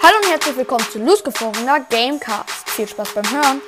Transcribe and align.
Hallo 0.00 0.16
und 0.22 0.30
herzlich 0.30 0.56
willkommen 0.56 0.84
zu 0.84 1.00
losgefrorener 1.00 1.80
Gamecast. 1.90 2.70
Viel 2.70 2.86
Spaß 2.86 3.14
beim 3.14 3.28
Hören. 3.32 3.60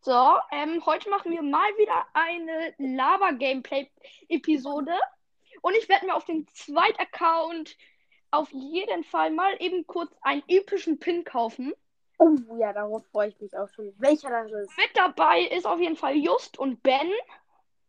So, 0.00 0.36
ähm, 0.52 0.86
heute 0.86 1.10
machen 1.10 1.32
wir 1.32 1.42
mal 1.42 1.68
wieder 1.76 2.06
eine 2.14 2.72
Lava-Gameplay-Episode. 2.78 4.94
Und 5.60 5.76
ich 5.76 5.86
werde 5.90 6.06
mir 6.06 6.14
auf 6.14 6.24
den 6.24 6.48
zweiten 6.48 6.98
Account 6.98 7.76
auf 8.30 8.50
jeden 8.52 9.04
Fall 9.04 9.30
mal 9.30 9.54
eben 9.60 9.86
kurz 9.86 10.16
einen 10.22 10.42
epischen 10.48 10.98
Pin 10.98 11.24
kaufen. 11.24 11.74
Oh 12.18 12.38
ja, 12.58 12.72
darauf 12.72 13.04
freue 13.12 13.28
ich 13.28 13.38
mich 13.38 13.54
auch 13.54 13.68
schon. 13.68 13.92
Welcher 13.98 14.30
das 14.30 14.50
ist? 14.50 14.74
Mit 14.78 14.92
dabei 14.94 15.42
ist 15.42 15.66
auf 15.66 15.78
jeden 15.78 15.96
Fall 15.96 16.16
Just 16.16 16.58
und 16.58 16.82
Ben. 16.82 17.12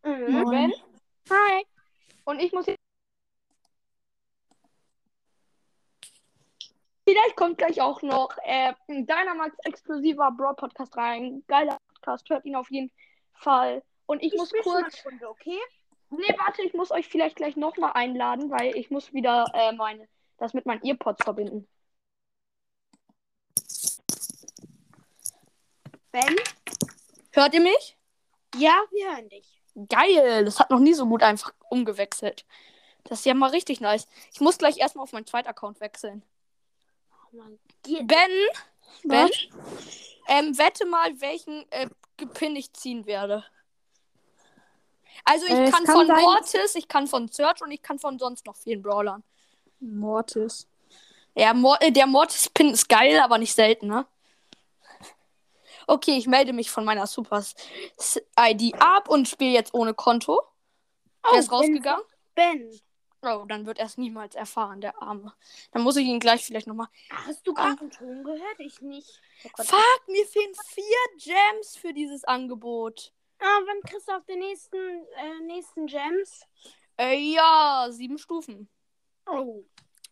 Mhm. 0.04 0.44
Ben. 0.50 0.74
Hi. 1.30 1.66
Und 2.26 2.42
ich 2.42 2.52
muss 2.52 2.66
jetzt. 2.66 2.80
Vielleicht 7.10 7.36
kommt 7.38 7.58
gleich 7.58 7.82
auch 7.82 8.04
noch 8.04 8.38
äh, 8.44 8.72
ein 8.88 9.08
Dynamax 9.08 9.58
exklusiver 9.64 10.30
Broad 10.30 10.58
Podcast 10.58 10.96
rein. 10.96 11.44
Geiler 11.48 11.80
Podcast, 11.88 12.30
hört 12.30 12.46
ihn 12.46 12.56
auf 12.56 12.70
jeden 12.70 12.92
Fall. 13.34 13.82
Und 14.06 14.22
ich, 14.22 14.36
muss 14.36 14.52
schon 14.52 14.60
mal 14.74 14.84
kurz. 14.84 15.04
Runde, 15.04 15.28
okay? 15.28 15.58
Nee, 16.12 16.36
warte, 16.38 16.62
ich 16.62 16.76
muss 16.76 16.92
euch 16.92 17.08
vielleicht 17.08 17.36
gleich 17.36 17.56
nochmal 17.56 17.94
einladen, 17.96 18.52
weil 18.52 18.78
ich 18.78 18.92
muss 18.92 19.12
wieder 19.12 19.46
äh, 19.56 19.72
meine, 19.72 20.08
das 20.38 20.54
mit 20.54 20.68
meinen 20.68 20.86
Earpods 20.86 21.24
verbinden. 21.24 21.68
Ben? 26.12 26.36
Hört 27.32 27.56
ihr 27.56 27.62
mich? 27.62 27.98
Ja, 28.56 28.84
wir 28.92 29.16
hören 29.16 29.30
dich. 29.30 29.64
Geil, 29.90 30.46
das 30.46 30.60
hat 30.60 30.70
noch 30.70 30.80
nie 30.80 30.94
so 30.94 31.08
gut 31.08 31.24
einfach 31.24 31.56
umgewechselt. 31.72 32.46
Das 33.06 33.20
ist 33.20 33.26
ja 33.26 33.34
mal 33.34 33.50
richtig 33.50 33.82
nice. 33.82 34.08
Ich 34.32 34.42
muss 34.42 34.60
gleich 34.60 34.78
erstmal 34.78 35.02
auf 35.02 35.14
meinen 35.14 35.26
zweiten 35.26 35.48
Account 35.48 35.82
wechseln. 35.82 36.24
Geht. 37.84 38.08
Ben, 38.08 38.30
Ben, 39.04 39.30
ähm, 40.28 40.58
wette 40.58 40.86
mal, 40.86 41.20
welchen 41.22 41.66
äh, 41.72 41.88
Pin 42.34 42.56
ich 42.56 42.74
ziehen 42.74 43.06
werde. 43.06 43.46
Also 45.26 45.46
ich 45.46 45.52
Äh, 45.54 45.70
kann, 45.72 45.84
kann 45.86 45.96
von 45.96 46.08
sein- 46.08 46.22
Mortis, 46.22 46.76
ich 46.76 46.88
kann 46.88 47.08
von 47.08 47.28
Search 47.28 47.62
und 47.62 47.72
ich 47.72 47.82
kann 47.82 48.00
von 48.00 48.18
sonst 48.20 48.46
noch 48.46 48.56
vielen 48.56 48.82
Brawlern. 48.82 49.24
Mortis. 49.80 50.68
Ja, 51.36 51.54
Mor 51.54 51.78
äh, 51.82 51.92
der 51.92 52.08
Mortis-Pin 52.08 52.72
ist 52.72 52.90
geil, 52.90 53.20
aber 53.20 53.38
nicht 53.38 53.54
selten, 53.54 53.88
ne? 53.88 54.06
Okay, 55.88 56.18
ich 56.18 56.28
melde 56.28 56.54
mich 56.54 56.70
von 56.70 56.86
meiner 56.86 57.08
Super-ID 57.08 58.76
ab 58.80 59.10
und 59.10 59.28
spiele 59.28 59.52
jetzt 59.52 59.74
ohne 59.74 59.94
Konto. 59.94 60.42
Oh, 61.24 61.30
er 61.34 61.40
ist 61.40 61.52
rausgegangen. 61.52 62.04
Ben. 62.36 62.70
Oh, 63.22 63.44
dann 63.48 63.66
wird 63.66 63.80
er 63.80 63.86
es 63.86 63.98
niemals 63.98 64.36
erfahren, 64.36 64.80
der 64.80 65.02
Arme. 65.02 65.34
Dann 65.72 65.82
muss 65.82 65.98
ich 65.98 66.06
ihn 66.06 66.20
gleich 66.20 66.46
vielleicht 66.46 66.68
nochmal. 66.68 66.88
Hast 67.10 67.46
du 67.46 67.54
gerade 67.54 67.82
einen 67.82 67.92
Ton 67.92 68.24
gehört? 68.24 68.60
Ich 68.60 68.82
nicht. 68.82 69.22
Oh. 69.44 69.64
Fuck, 69.64 70.08
mir 70.08 70.26
fehlen 70.26 70.54
vier 70.68 70.84
Gems 71.18 71.76
für 71.76 71.94
dieses 71.94 72.24
Angebot. 72.24 73.14
Ah, 73.40 73.60
wann 73.66 73.82
kriegst 73.82 74.08
du 74.08 74.14
auf 74.14 74.26
den 74.26 74.40
nächsten, 74.40 74.78
äh, 75.18 75.40
nächsten 75.42 75.86
Gems? 75.88 76.46
Äh, 76.98 77.18
ja, 77.18 77.88
sieben 77.90 78.18
Stufen. 78.18 78.70
Oh. 79.26 79.64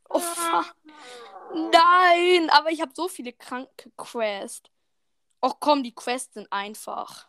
Oh, 0.10 0.20
fuck. 0.20 0.76
Nein, 1.54 2.50
aber 2.50 2.72
ich 2.72 2.82
habe 2.82 2.92
so 2.94 3.08
viele 3.08 3.34
kranke 3.34 3.92
Quests. 3.98 4.70
Och 5.42 5.60
komm, 5.60 5.84
die 5.84 5.94
Quests 5.94 6.34
sind 6.34 6.52
einfach. 6.52 7.28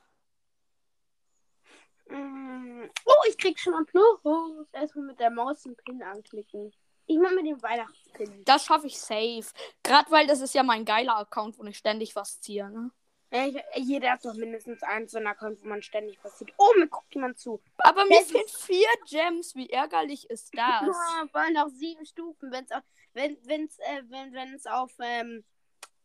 Mm. 2.10 2.88
Oh, 3.04 3.28
ich 3.28 3.38
krieg 3.38 3.58
schon 3.58 3.72
mal 3.72 3.84
Plus. 3.84 4.66
Erstmal 4.72 5.06
mit 5.06 5.20
der 5.20 5.30
Maus 5.30 5.64
einen 5.66 5.76
Pin 5.76 6.02
anklicken. 6.02 6.72
Ich 7.06 7.18
mach 7.18 7.30
mit 7.30 7.46
dem 7.46 7.62
Weihnachtspin. 7.62 8.44
Das 8.44 8.64
schaffe 8.66 8.86
ich 8.86 8.98
safe. 8.98 9.46
Gerade 9.82 10.10
weil 10.10 10.26
das 10.26 10.40
ist 10.40 10.54
ja 10.54 10.62
mein 10.62 10.84
geiler 10.84 11.16
Account, 11.16 11.58
wo 11.58 11.64
ich 11.64 11.78
ständig 11.78 12.14
was 12.14 12.40
ziehe, 12.40 12.70
ne? 12.70 12.90
Ich, 13.30 13.56
jeder 13.76 14.12
hat 14.12 14.24
doch 14.24 14.34
mindestens 14.34 14.82
einen 14.82 15.06
so 15.06 15.18
einen 15.18 15.26
Account, 15.26 15.62
wo 15.62 15.68
man 15.68 15.82
ständig 15.82 16.18
passiert. 16.20 16.50
Oh, 16.56 16.72
mir 16.78 16.88
guckt 16.88 17.14
jemand 17.14 17.38
zu. 17.38 17.60
Aber 17.78 18.04
mir 18.04 18.20
Das 18.20 18.30
fehlen 18.30 18.48
vier 18.48 18.88
Gems. 19.06 19.54
Wie 19.54 19.68
ärgerlich 19.68 20.28
ist 20.30 20.56
das? 20.56 20.80
Ja, 20.86 21.24
weil 21.32 21.52
noch 21.52 21.68
sieben 21.68 22.06
Stufen. 22.06 22.50
Wenn's 22.50 22.72
auf, 22.72 22.82
wenn 23.12 23.36
wenn's, 23.44 23.78
äh, 23.80 24.02
wenn 24.08 24.32
wenn's 24.32 24.66
auf 24.66 24.92
ähm, 25.00 25.44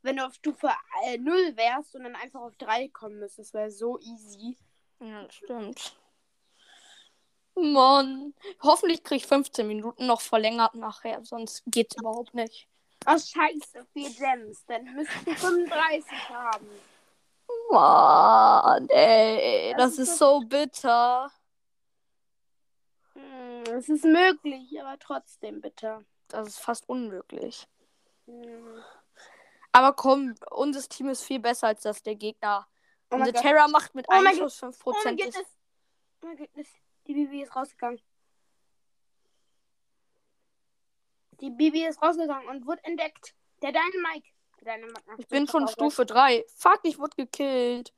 wenn 0.01 0.17
du 0.17 0.25
auf 0.25 0.33
Stufe 0.33 0.69
äh, 1.05 1.17
0 1.17 1.55
wärst 1.55 1.95
und 1.95 2.03
dann 2.03 2.15
einfach 2.15 2.41
auf 2.41 2.55
3 2.57 2.89
kommen 2.89 3.19
müsstest, 3.19 3.53
wäre 3.53 3.71
so 3.71 3.99
easy. 3.99 4.57
Ja, 4.99 5.23
das 5.23 5.35
stimmt. 5.35 5.97
Mann. 7.55 8.33
Hoffentlich 8.61 9.03
kriege 9.03 9.17
ich 9.17 9.27
15 9.27 9.67
Minuten 9.67 10.05
noch 10.07 10.21
verlängert 10.21 10.75
nachher, 10.75 11.23
sonst 11.23 11.63
geht's 11.67 11.95
überhaupt 11.97 12.33
nicht. 12.33 12.67
Oh, 13.05 13.17
scheiße, 13.17 13.85
4 13.93 14.09
Gems. 14.11 14.65
Dann 14.65 14.85
müssten 14.93 15.25
wir 15.25 15.35
35 15.35 16.29
haben. 16.29 16.67
Mann, 17.69 18.87
ey, 18.89 19.73
das, 19.77 19.91
Das 19.91 19.99
ist 19.99 20.09
ist 20.11 20.17
so 20.19 20.39
bitter. 20.41 21.31
Hm, 23.13 23.63
es 23.77 23.89
ist 23.89 24.05
möglich, 24.05 24.79
aber 24.81 24.97
trotzdem 24.99 25.61
bitte. 25.61 26.05
Das 26.29 26.47
ist 26.47 26.59
fast 26.59 26.87
unmöglich. 26.89 27.67
Hm. 28.25 28.83
Aber 29.71 29.93
komm, 29.93 30.35
unser 30.51 30.81
Team 30.87 31.09
ist 31.09 31.23
viel 31.23 31.39
besser 31.39 31.67
als 31.67 31.81
das 31.81 32.01
der 32.03 32.15
Gegner. 32.15 32.67
Oh 33.11 33.15
Unsere. 33.15 33.39
Terra 33.41 33.67
macht 33.67 33.93
mit 33.95 34.07
Oh 34.07 34.13
einem. 34.13 34.35
Schuss 34.37 34.61
Oh 34.63 34.93
mein 35.03 35.17
5%. 35.17 35.27
ist, 35.27 35.35
Goodness. 35.35 35.57
Oh 36.21 36.25
mein 36.27 36.37
Goodness. 36.37 36.67
Die 37.07 37.13
Bibi 37.13 37.43
ist 37.43 37.55
rausgegangen. 37.55 38.01
Die 41.41 41.49
Bibi 41.49 41.85
ist 41.85 42.01
rausgegangen 42.01 42.47
und 42.47 42.65
wurde 42.65 42.83
entdeckt. 42.83 43.35
Der 43.61 43.71
Dynamike. 43.71 44.29
Der 44.61 44.79
ich 45.17 45.27
bin 45.27 45.47
schon. 45.47 45.67
Stufe 45.67 46.05
3. 46.05 46.45
Fuck, 46.55 46.79
ich 46.83 46.97
wurde 46.97 47.15
gekillt. 47.17 47.93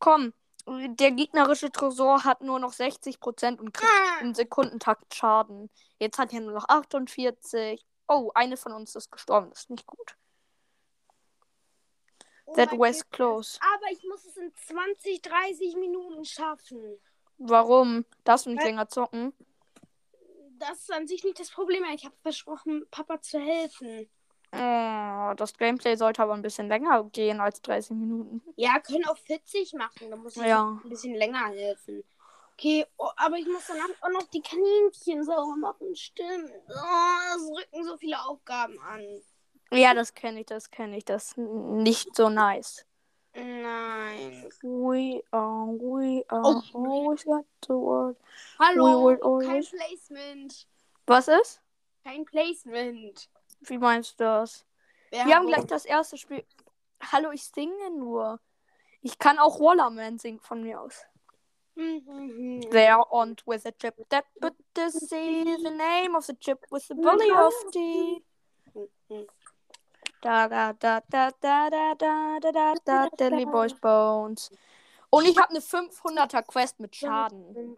Komm, 0.00 0.32
der 0.66 1.12
gegnerische 1.12 1.70
Tresor 1.70 2.24
hat 2.24 2.40
nur 2.40 2.58
noch 2.58 2.72
60% 2.72 3.60
und 3.60 3.72
kriegt 3.72 3.90
Ah. 3.90 4.20
im 4.20 4.34
Sekundentakt 4.34 5.14
Schaden. 5.14 5.70
Jetzt 5.98 6.18
hat 6.18 6.32
er 6.32 6.40
nur 6.40 6.52
noch 6.52 6.68
48. 6.68 7.84
Oh, 8.08 8.32
eine 8.34 8.56
von 8.56 8.72
uns 8.72 8.96
ist 8.96 9.12
gestorben. 9.12 9.50
Das 9.50 9.60
ist 9.60 9.70
nicht 9.70 9.86
gut. 9.86 10.16
Oh 12.46 12.54
That 12.54 12.72
was 12.72 13.08
close. 13.10 13.60
Aber 13.74 13.92
ich 13.92 14.02
muss 14.04 14.24
es 14.24 14.36
in 14.36 14.52
20, 14.56 15.22
30 15.22 15.76
Minuten 15.76 16.24
schaffen. 16.24 17.00
Warum? 17.44 18.04
Darfst 18.24 18.46
du 18.46 18.50
nicht 18.50 18.60
Weil- 18.60 18.68
länger 18.68 18.88
zocken? 18.88 19.32
Das 20.58 20.78
ist 20.78 20.92
an 20.92 21.08
sich 21.08 21.24
nicht 21.24 21.40
das 21.40 21.50
Problem. 21.50 21.82
Ich 21.92 22.04
habe 22.04 22.14
versprochen, 22.22 22.86
Papa 22.90 23.20
zu 23.20 23.40
helfen. 23.40 24.08
Oh, 24.54 25.32
das 25.36 25.56
Gameplay 25.56 25.96
sollte 25.96 26.22
aber 26.22 26.34
ein 26.34 26.42
bisschen 26.42 26.68
länger 26.68 27.02
gehen 27.04 27.40
als 27.40 27.60
30 27.62 27.96
Minuten. 27.96 28.42
Ja, 28.56 28.78
können 28.80 29.04
auch 29.06 29.16
40 29.16 29.72
machen. 29.72 30.10
Da 30.10 30.16
muss 30.16 30.36
ich 30.36 30.42
Ja. 30.44 30.78
ein 30.84 30.88
bisschen 30.88 31.14
länger 31.14 31.46
helfen. 31.48 32.04
Okay, 32.52 32.86
oh, 32.98 33.08
aber 33.16 33.38
ich 33.38 33.46
muss 33.46 33.66
danach 33.66 33.88
auch 34.02 34.10
noch 34.10 34.28
die 34.28 34.42
Kaninchen 34.42 35.24
sauber 35.24 35.56
machen. 35.56 35.96
Stimmt. 35.96 36.52
Oh, 36.68 37.36
es 37.36 37.50
rücken 37.50 37.84
so 37.84 37.96
viele 37.96 38.22
Aufgaben 38.22 38.78
an. 38.80 39.02
Ja, 39.72 39.94
das 39.94 40.12
kenne 40.14 40.40
ich, 40.40 40.46
das 40.46 40.70
kenne 40.70 40.98
ich. 40.98 41.04
Das 41.06 41.28
ist 41.28 41.38
nicht 41.38 42.14
so 42.14 42.28
nice. 42.28 42.84
Nein. 43.34 44.48
We 44.62 45.22
are, 45.32 45.66
we 45.66 46.24
are 46.28 46.42
Oh. 46.44 46.62
always 46.74 47.24
got 47.24 47.44
the 47.66 47.74
word. 47.74 48.16
Hallo. 48.58 48.84
We 48.84 48.94
will 49.04 49.16
Kein 49.40 49.50
always- 49.50 49.70
Placement. 49.70 50.66
Was 51.06 51.28
ist? 51.28 51.60
Kein 52.04 52.24
Placement. 52.24 53.28
Wie 53.62 53.78
meinst 53.78 54.18
du 54.20 54.24
das? 54.24 54.64
Wer 55.10 55.26
Wir 55.26 55.36
haben 55.36 55.46
gleich 55.46 55.66
das 55.66 55.84
erste 55.84 56.16
Spiel. 56.18 56.44
Hallo, 57.10 57.30
ich 57.32 57.44
singe 57.44 57.90
nur. 57.90 58.40
Ich 59.02 59.18
kann 59.18 59.38
auch 59.38 59.58
Wallerman 59.60 60.18
singen 60.18 60.40
von 60.40 60.62
mir 60.62 60.80
aus. 60.80 61.04
Mhm. 61.74 62.60
There 62.70 63.02
on 63.10 63.34
with 63.46 63.64
a 63.66 63.72
chip 63.72 63.94
that 64.10 64.24
put 64.40 64.54
the 64.76 64.90
sea, 64.90 65.44
the 65.62 65.70
name 65.70 66.14
of 66.14 66.24
the 66.26 66.34
chip 66.38 66.60
with 66.70 66.86
the 66.86 66.94
belly 66.94 67.30
of 67.32 67.52
tea. 67.72 68.22
Da 70.22 70.46
da 70.46 70.72
da 70.74 71.00
da 71.10 71.30
da 71.40 71.68
da 71.68 71.94
da 71.98 72.38
da 72.40 72.52
da 72.52 72.74
da 72.84 73.08
Deadly 73.08 73.44
Boys 73.44 73.74
Bones. 73.74 74.52
Und 75.10 75.26
ich 75.26 75.36
habe 75.36 75.50
eine 75.50 75.58
500er 75.58 76.42
Quest 76.42 76.78
mit 76.78 76.94
Schaden. 76.94 77.76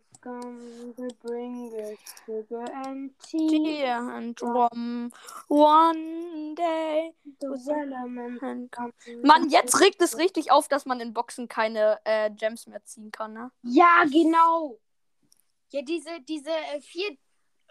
Mann, 9.23 9.49
jetzt 9.49 9.81
regt 9.81 10.02
es 10.02 10.19
richtig 10.19 10.52
auf, 10.52 10.69
dass 10.69 10.85
man 10.85 11.00
in 11.00 11.14
Boxen 11.14 11.49
keine 11.49 11.99
äh, 12.05 12.31
Gems 12.31 12.67
mehr 12.67 12.85
ziehen 12.85 13.11
kann, 13.11 13.32
ne? 13.32 13.50
Ja, 13.62 14.05
genau. 14.05 14.79
Ja, 15.70 15.81
diese, 15.81 16.20
diese 16.20 16.50
äh, 16.50 16.81
vier, 16.82 17.17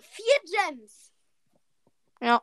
vier 0.02 0.36
Gems. 0.46 1.12
Ja. 2.20 2.42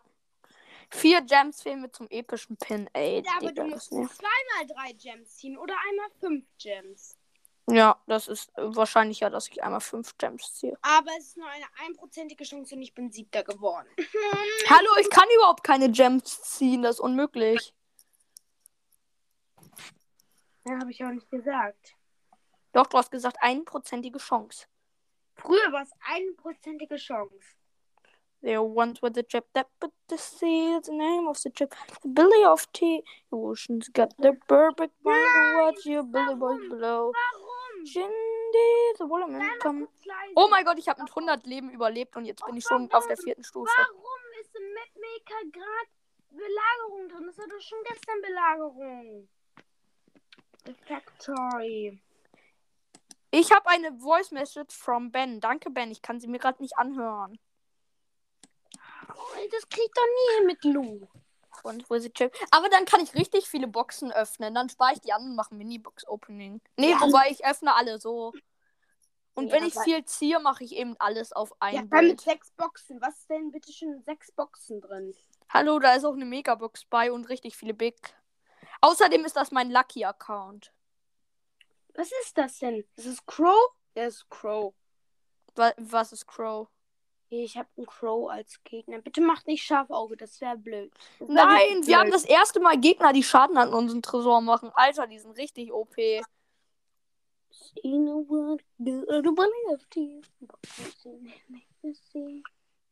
Vier 0.93 1.23
Gems 1.23 1.63
fehlen 1.63 1.83
mir 1.83 1.93
zum 1.93 2.09
epischen 2.09 2.57
Pin, 2.57 2.89
ey. 2.93 3.23
Ja, 3.25 3.33
aber 3.39 3.53
du 3.53 3.65
musst 3.65 3.91
zweimal 3.91 4.67
drei 4.67 4.93
Gems 4.93 5.37
ziehen 5.37 5.57
oder 5.57 5.75
einmal 5.89 6.11
fünf 6.19 6.45
Gems. 6.59 7.17
Ja, 7.69 8.01
das 8.07 8.27
ist 8.27 8.51
äh, 8.59 8.75
wahrscheinlicher, 8.75 9.31
dass 9.31 9.49
ich 9.49 9.63
einmal 9.63 9.81
fünf 9.81 10.19
Gems 10.19 10.55
ziehe. 10.55 10.77
Aber 10.83 11.11
es 11.19 11.29
ist 11.29 11.37
nur 11.37 11.49
eine 11.49 11.67
einprozentige 11.87 12.43
Chance 12.43 12.75
und 12.75 12.83
ich 12.83 12.93
bin 12.95 13.13
siebter 13.13 13.45
geworden. 13.45 13.89
Hallo, 14.69 14.91
ich 15.01 15.09
kann 15.11 15.29
überhaupt 15.37 15.63
keine 15.63 15.91
Gems 15.91 16.43
ziehen, 16.43 16.83
das 16.83 16.97
ist 16.97 17.01
unmöglich. 17.01 17.73
Ja, 20.67 20.79
habe 20.81 20.91
ich 20.91 21.05
auch 21.05 21.11
nicht 21.11 21.31
gesagt. 21.31 21.95
Doch, 22.73 22.87
du 22.87 22.99
hast 22.99 23.11
gesagt, 23.11 23.37
einprozentige 23.41 24.19
Chance. 24.19 24.67
Früher 25.35 25.73
war 25.73 25.83
es 25.83 25.91
einprozentige 26.01 26.97
Chance. 26.97 27.57
There 28.43 28.63
once 28.63 29.03
was 29.03 29.17
a 29.19 29.23
chip 29.23 29.47
that 29.53 29.67
put 29.79 29.93
the 30.09 30.17
sea, 30.17 30.79
the 30.83 30.93
name 30.93 31.29
of 31.29 31.39
the 31.43 31.51
chip, 31.51 31.75
the 32.03 32.09
Billy 32.09 32.43
of 32.45 32.73
tea. 32.73 33.03
The 33.31 33.37
ocean's 33.37 33.89
got 33.89 34.15
the 34.19 34.33
perfect 34.49 34.95
mind, 35.05 35.59
watch 35.59 35.85
your 35.85 36.05
Billy 36.05 36.35
boys 36.35 36.61
below. 36.71 37.13
Shindy, 37.85 38.95
the 38.99 39.07
mal 39.07 39.59
come. 39.61 39.89
Oh 40.37 40.49
mein 40.51 40.65
Gott, 40.65 40.79
ich 40.79 40.89
habe 40.89 41.03
mit 41.03 41.11
100 41.11 41.47
Leben 41.47 41.71
überlebt 41.71 42.17
und 42.17 42.25
jetzt 42.25 42.45
bin 42.47 42.57
ich 42.57 42.65
schon 42.65 42.91
auf 42.93 43.07
der 43.07 43.17
vierten 43.17 43.45
Stufe. 43.45 43.71
Warum 43.77 44.21
ist 44.41 44.55
im 44.57 44.73
Mapmaker 44.73 45.51
gerade 45.53 45.91
Belagerung 46.31 47.09
drin? 47.09 47.27
Das 47.27 47.39
war 47.39 47.47
doch 47.47 47.61
schon 47.61 47.79
gestern 47.85 48.21
Belagerung. 48.23 49.29
The 50.67 50.75
Factory. 50.87 52.01
Ich 53.31 53.53
habe 53.53 53.69
eine 53.69 53.93
Voice 53.99 54.31
Message 54.31 54.75
from 54.75 55.11
Ben. 55.11 55.41
Danke, 55.41 55.71
Ben. 55.71 55.91
Ich 55.91 56.03
kann 56.03 56.21
sie 56.21 56.29
mir 56.29 56.39
gerade 56.39 56.63
nicht 56.63 56.77
anhören. 56.77 57.39
Oh, 59.09 59.49
das 59.51 59.69
kriegt 59.69 59.97
doch 59.97 60.05
nie 60.05 60.37
hin 60.39 60.47
mit 60.47 60.65
Lou. 60.65 61.09
Und 61.63 61.89
wo 61.91 61.95
ist 61.95 62.05
die 62.07 62.13
Chip? 62.13 62.35
Aber 62.51 62.69
dann 62.69 62.85
kann 62.85 63.01
ich 63.01 63.15
richtig 63.15 63.49
viele 63.49 63.67
Boxen 63.67 64.13
öffnen. 64.13 64.55
Dann 64.55 64.69
spare 64.69 64.95
ich 64.95 65.01
die 65.01 65.13
an 65.13 65.23
und 65.23 65.37
mache 65.37 65.55
Mini-Box-Opening. 65.55 66.61
Nee, 66.77 66.91
Ja. 66.93 67.01
wobei 67.01 67.29
ich 67.31 67.45
öffne 67.45 67.75
alle 67.75 67.99
so. 68.01 68.33
Und 69.35 69.49
Ja, 69.49 69.55
wenn 69.55 69.65
ich 69.65 69.75
viel 69.79 70.05
ziehe, 70.05 70.39
mache 70.41 70.65
ich 70.65 70.75
eben 70.75 70.97
alles 70.99 71.33
auf 71.33 71.53
ein 71.61 71.75
Ja, 71.75 71.83
dann 71.83 72.09
mit 72.09 72.21
sechs 72.21 72.51
Boxen. 72.53 73.01
Was 73.01 73.19
ist 73.19 73.31
denn 73.31 73.51
bitte 73.53 73.73
schon 73.73 74.03
sechs 74.03 74.33
Boxen 74.33 74.81
drin? 74.81 75.15
Hallo, 75.49 75.79
da 75.79 75.95
ist 75.95 76.05
auch 76.05 76.15
eine 76.15 76.25
Megabox 76.25 76.85
bei 76.87 77.13
und 77.13 77.29
richtig 77.29 77.57
viele 77.57 77.75
Big. 77.75 77.97
Außerdem 78.81 79.25
ist 79.25 79.37
das 79.37 79.51
mein 79.51 79.71
Lucky-Account. 79.71 80.73
Was 81.95 82.11
ist 82.23 82.39
das 82.39 82.59
denn? 82.59 82.85
Ist 82.97 83.07
es 83.07 83.27
Crow? 83.27 83.59
Ja, 83.95 84.05
es 84.05 84.17
ist 84.17 84.31
Crow. 84.31 84.73
Wa 85.57 85.73
was 85.77 86.13
ist 86.13 86.27
Crow? 86.27 86.69
Ich 87.33 87.57
habe 87.57 87.69
einen 87.77 87.87
Crow 87.87 88.29
als 88.29 88.63
Gegner. 88.65 88.99
Bitte 88.99 89.21
macht 89.21 89.47
nicht 89.47 89.63
Schafauge, 89.63 90.17
das 90.17 90.41
wäre 90.41 90.57
blöd. 90.57 90.93
Das 91.21 91.29
wär 91.29 91.35
Nein, 91.35 91.61
wirklich 91.69 91.87
wir 91.87 91.99
haben 91.99 92.11
blöd. 92.11 92.15
das 92.15 92.25
erste 92.25 92.59
Mal 92.59 92.77
Gegner, 92.79 93.13
die 93.13 93.23
Schaden 93.23 93.57
an 93.57 93.73
unseren 93.73 94.03
Tresor 94.03 94.41
machen. 94.41 94.71
Alter, 94.75 95.07
die 95.07 95.19
sind 95.21 95.37
richtig 95.39 95.73
OP. 95.73 95.97
You 97.83 97.99
know 97.99 98.25
what? 98.29 98.61
Do 98.79 99.03
I 99.09 99.21
believe 99.23 99.87
you? 99.95 100.23
Make 101.49 101.67
me 101.83 101.95
see. 102.13 102.43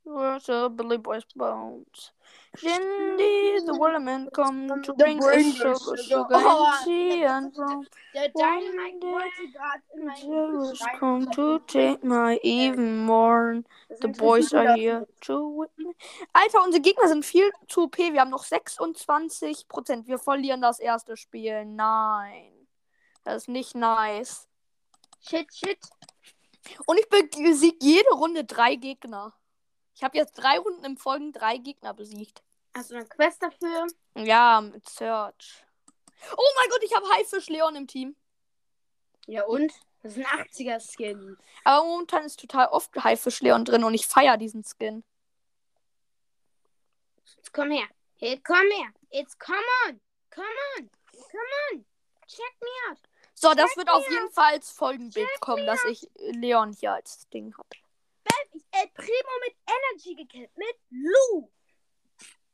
Where's 0.05 0.47
the 0.47 0.71
Billy 0.75 0.97
Boy's 0.97 1.25
bones? 1.37 2.13
Shindy, 2.57 3.61
the 3.65 3.75
Waterman 3.79 4.29
come 4.33 4.69
to 4.83 4.93
The 4.93 4.95
bring 4.95 5.23
us 5.23 5.55
sugar, 5.55 5.75
sugar. 5.75 6.03
sugar 6.03 6.27
Oh, 6.31 6.73
and 6.75 6.85
tea 6.85 7.25
and 7.25 7.53
rum. 7.59 7.87
Der 8.15 8.29
Dynamite 8.31 9.03
wollte 9.03 9.53
gerade 9.53 9.83
in 9.95 10.07
mein 10.07 10.17
Zeus 10.17 10.81
come 10.99 11.31
to 11.33 11.59
take 11.61 12.03
my 12.03 12.39
even 12.43 13.05
more. 13.05 13.63
The 14.01 14.09
boys 14.09 14.53
are 14.55 14.75
here 14.77 15.07
to 15.23 15.61
win. 15.61 15.95
Alter, 16.33 16.65
unsere 16.65 16.81
Gegner 16.83 17.09
sind 17.09 17.25
viel 17.25 17.51
zu 17.69 17.83
OP. 17.83 17.99
Wir 17.99 18.21
haben 18.21 18.31
noch 18.31 18.45
26%. 18.45 20.07
Wir 20.07 20.19
verlieren 20.19 20.63
das 20.63 20.81
erste 20.81 21.17
Spiel. 21.17 21.65
Nein. 21.67 22.67
Das 23.25 23.43
ist 23.43 23.49
nicht 23.49 23.75
nice. 23.75 24.49
Shit, 25.21 25.53
shit. 25.55 25.79
Und 26.87 26.99
ich 26.99 27.09
besiege 27.09 27.77
jede 27.81 28.11
Runde 28.15 28.45
drei 28.45 28.75
Gegner. 28.77 29.35
Ich 29.99 30.05
habe 30.05 30.17
jetzt 30.17 30.35
drei 30.35 30.61
Runden 30.61 30.85
im 30.85 30.97
Folgen 30.97 31.33
drei 31.33 31.57
Gegner 31.57 31.93
besiegt. 31.93 32.41
Hast 32.73 32.93
du 32.93 32.95
eine 32.95 33.07
Quest 33.07 33.43
dafür? 33.43 33.89
Ja, 34.15 34.61
mit 34.61 34.89
Search. 34.89 35.65
Oh 36.37 36.53
mein 36.55 36.71
Gott, 36.71 36.85
ich 36.85 36.95
habe 36.95 37.09
Haifisch 37.09 37.49
Leon 37.49 37.75
im 37.75 37.89
Team. 37.89 38.15
Ja, 39.27 39.45
und? 39.47 39.73
Das 40.05 40.17
ist 40.17 40.25
ein 40.25 40.45
80er-Skin. 40.47 41.37
Aber 41.65 41.85
momentan 41.85 42.23
ist 42.23 42.39
total 42.39 42.69
oft 42.69 42.95
Haifisch 43.03 43.41
Leon 43.41 43.65
drin 43.65 43.83
und 43.83 43.93
ich 43.93 44.07
feiere 44.07 44.37
diesen 44.37 44.63
Skin. 44.63 45.03
Jetzt 47.35 47.53
komm 47.53 47.73
her. 47.73 47.89
Jetzt 48.19 48.45
komm 48.45 48.57
her. 48.57 48.93
Jetzt 49.11 49.41
come 49.41 49.59
on. 49.89 50.01
Come 50.31 50.47
on. 50.79 50.91
Come 51.11 51.73
on. 51.73 51.85
Check 52.29 52.55
me 52.61 52.69
out. 52.89 52.99
So, 53.35 53.53
das 53.53 53.77
wird 53.77 53.91
auf 53.91 54.09
jeden 54.09 54.31
Fall 54.31 54.53
als 54.53 54.71
Folgenbild 54.71 55.41
kommen, 55.41 55.67
dass 55.67 55.85
ich 55.87 56.09
Leon 56.15 56.73
hier 56.73 56.93
als 56.93 57.29
Ding 57.31 57.53
habe. 57.59 57.88
Ich 58.53 58.65
El 58.73 58.89
Primo 58.95 59.33
mit 59.47 59.57
Energy 59.67 60.15
gekillt. 60.15 60.51
Mit 60.57 60.77
Lou. 60.91 61.51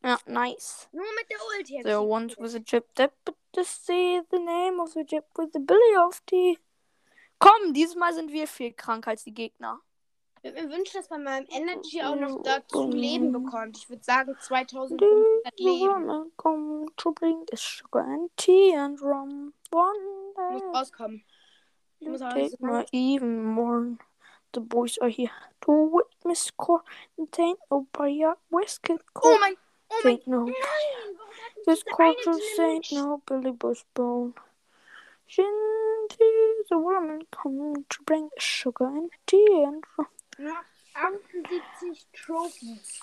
Ja, 0.02 0.18
nice. 0.26 0.88
Nur 0.92 1.04
mit 1.18 1.30
der 1.30 1.38
Ulti. 1.56 1.82
There 1.82 2.02
once 2.02 2.36
was 2.38 2.54
a 2.54 2.60
chip 2.60 2.94
that 2.94 3.12
put 3.24 3.36
to 3.52 3.64
see 3.64 4.20
the 4.30 4.38
name 4.38 4.80
of 4.80 4.92
the 4.92 5.04
chip 5.04 5.24
with 5.36 5.50
the 5.52 5.60
Billy 5.60 5.96
of 5.96 6.20
tea. 6.26 6.58
Komm, 7.38 7.72
dieses 7.72 7.94
Mal 7.94 8.12
sind 8.12 8.30
wir 8.30 8.46
viel 8.46 8.72
kranker 8.72 9.10
als 9.10 9.24
die 9.24 9.32
Gegner. 9.32 9.80
Ich 10.42 10.52
würde 10.52 10.66
mir 10.66 10.76
wünschen, 10.76 10.98
dass 10.98 11.08
man 11.08 11.24
meinem 11.24 11.46
Energy 11.50 12.02
auch 12.02 12.16
noch 12.16 12.42
dazu 12.42 12.90
Leben 12.90 13.32
bekommt. 13.32 13.78
Ich 13.78 13.88
würde 13.88 14.04
sagen 14.04 14.36
2500 14.38 15.54
The 15.56 15.64
Leben. 15.64 15.88
woman 15.88 16.32
come 16.36 16.86
to 16.96 17.12
bring 17.12 17.46
the 17.50 17.56
sugar 17.56 18.04
and 18.04 18.30
tea 18.36 18.76
and 18.76 19.00
rum. 19.00 19.54
One 19.72 20.54
Ich 20.56 20.62
muss 20.62 20.76
rauskommen. 20.76 21.24
Ich 21.98 22.08
muss 22.08 22.20
auch 22.20 22.28
take 22.28 22.56
my 22.60 22.84
even 22.92 23.42
more. 23.42 23.96
The 24.54 24.60
boys 24.60 24.98
are 25.02 25.08
here 25.08 25.32
to 25.62 25.72
witness 25.72 26.52
court. 26.56 26.84
It 27.18 27.36
ain't 27.40 27.58
no 27.70 27.88
by 27.92 28.34
whiskey 28.50 28.92
Oh 28.92 28.98
court. 29.12 29.40
mein, 29.40 29.56
oh 29.90 30.00
mein, 30.04 30.12
Ain't 30.12 30.26
no 30.28 30.44
nein. 30.44 30.54
Warum 31.18 31.32
hat 31.42 31.56
mich 31.56 31.64
This 31.66 31.82
diese 31.82 31.86
eine 31.88 31.96
quarter 31.96 32.32
Dynamite 32.38 32.62
ain't 32.62 32.92
no 32.92 33.22
Billy 33.26 33.50
Bush 33.52 33.82
bone. 33.94 34.34
Shinty, 35.26 36.30
the 36.70 36.78
woman 36.78 37.22
come 37.32 37.84
to 37.88 38.02
bring 38.04 38.30
sugar 38.38 38.86
and 38.86 39.10
tea 39.26 39.64
and 39.66 39.82
rum. 39.98 40.06
Noch 40.38 40.64
78 40.94 42.06
Trophies. 42.12 43.00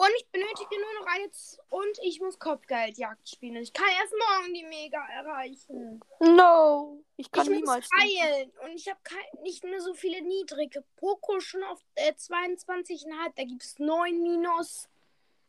Und 0.00 0.08
ich 0.16 0.26
benötige 0.30 0.80
nur 0.80 0.94
noch 1.00 1.12
eine 1.12 1.30
Z 1.30 1.58
und 1.68 1.98
ich 2.02 2.22
muss 2.22 2.38
Kopfgeldjagd 2.38 3.28
spielen. 3.28 3.56
Ich 3.56 3.70
kann 3.74 3.86
erst 4.00 4.14
morgen 4.14 4.54
die 4.54 4.64
Mega 4.64 5.04
erreichen. 5.08 6.00
No, 6.20 7.04
ich 7.18 7.30
kann 7.30 7.42
ich 7.44 7.50
muss 7.50 7.58
niemals. 7.60 7.88
den- 7.90 8.00
heilen. 8.00 8.50
Und 8.64 8.70
ich 8.76 8.88
habe 8.88 8.98
nicht 9.42 9.62
mehr 9.62 9.82
so 9.82 9.92
viele 9.92 10.22
niedrige. 10.22 10.82
Poco 10.96 11.40
schon 11.40 11.62
auf 11.64 11.80
äh, 11.96 12.12
22,5. 12.12 13.32
Da 13.36 13.44
gibt 13.44 13.62
es 13.62 13.78
9 13.78 14.22
minus. 14.22 14.88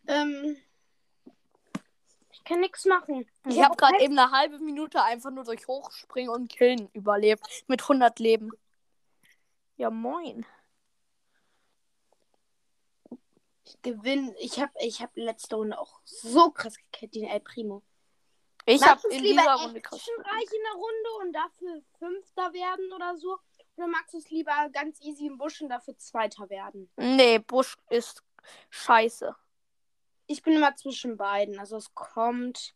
Ähm, 0.08 0.58
ich 2.34 2.44
kann 2.44 2.60
nichts 2.60 2.84
machen. 2.84 3.26
Ich 3.48 3.58
hab 3.58 3.70
habe 3.70 3.78
gerade 3.78 4.04
eben 4.04 4.20
eine 4.20 4.32
halbe 4.32 4.60
Minute 4.60 5.02
einfach 5.02 5.32
nur 5.32 5.46
durch 5.46 5.66
Hochspringen 5.66 6.30
und 6.30 6.52
Killen 6.52 6.90
überlebt. 6.92 7.48
Mit 7.68 7.84
100 7.84 8.20
Leben. 8.20 8.52
Ja, 9.78 9.90
moin. 9.90 10.46
Ich 13.72 13.82
gewinne. 13.82 14.36
Ich 14.40 14.60
habe 14.60 14.72
ich 14.82 15.02
hab 15.02 15.16
letzte 15.16 15.56
Runde 15.56 15.80
auch 15.80 16.02
so 16.04 16.52
krass 16.52 16.76
gekillt, 16.78 17.16
den 17.16 17.26
El 17.26 17.40
Primo. 17.40 17.84
Ich 18.66 18.84
habe 18.84 19.02
in 19.10 19.24
dieser 19.24 19.56
Runde 19.56 19.82
krass. 19.82 20.00
actionreich 20.00 20.44
in 20.44 20.64
der 20.64 20.74
Runde 20.74 21.10
und 21.22 21.34
dafür 21.34 21.82
Fünfter 21.98 22.54
werden 22.54 22.92
oder 22.94 23.18
so? 23.18 23.38
Oder 23.76 23.88
magst 23.88 24.14
du 24.14 24.18
es 24.18 24.30
lieber 24.30 24.70
ganz 24.72 25.02
easy 25.02 25.28
im 25.28 25.38
Busch 25.38 25.62
und 25.62 25.70
dafür 25.70 25.98
Zweiter 25.98 26.50
werden? 26.50 26.92
Nee, 26.98 27.40
Busch 27.40 27.78
ist 27.90 28.24
scheiße. 28.70 29.36
Ich 30.28 30.44
bin 30.44 30.54
immer 30.54 30.76
zwischen 30.76 31.18
beiden. 31.18 31.58
Also 31.58 31.78
es 31.78 31.94
kommt. 31.96 32.76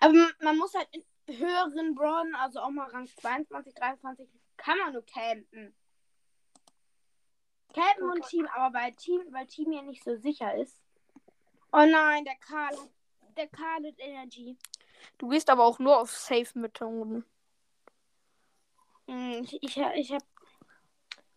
Aber 0.00 0.14
man 0.40 0.58
muss 0.58 0.74
halt 0.74 0.88
in 0.92 1.04
höheren 1.38 1.94
Brawlen, 1.94 2.34
also 2.34 2.60
auch 2.60 2.70
mal 2.70 2.88
Rang 2.88 3.06
22, 3.06 3.74
23, 3.74 4.28
kann 4.56 4.78
man 4.78 4.92
nur 4.92 5.04
campen. 5.04 5.74
Campen 7.74 8.10
und 8.10 8.24
Team, 8.26 8.46
aber 8.54 8.72
bei 8.72 8.90
Team, 8.92 9.22
weil 9.30 9.46
Team 9.46 9.72
ja 9.72 9.82
nicht 9.82 10.02
so 10.04 10.16
sicher 10.16 10.54
ist. 10.56 10.76
Oh 11.72 11.86
nein, 11.86 12.24
der 12.24 12.36
Karl 12.36 12.76
hat. 12.76 12.90
Der 13.36 13.46
Karl 13.48 13.86
hat 13.86 13.94
Energy. 13.98 14.56
Du 15.18 15.28
gehst 15.28 15.48
aber 15.50 15.64
auch 15.64 15.78
nur 15.78 15.98
auf 16.00 16.10
Safe-Methoden. 16.10 17.24
Hm, 19.06 19.42
Ich, 19.44 19.62
ich, 19.62 19.76
ich 19.94 20.12
hab. 20.12 20.22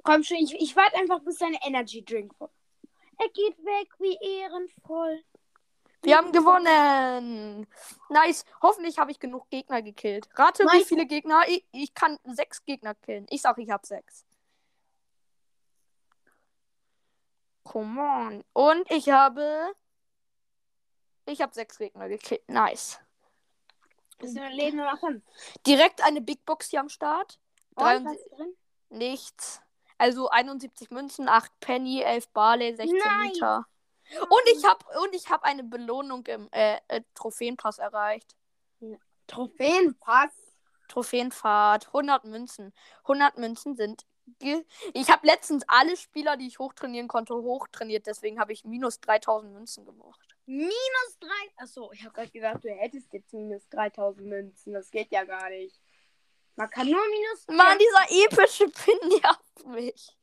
Komm 0.03 0.23
schon, 0.23 0.37
ich, 0.37 0.53
ich 0.55 0.75
warte 0.75 0.97
einfach, 0.97 1.21
bis 1.21 1.37
seine 1.37 1.59
Energy 1.65 2.03
Drink 2.03 2.33
voll. 2.35 2.49
Er 3.19 3.29
geht 3.29 3.57
weg, 3.63 3.87
wie 3.99 4.17
ehrenvoll. 4.21 5.23
Wir 6.01 6.17
haben 6.17 6.33
gewonnen. 6.33 7.65
Nice. 8.09 8.43
Hoffentlich 8.61 8.97
habe 8.97 9.11
ich 9.11 9.19
genug 9.19 9.49
Gegner 9.49 9.81
gekillt. 9.81 10.27
Rate, 10.35 10.63
wie 10.63 10.77
Nice. 10.79 10.87
viele 10.87 11.05
Gegner? 11.05 11.43
Ich, 11.47 11.63
ich 11.71 11.93
kann 11.93 12.19
sechs 12.25 12.65
Gegner 12.65 12.95
killen. 12.95 13.25
Ich 13.29 13.41
sag, 13.41 13.57
ich 13.59 13.69
habe 13.69 13.85
sechs. 13.87 14.25
Come 17.63 18.01
on. 18.01 18.43
Und 18.53 18.89
ich 18.91 19.09
habe. 19.09 19.73
Ich 21.25 21.41
habe 21.41 21.53
sechs 21.53 21.77
Gegner 21.77 22.09
gekillt. 22.09 22.47
Nice. 22.49 22.99
Ein 24.19 24.53
Leben 24.53 24.79
oder 24.79 24.97
fünf? 24.97 25.23
Direkt 25.65 26.01
eine 26.03 26.21
Big 26.21 26.45
Box 26.45 26.69
hier 26.69 26.79
am 26.79 26.89
Start. 26.89 27.39
Drin? 27.75 28.07
Nichts. 28.89 29.61
Also 29.97 30.29
71 30.29 30.91
Münzen, 30.91 31.29
8 31.29 31.51
Penny, 31.59 32.01
11 32.01 32.29
Barley, 32.29 32.75
16 32.75 32.97
Nein. 32.97 33.31
Liter. 33.31 33.65
Und 34.19 34.41
ich 34.51 34.65
habe 34.65 34.85
und 35.01 35.15
ich 35.15 35.29
habe 35.29 35.43
eine 35.45 35.63
Belohnung 35.63 36.25
im 36.27 36.49
äh, 36.51 36.77
äh, 36.87 37.01
Trophäenpass 37.15 37.79
erreicht. 37.79 38.35
Trophäenpass. 39.27 40.31
Trophäenfahrt, 40.89 41.87
100 41.87 42.25
Münzen. 42.25 42.73
100 43.03 43.37
Münzen 43.37 43.75
sind. 43.75 44.05
Ich 44.93 45.09
habe 45.09 45.25
letztens 45.27 45.63
alle 45.67 45.95
Spieler, 45.97 46.37
die 46.37 46.47
ich 46.47 46.59
hochtrainieren 46.59 47.07
konnte, 47.07 47.33
hochtrainiert. 47.33 48.07
Deswegen 48.07 48.39
habe 48.39 48.53
ich 48.53 48.63
minus 48.65 48.99
3000 48.99 49.53
Münzen 49.53 49.85
gemacht. 49.85 50.35
Minus 50.45 51.17
drei. 51.19 51.51
Achso, 51.57 51.91
ich 51.93 52.03
habe 52.03 52.13
gerade 52.13 52.31
gedacht, 52.31 52.63
du 52.63 52.69
hättest 52.69 53.11
jetzt 53.13 53.33
minus 53.33 53.67
3000 53.69 54.27
Münzen. 54.27 54.73
Das 54.73 54.91
geht 54.91 55.11
ja 55.11 55.23
gar 55.23 55.49
nicht. 55.49 55.79
Man 56.55 56.69
kann 56.69 56.89
nur 56.89 57.01
minus. 57.09 57.47
Mann, 57.47 57.77
dieser 57.79 58.25
epische 58.25 58.69
Pin 58.69 59.09
nervt 59.09 59.65
mich. 59.67 60.17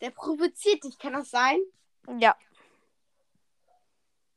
Der 0.00 0.10
provoziert 0.10 0.84
dich, 0.84 0.98
kann 0.98 1.12
das 1.12 1.30
sein? 1.30 1.60
Ja. 2.18 2.36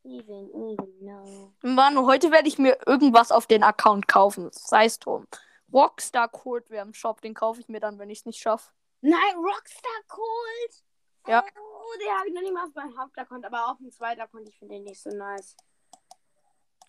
Even, 0.03 0.50
even, 0.50 0.97
no. 1.00 1.53
Mann, 1.61 1.97
heute 2.05 2.31
werde 2.31 2.47
ich 2.47 2.57
mir 2.57 2.77
irgendwas 2.88 3.31
auf 3.31 3.45
den 3.45 3.63
Account 3.63 4.07
kaufen. 4.07 4.50
Sei 4.51 4.85
es 4.85 5.00
drum. 5.00 5.27
Rockstar 5.73 6.27
Code 6.29 6.69
wäre 6.69 6.85
im 6.85 6.93
Shop. 6.93 7.21
Den 7.21 7.33
kaufe 7.33 7.59
ich 7.61 7.67
mir 7.69 7.79
dann, 7.79 7.99
wenn 7.99 8.09
ich 8.09 8.19
es 8.19 8.25
nicht 8.25 8.39
schaffe. 8.41 8.71
Nein, 9.01 9.35
Rockstar 9.35 10.01
Cold. 10.07 10.83
Ja. 11.27 11.43
Oh, 11.59 11.99
den 11.99 12.09
habe 12.17 12.27
ich 12.27 12.33
noch 12.33 12.41
nicht 12.41 12.53
mal 12.53 12.65
auf 12.67 12.73
meinem 12.75 12.97
Hauptaccount, 12.97 13.45
aber 13.45 13.71
auf 13.71 13.77
dem 13.77 13.91
zweiten 13.91 14.21
Account, 14.21 14.47
ich 14.47 14.57
finde 14.57 14.75
den 14.75 14.83
nicht 14.83 15.01
so 15.01 15.09
nice. 15.11 15.55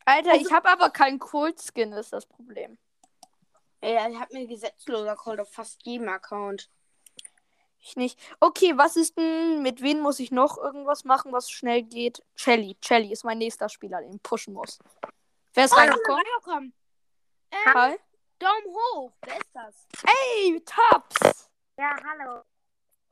Alter, 0.04 0.32
Also- 0.32 0.46
ich 0.46 0.52
habe 0.52 0.68
aber 0.68 0.90
keinen 0.90 1.18
Cold 1.18 1.60
Skin, 1.60 1.92
ist 1.92 2.12
das 2.12 2.26
Problem. 2.26 2.78
Ey, 3.80 4.10
ich 4.12 4.18
habe 4.20 4.32
mir 4.32 4.46
gesetzloser 4.46 5.16
Cold 5.16 5.40
auf 5.40 5.50
fast 5.52 5.84
jedem 5.84 6.08
Account. 6.08 6.70
Ich 7.84 7.96
nicht. 7.96 8.18
Okay, 8.38 8.76
was 8.78 8.94
ist 8.96 9.18
denn, 9.18 9.60
mit 9.62 9.82
wem 9.82 10.00
muss 10.00 10.20
ich 10.20 10.30
noch 10.30 10.56
irgendwas 10.56 11.04
machen, 11.04 11.32
was 11.32 11.50
schnell 11.50 11.82
geht? 11.82 12.22
Shelly. 12.36 12.76
Shelly 12.84 13.10
ist 13.12 13.24
mein 13.24 13.38
nächster 13.38 13.68
Spieler, 13.68 14.00
den 14.00 14.14
ich 14.14 14.22
pushen 14.22 14.54
muss. 14.54 14.78
Wer 15.54 15.64
ist 15.64 15.72
Oh, 15.72 15.76
reingekommen? 15.76 16.22
reingekommen. 16.24 16.74
Hi. 17.74 17.98
Daumen 18.42 18.74
hoch. 18.74 19.12
Wer 19.22 19.36
ist 19.36 19.54
das? 19.54 19.86
Hey, 20.04 20.60
Taps. 20.66 21.48
Ja, 21.78 21.94
hallo. 22.04 22.42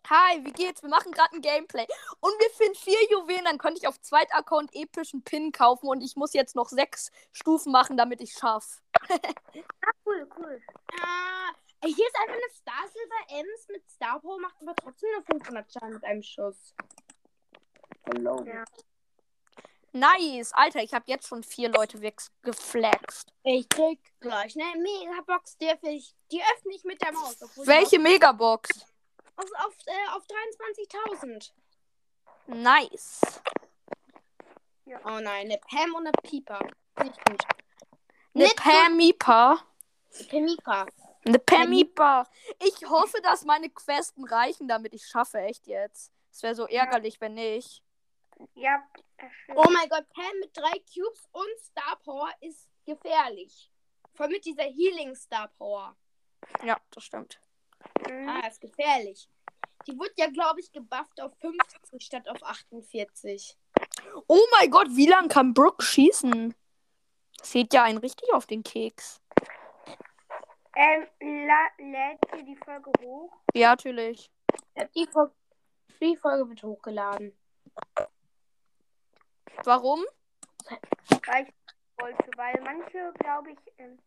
Hi, 0.09 0.45
wie 0.45 0.51
geht's? 0.51 0.83
Wir 0.83 0.89
machen 0.89 1.13
gerade 1.13 1.37
ein 1.37 1.41
Gameplay. 1.41 1.87
Und 2.19 2.33
wir 2.41 2.51
finden 2.51 2.75
vier 2.75 2.99
Juwelen, 3.13 3.45
dann 3.45 3.59
könnte 3.59 3.79
ich 3.79 3.87
auf 3.87 4.01
zweiter 4.01 4.35
Account 4.35 4.75
epischen 4.75 5.23
Pin 5.23 5.53
kaufen 5.53 5.87
und 5.87 6.01
ich 6.01 6.17
muss 6.17 6.33
jetzt 6.33 6.57
noch 6.57 6.69
sechs 6.69 7.13
Stufen 7.31 7.71
machen, 7.71 7.97
damit 7.97 8.21
ich 8.21 8.33
schaff. 8.33 8.83
Cool, 10.05 10.29
cool. 10.39 10.61
Ah, 11.01 11.53
hier 11.85 12.05
ist 12.05 12.17
einfach 12.19 12.35
eine 12.35 12.51
Star 12.53 12.89
Silver 12.89 13.39
Ems 13.41 13.69
mit 13.69 13.89
Star 13.89 14.19
Power, 14.19 14.41
macht 14.41 14.57
aber 14.61 14.75
trotzdem 14.75 15.11
nur 15.13 15.23
500 15.23 15.73
Schaden 15.73 15.93
mit 15.93 16.05
einem 16.05 16.23
Schuss. 16.23 16.75
Hello. 18.07 18.43
Ja. 18.45 18.65
Nice. 19.93 20.53
Alter, 20.53 20.83
ich 20.83 20.95
habe 20.95 21.05
jetzt 21.09 21.27
schon 21.27 21.43
vier 21.43 21.69
Leute 21.71 22.01
weggeflext. 22.01 23.33
Ich 23.43 23.69
krieg 23.69 23.99
gleich 24.21 24.55
eine 24.57 24.81
Megabox, 24.81 25.57
die 25.59 25.69
öffne 25.71 25.91
ich, 25.91 26.15
die 26.31 26.41
öffne 26.41 26.75
ich 26.75 26.85
mit 26.85 27.03
der 27.03 27.13
Maus. 27.13 27.39
Welche 27.57 27.99
Megabox? 27.99 28.69
Auf, 29.37 29.51
auf, 29.67 29.75
äh, 29.87 30.17
auf 30.17 30.25
23.000. 31.23 31.53
Nice. 32.47 33.21
Oh 35.05 35.21
nein, 35.21 35.47
eine 35.47 35.59
Pam 35.59 35.95
und 35.95 36.07
eine 36.07 36.13
Pieper. 36.23 36.61
Nicht 37.03 37.25
gut. 37.25 37.43
Eine 38.35 38.49
Pamipa. 38.57 39.61
Pemipa. 40.29 40.87
Eine 41.25 41.39
Pamipa. 41.39 42.27
Ich 42.61 42.89
hoffe, 42.89 43.21
dass 43.23 43.45
meine 43.45 43.71
Questen 43.71 44.25
reichen, 44.25 44.69
damit 44.69 44.95
ich 44.95 45.07
schaffe. 45.07 45.39
Echt 45.39 45.67
jetzt. 45.67 46.13
Es 46.33 46.43
wäre 46.43 46.55
so 46.55 46.67
ärgerlich, 46.67 47.21
wenn 47.21 47.35
nicht. 47.35 47.83
Ja, 48.55 48.83
Oh 49.55 49.67
mein 49.71 49.89
Gott, 49.89 50.09
Pam 50.11 50.39
mit 50.41 50.57
drei 50.57 50.79
Cubes 50.93 51.29
und 51.33 51.59
Star 51.61 51.99
Power 52.05 52.31
ist 52.41 52.69
gefährlich. 52.87 53.71
Vor 54.15 54.25
allem 54.25 54.33
mit 54.33 54.45
dieser 54.45 54.65
Healing 54.65 55.15
Star 55.15 55.49
Power. 55.59 55.97
Ja, 56.65 56.81
das 56.91 57.05
stimmt. 57.05 57.41
Ah, 58.07 58.47
ist 58.47 58.61
gefährlich. 58.61 59.29
Die 59.87 59.99
wurde 59.99 60.13
ja, 60.17 60.29
glaube 60.29 60.61
ich, 60.61 60.71
gebufft 60.73 61.21
auf 61.21 61.33
50 61.39 62.03
statt 62.03 62.29
auf 62.29 62.43
48. 62.43 63.57
Oh 64.29 64.47
mein 64.59 64.71
Gott, 64.71 64.89
wie 64.91 65.07
lang 65.07 65.29
kann 65.29 65.55
Brooke 65.55 65.83
schießen? 65.83 66.55
Seht 67.43 67.73
ja 67.73 67.85
einen 67.85 67.99
richtig 67.99 68.33
auf 68.33 68.47
den 68.47 68.63
Keks. 68.63 69.23
ähm, 70.77 71.07
la 71.21 71.69
lädt 71.79 72.21
ihr 72.37 72.43
die 72.45 72.57
Folge 72.57 72.91
hoch? 73.01 73.33
Ja, 73.55 73.71
natürlich. 73.71 74.31
Die, 74.95 75.07
Fol 75.07 75.31
die 76.01 76.17
Folge 76.17 76.49
wird 76.49 76.63
hochgeladen. 76.63 77.37
Warum? 79.65 80.05
Weil 81.27 81.45
ich 81.45 81.55
wollte, 82.01 82.31
weil 82.37 82.61
manche, 82.63 83.13
glaube 83.19 83.53
ich, 83.53 83.59
ähm, 83.79 83.99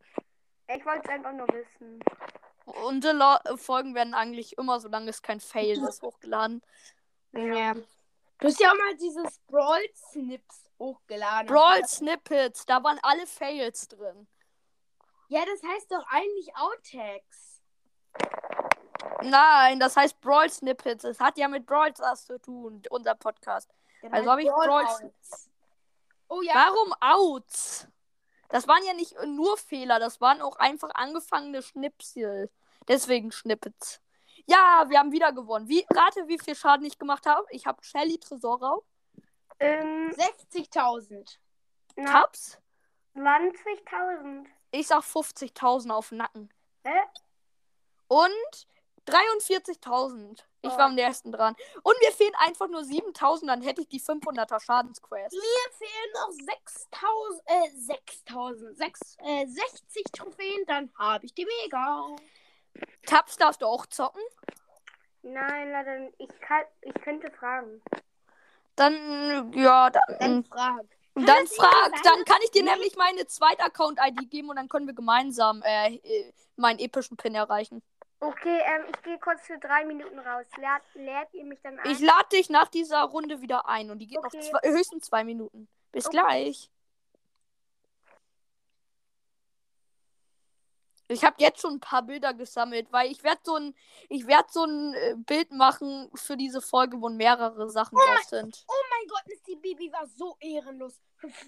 ich 0.67 0.85
wollte 0.85 1.01
es 1.03 1.09
einfach 1.09 1.33
nur 1.33 1.47
wissen. 1.49 2.03
Unsere 2.65 3.41
äh, 3.45 3.57
Folgen 3.57 3.93
werden 3.93 4.13
eigentlich 4.13 4.57
immer, 4.57 4.79
solange 4.79 5.09
es 5.09 5.21
kein 5.21 5.39
Fail 5.39 5.77
ist, 5.87 6.01
hochgeladen. 6.01 6.61
Ja. 7.33 7.73
Du 7.73 8.47
hast 8.47 8.59
ja 8.59 8.71
auch 8.71 8.77
mal 8.77 8.95
dieses 8.95 9.39
Brawl 9.47 9.83
Snips 10.11 10.69
hochgeladen. 10.79 11.47
Brawl 11.47 11.85
Snippets, 11.85 12.65
da 12.65 12.83
waren 12.83 12.99
alle 13.03 13.25
Fails 13.27 13.87
drin. 13.87 14.27
Ja, 15.29 15.43
das 15.45 15.63
heißt 15.63 15.91
doch 15.91 16.05
eigentlich 16.09 16.55
Outtakes. 16.55 17.61
Nein, 19.21 19.79
das 19.79 19.95
heißt 19.95 20.19
Brawl 20.21 20.49
Snippets. 20.49 21.03
Es 21.03 21.19
hat 21.19 21.37
ja 21.37 21.47
mit 21.47 21.65
Brawl 21.65 21.95
Stars 21.95 22.25
zu 22.25 22.39
tun, 22.39 22.81
unser 22.89 23.15
Podcast. 23.15 23.73
Der 24.03 24.13
Also 24.13 24.29
heißt 24.29 24.29
hab 24.29 24.39
ich 24.39 24.67
Brawl. 24.67 25.13
Oh 26.29 26.41
ja. 26.41 26.53
Warum 26.53 26.93
Outs? 26.99 27.87
Das 28.49 28.67
waren 28.67 28.83
ja 28.85 28.93
nicht 28.93 29.15
nur 29.25 29.57
Fehler, 29.57 29.99
das 29.99 30.21
waren 30.21 30.41
auch 30.41 30.57
einfach 30.57 30.91
angefangene 30.93 31.63
Schnipsel. 31.63 32.51
Deswegen 32.87 33.31
Schnippets. 33.31 33.99
Ja, 34.45 34.85
wir 34.89 34.99
haben 34.99 35.11
wieder 35.11 35.31
gewonnen. 35.31 35.67
Wie, 35.69 35.85
rate, 35.91 36.27
wie 36.27 36.37
viel 36.37 36.55
Schaden 36.55 36.85
ich 36.85 36.99
gemacht 36.99 37.25
habe. 37.25 37.45
Ich 37.49 37.65
habe 37.65 37.83
Shelly 37.83 38.19
Tresorraub, 38.19 38.85
Ähm, 39.59 40.11
60.000. 40.11 41.37
na, 41.95 42.11
Tabs. 42.11 42.59
20.000. 43.15 44.45
Ich 44.71 44.87
sag 44.87 45.01
50.000 45.03 45.91
auf 45.91 46.09
den 46.09 46.17
Nacken. 46.17 46.53
Hä? 46.83 46.99
Und 48.07 48.67
43.000. 49.07 50.43
Ich 50.65 50.71
Oh. 50.71 50.77
war 50.77 50.85
am 50.85 50.95
nächsten 50.95 51.31
dran. 51.33 51.55
Und 51.83 51.95
mir 51.99 52.11
fehlen 52.13 52.33
einfach 52.39 52.69
nur 52.69 52.83
7.000, 52.85 53.47
dann 53.47 53.61
hätte 53.61 53.81
ich 53.81 53.89
die 53.89 53.99
500er 53.99 54.61
Schadensquest. 54.61 55.33
Mir 55.35 55.71
fehlen 55.77 56.13
noch 56.13 56.31
6.000, 56.31 57.41
äh, 57.45 57.69
6.000, 57.75 58.73
sechs- 58.77 59.17
äh, 59.19 59.45
60 59.45 60.03
Trophäen, 60.13 60.65
dann 60.67 60.89
habe 60.97 61.25
ich 61.25 61.33
die 61.33 61.45
Mega. 61.63 62.15
Tabs 63.05 63.35
darfst 63.35 63.61
du 63.61 63.65
auch 63.65 63.85
zocken? 63.87 64.21
Nein, 65.21 65.71
leider. 65.71 66.07
Ich, 66.17 66.29
kann, 66.39 66.63
ich 66.81 66.93
könnte 66.95 67.29
fragen. 67.31 67.81
Dann, 68.77 69.51
ja, 69.53 69.89
dann, 69.89 70.03
Dann 70.19 70.43
frag. 70.45 70.81
dann 71.15 71.25
Kann 71.25 71.43
es 71.43 71.55
frag, 71.55 71.91
dann 72.03 72.23
kann 72.25 72.39
ich 72.43 72.51
dir 72.51 72.63
nämlich 72.63 72.95
meine 72.95 73.27
zweite 73.27 73.63
Account-ID 73.63 74.31
geben 74.31 74.49
und 74.49 74.55
dann 74.55 74.69
können 74.69 74.87
wir 74.87 74.95
gemeinsam 74.95 75.61
äh, 75.63 75.95
äh, 75.97 76.33
meinen 76.55 76.79
epischen 76.79 77.17
Pin 77.17 77.35
erreichen. 77.35 77.83
Okay, 78.23 78.61
ähm, 78.63 78.85
ich 78.89 79.01
gehe 79.01 79.19
kurz 79.19 79.41
für 79.41 79.57
drei 79.57 79.83
Minuten 79.83 80.17
raus. 80.17 80.45
Lädt, 80.55 80.83
lädt 80.93 81.33
ihr 81.33 81.43
mich 81.43 81.59
dann 81.61 81.77
ein? 81.77 81.91
Ich 81.91 81.99
lade 81.99 82.29
dich 82.31 82.49
nach 82.49 82.69
dieser 82.69 83.01
Runde 83.03 83.41
wieder 83.41 83.67
ein 83.67 83.91
und 83.91 83.99
die 83.99 84.07
geht 84.07 84.17
Okay. 84.19 84.37
noch 84.37 84.61
zwei, 84.61 84.71
höchstens 84.71 85.07
zwei 85.07 85.25
Minuten. 85.25 85.67
Bis 85.91 86.05
Okay. 86.07 86.17
gleich. 86.17 86.69
Ich 91.09 91.25
habe 91.25 91.35
jetzt 91.39 91.59
schon 91.59 91.73
ein 91.73 91.79
paar 91.81 92.01
Bilder 92.01 92.33
gesammelt, 92.33 92.89
weil 92.93 93.11
ich 93.11 93.25
werde 93.25 93.41
so 93.43 93.55
ein, 93.57 93.75
ich 94.07 94.25
werde 94.25 94.47
so 94.49 94.63
ein 94.63 94.93
äh, 94.93 95.15
Bild 95.17 95.51
machen 95.51 96.09
für 96.15 96.37
diese 96.37 96.61
Folge, 96.61 97.01
wo 97.01 97.09
mehrere 97.09 97.69
Sachen 97.69 97.97
drauf 97.97 98.23
sind. 98.23 98.63
Oh 98.69 98.83
mein 98.89 99.07
Gott, 99.09 99.23
Miss 99.27 99.43
die 99.43 99.57
Bibi 99.57 99.91
war 99.91 100.07
so 100.07 100.37
ehrenlos. 100.39 101.01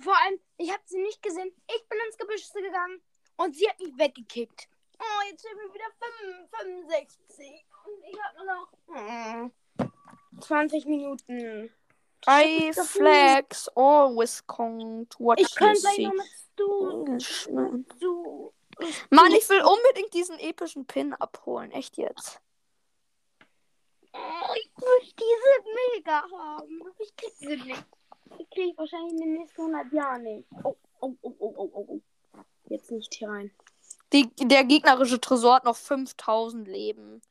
Vor 0.03 0.15
allem, 0.23 0.39
ich 0.57 0.69
habe 0.71 0.83
sie 0.85 1.01
nicht 1.01 1.23
gesehen. 1.23 1.49
Ich 1.73 1.87
bin 1.87 1.97
ins 2.05 2.17
Gebüsch 2.17 2.51
gegangen 2.51 3.01
und 3.37 3.55
sie 3.55 3.67
hat 3.69 3.79
mich 3.79 3.97
weggekickt. 3.97 4.67
Oh, 4.99 5.29
jetzt 5.29 5.41
sind 5.41 5.57
wir 5.57 5.73
wieder 5.73 5.85
5, 5.99 6.49
65. 6.49 7.65
Und 7.85 8.03
ich 8.03 8.17
habe 8.21 8.37
nur 8.37 8.55
noch 8.55 9.51
mm, 10.37 10.41
20 10.41 10.85
Minuten. 10.85 11.71
I 12.27 12.73
flex 12.73 13.67
always 13.75 14.45
count 14.47 15.15
what 15.19 15.39
Ich 15.39 15.53
kann 15.55 15.75
gleich 15.75 15.99
noch 15.99 16.13
mit 16.13 16.25
Stu. 16.25 16.89
Englishman. 16.89 17.85
Stu. 17.97 18.51
Mann, 19.09 19.31
ich 19.31 19.47
will 19.49 19.61
unbedingt 19.61 20.13
diesen 20.13 20.39
epischen 20.39 20.85
Pin 20.85 21.13
abholen. 21.13 21.71
Echt 21.71 21.97
jetzt. 21.97 22.41
Oh, 24.13 24.53
ich 24.55 24.71
möchte 24.77 25.15
diese 25.17 25.95
Mega 25.95 26.23
haben. 26.31 26.81
Ich 26.99 27.15
krieg 27.15 27.33
sie 27.35 27.47
nicht. 27.57 27.85
Die 28.39 28.45
krieg 28.47 28.71
ich 28.71 28.77
wahrscheinlich 28.77 29.13
in 29.13 29.17
den 29.19 29.33
nächsten 29.33 29.61
100 29.61 29.93
Jahren 29.93 30.23
nicht. 30.23 30.47
Oh, 30.63 30.75
oh, 30.99 31.13
oh, 31.21 31.35
oh, 31.39 31.53
oh, 31.57 31.71
oh. 31.73 31.85
oh. 31.89 32.01
Jetzt 32.67 32.91
nicht 32.91 33.13
hier 33.13 33.29
rein. 33.29 33.51
Die, 34.15 34.29
der 34.47 34.63
gegnerische 34.63 35.19
Tresor 35.19 35.55
hat 35.55 35.65
noch 35.65 35.75
5000 35.75 36.65
Leben. 36.69 37.21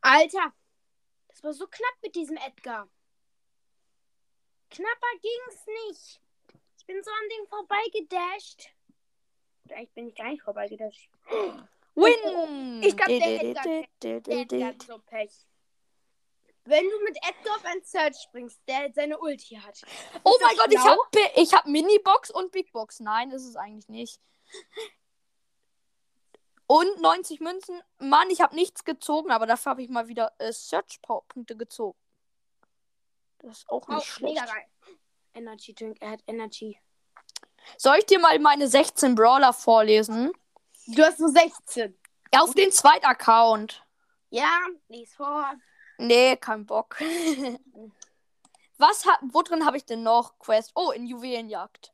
Alter, 0.00 0.52
das 1.28 1.44
war 1.44 1.52
so 1.52 1.68
knapp 1.68 1.94
mit 2.02 2.16
diesem 2.16 2.36
Edgar. 2.38 2.88
Knapper 4.70 5.12
ging's 5.22 5.66
nicht. 5.86 6.20
Ich 6.76 6.86
bin 6.86 7.00
so 7.04 7.10
an 7.10 7.28
dem 7.38 7.46
vorbeigedasht. 7.46 8.68
Eigentlich 9.70 9.92
bin 9.92 10.08
ich 10.08 10.14
gar 10.16 10.28
nicht 10.28 10.42
vorbeigedasht. 10.42 11.08
Win! 11.94 12.82
Ich 12.82 12.96
glaub, 12.96 13.06
der 13.06 13.44
Edgar- 13.44 14.46
Der 14.46 14.66
hat 14.66 14.82
so 14.82 14.98
Pech. 14.98 15.46
Wenn 16.64 16.88
du 16.90 17.00
mit 17.04 17.16
Edgar 17.16 17.56
auf 17.56 17.64
ein 17.64 17.82
Search 17.84 18.16
springst, 18.22 18.60
der 18.66 18.92
seine 18.92 19.18
Ulti 19.20 19.54
hat. 19.54 19.80
Oh 20.24 20.36
mein 20.42 20.56
Gott, 20.56 20.72
ich 20.72 20.78
habe 20.80 21.00
ich 21.36 21.54
hab 21.54 21.66
Minibox 21.66 22.30
und 22.32 22.50
Big 22.50 22.72
Box. 22.72 22.98
Nein, 22.98 23.30
ist 23.30 23.44
es 23.46 23.54
eigentlich 23.54 23.88
nicht. 23.88 24.20
Und 26.70 27.00
90 27.00 27.40
Münzen. 27.40 27.82
Mann, 27.98 28.30
ich 28.30 28.40
habe 28.40 28.54
nichts 28.54 28.84
gezogen, 28.84 29.32
aber 29.32 29.44
dafür 29.46 29.70
habe 29.70 29.82
ich 29.82 29.88
mal 29.88 30.06
wieder 30.06 30.32
äh, 30.38 30.52
Search-Punkte 30.52 31.56
gezogen. 31.56 31.98
Das 33.40 33.58
ist 33.58 33.68
auch 33.68 33.88
nicht 33.88 33.98
Oh, 33.98 34.02
schlecht. 34.02 34.34
mega 34.34 34.44
geil. 34.46 34.66
Energy 35.34 35.74
Drink, 35.74 35.96
er 36.00 36.10
hat 36.12 36.20
Energy. 36.28 36.78
Soll 37.76 37.96
ich 37.98 38.06
dir 38.06 38.20
mal 38.20 38.38
meine 38.38 38.68
16 38.68 39.16
Brawler 39.16 39.52
vorlesen? 39.52 40.30
Du 40.86 41.02
hast 41.02 41.18
nur 41.18 41.30
16. 41.30 41.98
Auf 42.38 42.54
den 42.54 42.70
zweiten 42.70 43.04
Account. 43.06 43.84
Ja, 44.28 44.60
lies 44.86 45.12
vor. 45.12 45.52
Nee, 45.98 46.36
kein 46.36 46.66
Bock. 46.66 47.00
Was 48.78 49.04
hat, 49.06 49.18
wo 49.22 49.42
drin 49.42 49.66
habe 49.66 49.76
ich 49.76 49.84
denn 49.86 50.04
noch 50.04 50.38
Quest? 50.38 50.70
Oh, 50.76 50.92
in 50.92 51.04
Juwelenjagd. 51.04 51.92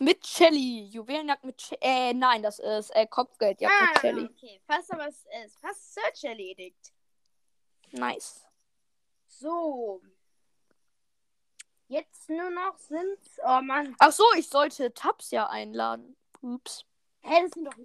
Mit 0.00 0.26
Shelly. 0.26 0.88
Juwelenjagd 0.90 1.44
mit 1.44 1.60
Shelly. 1.60 1.80
Äh, 1.82 2.14
nein, 2.14 2.42
das 2.42 2.58
ist 2.58 2.90
äh, 2.90 3.06
Kopfgeldjagd 3.06 3.74
mit 3.80 4.00
Shelly. 4.00 4.24
Ah, 4.24 4.30
okay. 4.30 4.60
Fast 4.66 4.92
aber 4.92 5.08
es 5.08 5.24
ist 5.44 5.58
fast 5.60 5.94
Search 5.94 6.24
erledigt. 6.24 6.92
Nice. 7.92 8.44
So. 9.28 10.02
Jetzt 11.88 12.28
nur 12.28 12.50
noch 12.50 12.76
sind. 12.78 13.18
Oh 13.44 13.60
Mann. 13.60 13.94
Ach 13.98 14.10
so, 14.12 14.24
ich 14.36 14.48
sollte 14.48 14.92
Tabs 14.94 15.30
ja 15.30 15.48
einladen. 15.48 16.16
Ups. 16.40 16.84
Hä, 17.22 17.42
das 17.42 17.52
sind 17.52 17.64
doch. 17.64 17.76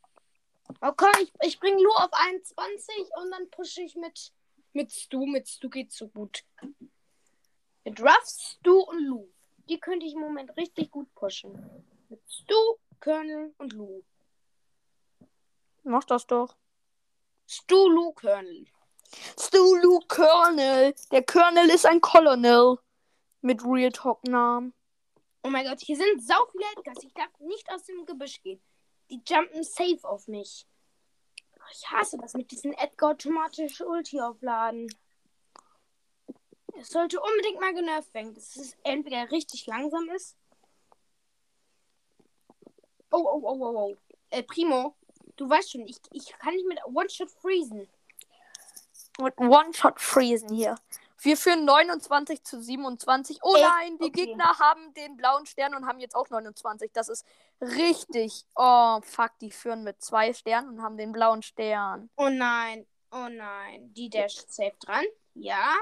Oh 0.83 0.93
komm, 0.97 1.11
ich, 1.23 1.33
ich 1.43 1.61
bring 1.61 1.79
Lu 1.79 1.91
auf 1.91 2.13
21 2.13 2.95
und 3.17 3.31
dann 3.31 3.51
pushe 3.51 3.83
ich 3.83 3.97
mit, 3.97 4.33
mit 4.73 4.93
Stu. 4.93 5.27
Mit 5.27 5.49
Stu 5.49 5.71
geht's 5.71 5.97
so 5.97 6.09
gut. 6.09 6.45
Mit 7.89 8.03
Ruff, 8.03 8.27
Stu 8.27 8.81
und 8.81 9.01
Lu. 9.07 9.29
Die 9.67 9.81
könnte 9.81 10.05
ich 10.05 10.13
im 10.13 10.21
Moment 10.21 10.55
richtig 10.59 10.91
gut 10.91 11.11
pushen. 11.15 11.55
Mit 12.11 12.21
Stu, 12.31 12.55
Colonel 13.01 13.55
und 13.57 13.73
Lu. 13.73 14.03
Mach 15.85 16.05
das 16.05 16.27
doch. 16.27 16.55
Stu, 17.47 17.89
Lu, 17.89 18.13
Colonel. 18.13 18.67
Stulu 19.41 20.01
Colonel. 20.07 20.95
Der 21.13 21.25
Colonel 21.25 21.71
ist 21.71 21.87
ein 21.87 22.03
Colonel. 22.03 22.77
Mit 23.41 23.65
Real 23.65 23.91
Talk 23.91 24.23
Namen. 24.25 24.75
Oh 25.43 25.49
mein 25.49 25.65
Gott, 25.65 25.81
hier 25.81 25.97
sind 25.97 26.23
sau 26.23 26.45
viele 26.53 26.67
Edgars. 26.77 27.03
Ich 27.03 27.15
darf 27.15 27.31
nicht 27.39 27.73
aus 27.73 27.85
dem 27.85 28.05
Gebüsch 28.05 28.43
gehen. 28.43 28.61
Die 29.09 29.23
jumpen 29.27 29.63
safe 29.63 30.01
auf 30.03 30.29
mich. 30.29 30.67
Oh, 31.57 31.71
Ich 31.73 31.91
hasse 31.91 32.19
das 32.19 32.35
mit 32.35 32.51
diesen 32.51 32.75
Edgar 32.75 33.13
automatisch 33.13 33.81
Ulti 33.81 34.21
aufladen. 34.21 34.89
Es 36.81 36.91
sollte 36.91 37.21
unbedingt 37.21 37.61
mal 37.61 37.75
genervt 37.75 38.13
werden, 38.15 38.35
dass 38.35 38.57
es 38.57 38.77
entweder 38.85 39.31
richtig 39.31 39.67
langsam 39.67 40.09
ist. 40.11 40.37
Oh, 43.11 43.17
oh, 43.19 43.41
oh, 43.43 43.57
oh, 43.61 43.77
oh. 43.77 43.97
Äh, 44.31 44.43
Primo, 44.43 44.95
du 45.37 45.49
weißt 45.49 45.73
schon, 45.73 45.87
ich, 45.87 45.97
ich 46.13 46.29
kann 46.39 46.55
nicht 46.55 46.69
mit 46.69 46.79
One-Shot 46.85 47.31
freezen. 47.31 47.89
Mit 49.19 49.39
One-Shot 49.39 49.99
Freezen 50.01 50.51
hier. 50.51 50.77
Wir 51.21 51.37
führen 51.37 51.65
29 51.65 52.45
zu 52.45 52.63
27. 52.63 53.41
Oh 53.43 53.57
Echt? 53.57 53.65
nein, 53.65 53.99
die 53.99 54.05
Okay. 54.05 54.27
Gegner 54.27 54.57
haben 54.61 54.95
den 54.95 55.17
blauen 55.17 55.47
Stern 55.47 55.75
und 55.75 55.87
haben 55.87 55.99
jetzt 55.99 56.15
auch 56.15 56.31
29. 56.31 56.93
Das 56.93 57.09
ist 57.09 57.27
richtig. 57.61 58.45
Oh, 58.55 59.01
fuck, 59.03 59.33
die 59.41 59.51
führen 59.51 59.83
mit 59.83 60.01
zwei 60.01 60.33
Sternen 60.33 60.69
und 60.69 60.83
haben 60.83 60.97
den 60.97 61.11
blauen 61.11 61.43
Stern. 61.43 62.09
Oh 62.17 62.29
nein, 62.29 62.87
oh 63.11 63.27
nein. 63.29 63.93
Die 63.95 64.09
dasht 64.09 64.53
safe 64.53 64.77
dran. 64.79 65.05
Ja, 65.35 65.75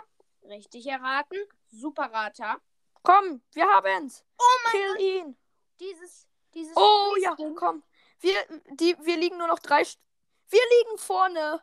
richtig 0.49 0.87
erraten. 0.87 1.39
Super 1.69 2.13
Rater. 2.13 2.61
Komm, 3.03 3.43
wir 3.53 3.67
haben's. 3.69 4.25
Oh 4.39 4.45
mein 4.65 4.73
Kill 4.73 4.93
Gott. 4.93 5.01
ihn. 5.01 5.37
Dieses, 5.81 6.29
dieses. 6.55 6.77
Oh 6.77 7.15
ja, 7.21 7.35
Freeze-Ding. 7.35 7.55
komm. 7.57 7.83
Wir, 8.21 8.35
die, 8.71 8.97
wir 9.01 9.17
liegen 9.17 9.37
nur 9.39 9.49
noch 9.49 9.59
drei. 9.59 9.85
St 9.85 10.01
wir 10.49 10.61
liegen 10.79 10.99
vorne. 10.99 11.63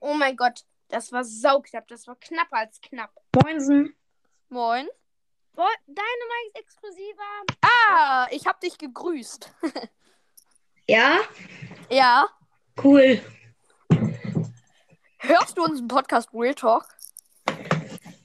Oh 0.00 0.14
mein 0.14 0.36
Gott, 0.36 0.64
das 0.88 1.10
war 1.12 1.24
sauknapp. 1.24 1.88
Das 1.88 2.06
war 2.06 2.16
knapper 2.16 2.56
als 2.58 2.80
knapp. 2.80 3.12
Moinsen. 3.42 3.96
Moin. 4.48 4.88
Boah, 5.54 5.70
Dynamite 5.86 6.54
exklusiver. 6.54 7.44
Ah, 7.62 8.26
ich 8.30 8.46
hab 8.46 8.60
dich 8.60 8.76
gegrüßt. 8.78 9.52
Ja, 10.86 11.20
Ja. 11.88 12.28
cool. 12.82 13.18
Hörst 15.18 15.56
du 15.56 15.64
unseren 15.64 15.88
Podcast 15.88 16.28
Real 16.34 16.54
Talk? 16.54 16.86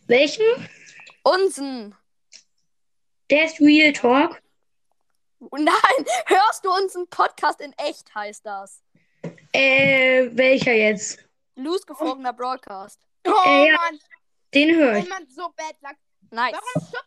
Welchen? 0.10 0.68
Unseren. 1.22 1.96
Der 3.30 3.46
ist 3.46 3.60
Real 3.60 3.94
Talk. 3.94 4.42
Nein, 5.52 6.06
hörst 6.26 6.66
du 6.66 6.74
unseren 6.74 7.08
Podcast 7.10 7.62
in 7.62 7.74
echt, 7.78 8.14
heißt 8.16 8.44
das. 8.44 8.82
Äh, 9.54 10.30
welcher 10.34 10.74
jetzt? 10.74 11.20
Loose 11.56 11.86
geflogener 11.86 12.34
Broadcast. 12.34 13.00
Oh 13.28 13.32
Äh, 13.46 13.68
ja. 13.70 13.76
Mann, 13.76 14.00
Den 14.56 14.76
höre 14.76 14.98
ich. 14.98 15.04
jemand 15.04 15.32
so 15.32 15.54
bad 15.56 15.76
luck. 15.82 15.96
Nice. 16.32 16.56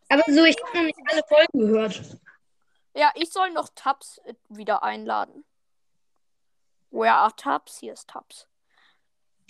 Aber 0.08 0.22
so, 0.28 0.44
ich 0.44 0.56
habe 0.64 0.78
noch 0.78 0.84
nicht 0.84 0.98
alle 1.10 1.22
Folgen 1.28 1.58
gehört. 1.58 2.18
Ja, 2.94 3.10
ich 3.16 3.32
soll 3.32 3.50
noch 3.50 3.68
Tabs 3.74 4.18
äh, 4.26 4.34
wieder 4.48 4.84
einladen. 4.84 5.44
Where 6.92 7.14
are 7.14 7.34
Tabs? 7.36 7.78
Hier 7.80 7.94
ist 7.94 8.08
Tabs. 8.08 8.46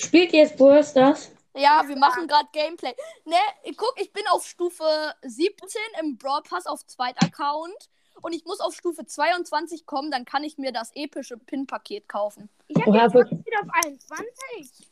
Spielt 0.00 0.32
jetzt 0.32 0.56
Brawl 0.56 0.82
Stars? 0.82 1.32
Ja, 1.54 1.82
wir 1.86 1.96
machen 1.96 2.26
gerade 2.28 2.48
Gameplay. 2.52 2.94
Ne, 3.24 3.36
guck, 3.76 3.94
ich 4.00 4.12
bin 4.12 4.24
auf 4.30 4.46
Stufe 4.46 5.14
17 5.22 5.80
im 6.00 6.16
Brawl 6.16 6.42
Pass 6.42 6.66
auf 6.66 6.84
zweiter 6.86 7.26
Account. 7.26 7.90
Und 8.20 8.34
ich 8.34 8.44
muss 8.44 8.60
auf 8.60 8.74
Stufe 8.74 9.04
22 9.04 9.84
kommen, 9.84 10.10
dann 10.12 10.24
kann 10.24 10.44
ich 10.44 10.56
mir 10.56 10.70
das 10.72 10.92
epische 10.94 11.36
Pin-Paket 11.38 12.08
kaufen. 12.08 12.48
Ich 12.68 12.76
hab 12.76 12.86
Oha, 12.86 13.02
jetzt 13.04 13.14
wirklich? 13.14 13.40
wieder 13.44 13.60
auf 13.62 13.68
21. 13.84 14.88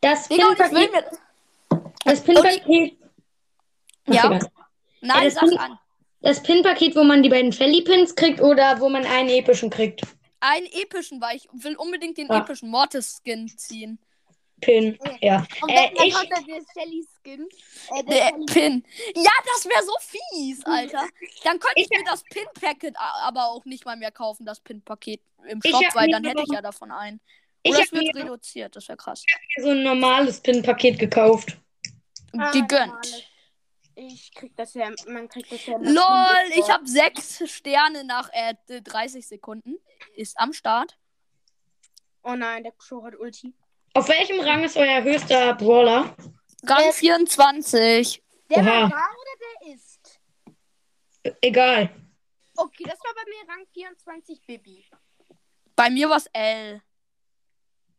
Das 0.00 0.28
Pin-Paket. 0.28 1.04
Das 2.04 2.20
Pin-Paket. 2.22 2.98
Ja? 4.06 4.26
Egal. 4.26 4.50
Nein, 5.00 5.24
das 5.24 5.34
sag 5.34 5.48
Pin- 5.48 5.58
an. 5.58 5.78
Das 6.20 6.42
Pin-Paket, 6.42 6.94
wo 6.96 7.04
man 7.04 7.22
die 7.22 7.28
beiden 7.28 7.52
Felly-Pins 7.52 8.14
kriegt 8.14 8.40
oder 8.40 8.80
wo 8.80 8.88
man 8.88 9.04
einen 9.06 9.28
epischen 9.30 9.70
kriegt. 9.70 10.02
Einen 10.40 10.66
epischen, 10.66 11.20
weil 11.20 11.36
ich 11.36 11.48
will 11.52 11.76
unbedingt 11.76 12.18
den 12.18 12.28
Ja. 12.28 12.38
epischen 12.38 12.68
Mortis-Skin 12.70 13.48
ziehen. 13.56 13.98
Pin, 14.60 14.98
ja. 15.20 15.44
Und 15.62 15.68
Äh, 15.70 15.92
dann 15.94 16.06
ich, 16.06 16.14
da 16.14 16.22
der 16.40 16.62
Shelly 16.72 17.06
Skin. 17.20 17.48
Äh, 17.90 18.04
der 18.04 18.28
Shelly 18.28 18.46
Pin. 18.46 18.86
Ja, 19.16 19.30
das 19.52 19.64
wäre 19.66 19.82
so 19.82 19.92
fies, 20.00 20.64
Alter. 20.64 21.06
Dann 21.42 21.58
könnte 21.58 21.74
ich, 21.76 21.88
Ich- 21.90 21.98
mir 21.98 22.04
das 22.04 22.22
Pin-Packet 22.24 22.94
aber 22.98 23.46
auch 23.46 23.64
nicht 23.64 23.84
mal 23.84 23.96
mehr 23.96 24.12
kaufen, 24.12 24.46
das 24.46 24.60
Pin-Paket 24.60 25.20
im 25.48 25.60
Ich 25.62 25.70
Shop, 25.70 25.82
weil 25.94 26.06
mir 26.06 26.12
dann 26.12 26.24
hätte 26.24 26.42
ich 26.46 26.52
ja 26.54 26.62
davon 26.62 26.90
einen. 26.92 27.20
ich 27.62 27.72
Oder 27.72 27.82
es 27.82 27.90
habe 27.90 28.00
wird 28.00 28.14
mir 28.14 28.24
reduziert, 28.24 28.74
das 28.76 28.88
wäre 28.88 28.96
krass. 28.96 29.24
so 29.60 29.68
ein 29.70 29.82
normales 29.82 30.40
Pin-Paket 30.40 30.98
gekauft. 30.98 31.56
Ah, 32.38 32.50
Gegönnt. 32.52 32.86
normales. 32.86 33.22
Ich 33.96 34.32
krieg 34.34 34.56
das 34.56 34.74
ja, 34.74 34.90
man 35.06 35.28
kriegt 35.28 35.52
das 35.52 35.66
ja. 35.66 35.76
LOL, 35.78 36.58
ich 36.58 36.68
habe 36.68 36.84
sechs 36.86 37.40
Sterne 37.48 38.02
nach 38.02 38.28
äh, 38.32 38.54
30 38.82 39.24
Sekunden. 39.26 39.76
Ist 40.16 40.36
am 40.38 40.52
Start. 40.52 40.96
Oh 42.24 42.34
nein, 42.34 42.64
der 42.64 42.72
Crow 42.72 43.04
hat 43.04 43.14
Ulti. 43.16 43.54
Auf 43.94 44.08
welchem 44.08 44.40
Rang 44.40 44.64
ist 44.64 44.76
euer 44.76 45.02
höchster 45.02 45.54
Brawler? 45.54 46.14
Rang 46.66 46.88
Äh, 46.88 46.92
24. 46.92 48.22
Der 48.50 48.58
Oha. 48.58 48.66
war 48.66 48.88
da 48.88 48.96
oder 48.96 49.36
der 49.64 49.74
ist? 49.74 50.20
Egal. 51.40 51.90
Okay, 52.56 52.84
das 52.84 52.98
war 52.98 53.14
bei 53.14 53.22
mir 53.30 53.48
Rang 53.52 53.66
24 53.72 54.40
Bibi. 54.46 54.84
Bei 55.76 55.90
mir 55.90 56.08
war 56.08 56.16
es 56.16 56.26
L. 56.32 56.82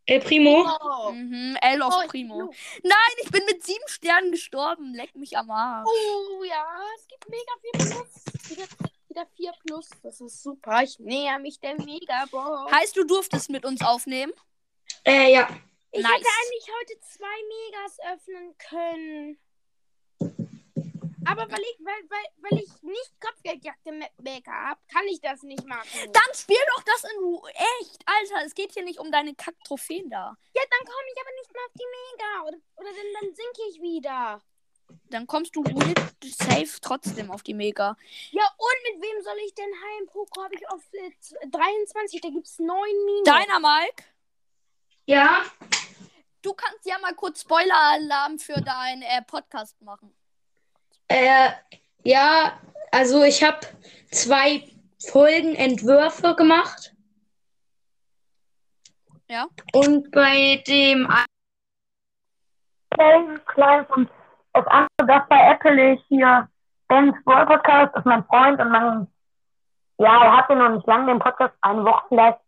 El 0.06 0.20
Primo? 0.20 0.66
Oh. 0.82 1.12
Mhm, 1.12 1.58
L 1.62 1.82
auf 1.82 1.94
Oh, 2.04 2.08
Primo. 2.08 2.42
Lu. 2.42 2.52
Nein, 2.84 3.16
ich 3.24 3.32
bin 3.32 3.44
mit 3.46 3.64
sieben 3.66 3.88
Sternen 3.88 4.32
gestorben. 4.32 4.94
Leck 4.94 5.16
mich 5.16 5.36
am 5.38 5.50
Arsch. 5.50 5.88
Oh 5.88 6.44
ja, 6.44 6.66
es 6.98 7.08
gibt 7.08 7.28
mega 7.30 7.52
4 7.62 7.72
plus. 7.96 8.50
Wieder, 8.50 8.68
wieder 9.10 9.26
4 9.36 9.54
plus. 9.66 9.90
Das 10.04 10.22
ist 10.22 10.44
super. 10.44 10.84
Ich 10.84 11.00
näher 11.00 11.40
mich 11.40 11.60
der 11.60 11.76
Mega-Box. 11.76 12.72
Heißt, 12.72 12.96
du 12.98 13.04
durftest 13.06 13.50
mit 13.50 13.66
uns 13.66 13.82
aufnehmen? 13.82 14.34
Äh, 15.06 15.32
ja. 15.34 15.48
Ich 15.98 16.02
Nice. 16.04 16.12
hätte 16.12 16.28
eigentlich 16.28 16.68
heute 16.80 17.00
zwei 17.00 17.38
Megas 17.48 17.98
öffnen 18.14 18.58
können. 18.58 19.40
Aber 21.28 21.50
weil 21.52 21.62
ich, 21.62 21.78
weil, 21.80 22.10
weil, 22.10 22.26
weil 22.52 22.60
ich 22.60 22.70
nicht 22.84 23.12
Kopfgeldjagd 23.20 23.80
im 23.88 24.00
Maker 24.22 24.52
habe, 24.52 24.80
kann 24.92 25.08
ich 25.08 25.20
das 25.22 25.42
nicht 25.42 25.66
machen. 25.66 25.88
Dann 26.14 26.36
spiel 26.36 26.58
doch 26.76 26.84
das 26.84 27.04
in 27.04 27.18
Ru- 27.24 27.48
echt, 27.80 28.04
Alter. 28.06 28.46
Es 28.46 28.54
geht 28.54 28.74
hier 28.74 28.84
nicht 28.84 29.00
um 29.00 29.12
deine 29.12 29.34
Kack-Trophäen 29.34 30.10
da. 30.10 30.38
Ja, 30.54 30.62
dann 30.70 30.86
komme 30.86 31.08
ich 31.14 31.22
aber 31.22 31.32
nicht 31.40 31.52
mehr 31.54 31.64
auf 31.66 31.74
die 31.74 31.88
Mega. 31.96 32.42
Oder, 32.44 32.58
oder 32.76 32.90
dann, 32.96 33.14
dann 33.22 33.36
sinke 33.36 33.62
ich 33.72 33.82
wieder. 33.82 34.42
Dann 35.10 35.26
kommst 35.26 35.56
du 35.56 35.64
safe 36.26 36.80
trotzdem 36.82 37.32
auf 37.32 37.42
die 37.42 37.56
Mega. 37.56 37.98
Ja, 38.32 38.44
und 38.58 38.94
mit 38.94 39.02
wem 39.02 39.24
soll 39.24 39.38
ich 39.48 39.54
denn 39.56 39.72
heilen? 39.84 40.06
Poco 40.08 40.44
habe 40.44 40.54
ich 40.56 40.70
auf 40.70 40.82
äh, 40.92 41.48
23. 41.50 42.22
Da 42.22 42.30
gibt 42.30 42.46
es 42.46 42.60
9 42.60 42.78
Minus. 43.06 43.24
Deiner 43.24 43.60
Mike, 43.60 44.04
Ja. 45.08 45.44
Du 46.46 46.54
kannst 46.54 46.86
ja 46.86 46.98
mal 47.02 47.16
kurz 47.16 47.42
Spoiler-Alarm 47.42 48.38
für 48.38 48.62
deinen 48.62 49.02
äh, 49.02 49.22
Podcast 49.26 49.82
machen. 49.82 50.14
Äh, 51.08 51.50
ja, 52.04 52.60
also 52.92 53.24
ich 53.24 53.44
habe 53.44 53.60
zwei 54.12 54.64
Folgenentwürfe 55.10 56.36
gemacht. 56.36 56.94
Ja. 59.28 59.48
Und 59.74 60.12
bei 60.12 60.64
dem 60.68 61.10
einen 62.98 63.46
klein 63.46 63.86
und 63.88 64.10
das 64.54 64.66
andere, 64.68 65.08
das 65.08 65.28
bei 65.28 65.52
Apple 65.52 65.94
ist 65.96 66.04
hier 66.08 66.48
Ben's 66.88 67.16
World 67.26 67.50
Podcast, 67.50 67.96
ist 67.98 68.06
mein 68.06 68.24
Freund 68.26 68.62
und 68.62 68.70
man, 68.70 69.08
ja, 69.98 70.24
er 70.24 70.38
hatte 70.38 70.56
noch 70.56 70.70
nicht 70.70 70.88
lange 70.88 71.08
den 71.08 71.20
Podcast, 71.20 71.56
eine 71.62 71.84
Woche 71.84 72.06
vielleicht. 72.10 72.45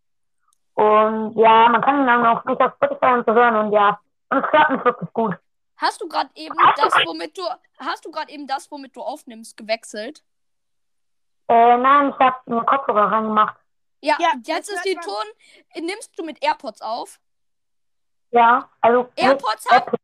Und 0.78 1.34
ja, 1.36 1.68
man 1.68 1.80
kann 1.82 2.02
ihn 2.02 2.06
dann 2.06 2.24
auch 2.24 2.44
nicht 2.44 2.60
auf 2.60 2.72
Spotify 2.76 3.06
und 3.14 3.26
so 3.26 3.34
hören 3.34 3.56
und 3.56 3.72
ja, 3.72 4.00
und 4.28 4.44
es 4.44 4.48
klappt 4.48 4.70
nicht 4.70 4.84
wirklich 4.84 5.12
gut. 5.12 5.36
Hast 5.76 6.00
du 6.00 6.06
gerade 6.06 6.30
eben 6.36 6.54
das, 6.76 6.94
womit 7.04 7.36
du 7.36 7.42
hast 7.80 8.04
du 8.04 8.12
gerade 8.12 8.30
eben 8.30 8.46
das, 8.46 8.70
womit 8.70 8.94
du 8.94 9.02
aufnimmst, 9.02 9.56
gewechselt? 9.56 10.22
Äh, 11.48 11.76
nein, 11.78 12.10
ich 12.10 12.18
habe 12.20 12.36
mir 12.46 12.64
Kopfhörer 12.64 13.10
reingemacht. 13.10 13.56
Ja, 14.02 14.14
Ja, 14.20 14.34
jetzt 14.44 14.70
ist 14.70 14.84
die 14.84 14.94
hört 14.94 15.04
Ton. 15.04 15.84
Nimmst 15.84 16.16
du 16.16 16.24
mit 16.24 16.44
AirPods 16.44 16.80
auf? 16.80 17.18
Ja, 18.30 18.70
also 18.80 19.08
AirPods 19.16 19.68
haben 19.68 19.96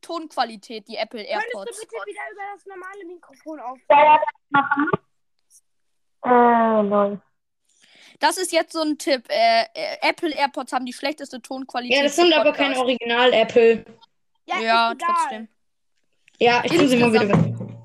Tonqualität, 0.00 0.88
die 0.88 0.96
Apple 0.96 1.22
Könntest 1.22 1.52
AirPods. 1.52 1.80
du 1.80 1.86
bitte 1.86 2.02
wieder 2.06 2.22
über 2.32 2.42
das 2.54 2.64
normale 2.64 3.04
Mikrofon 3.04 3.60
auf? 3.60 3.78
Ja, 3.90 4.04
ja, 4.04 4.20
das 4.20 4.50
machen. 4.50 4.90
Äh, 6.24 6.82
lol. 6.88 7.20
Das 8.18 8.38
ist 8.38 8.52
jetzt 8.52 8.72
so 8.72 8.80
ein 8.82 8.96
Tipp. 8.98 9.24
Äh, 9.28 9.64
äh, 9.74 9.96
Apple 10.02 10.30
AirPods 10.34 10.72
haben 10.72 10.86
die 10.86 10.92
schlechteste 10.92 11.40
Tonqualität. 11.42 11.96
Ja, 11.98 12.02
das 12.04 12.16
sind 12.16 12.32
aber 12.32 12.52
keine 12.52 12.74
Podcasts. 12.74 12.80
Original-Apple. 12.80 13.84
Ja, 14.46 14.60
egal. 14.60 14.96
trotzdem. 14.98 15.48
Ja, 16.38 16.62
ich 16.64 16.72
tue 16.72 16.88
sie 16.88 16.96
mal 16.96 17.12
wieder 17.12 17.22
Insgesamt. 17.22 17.60
weg. 17.60 17.76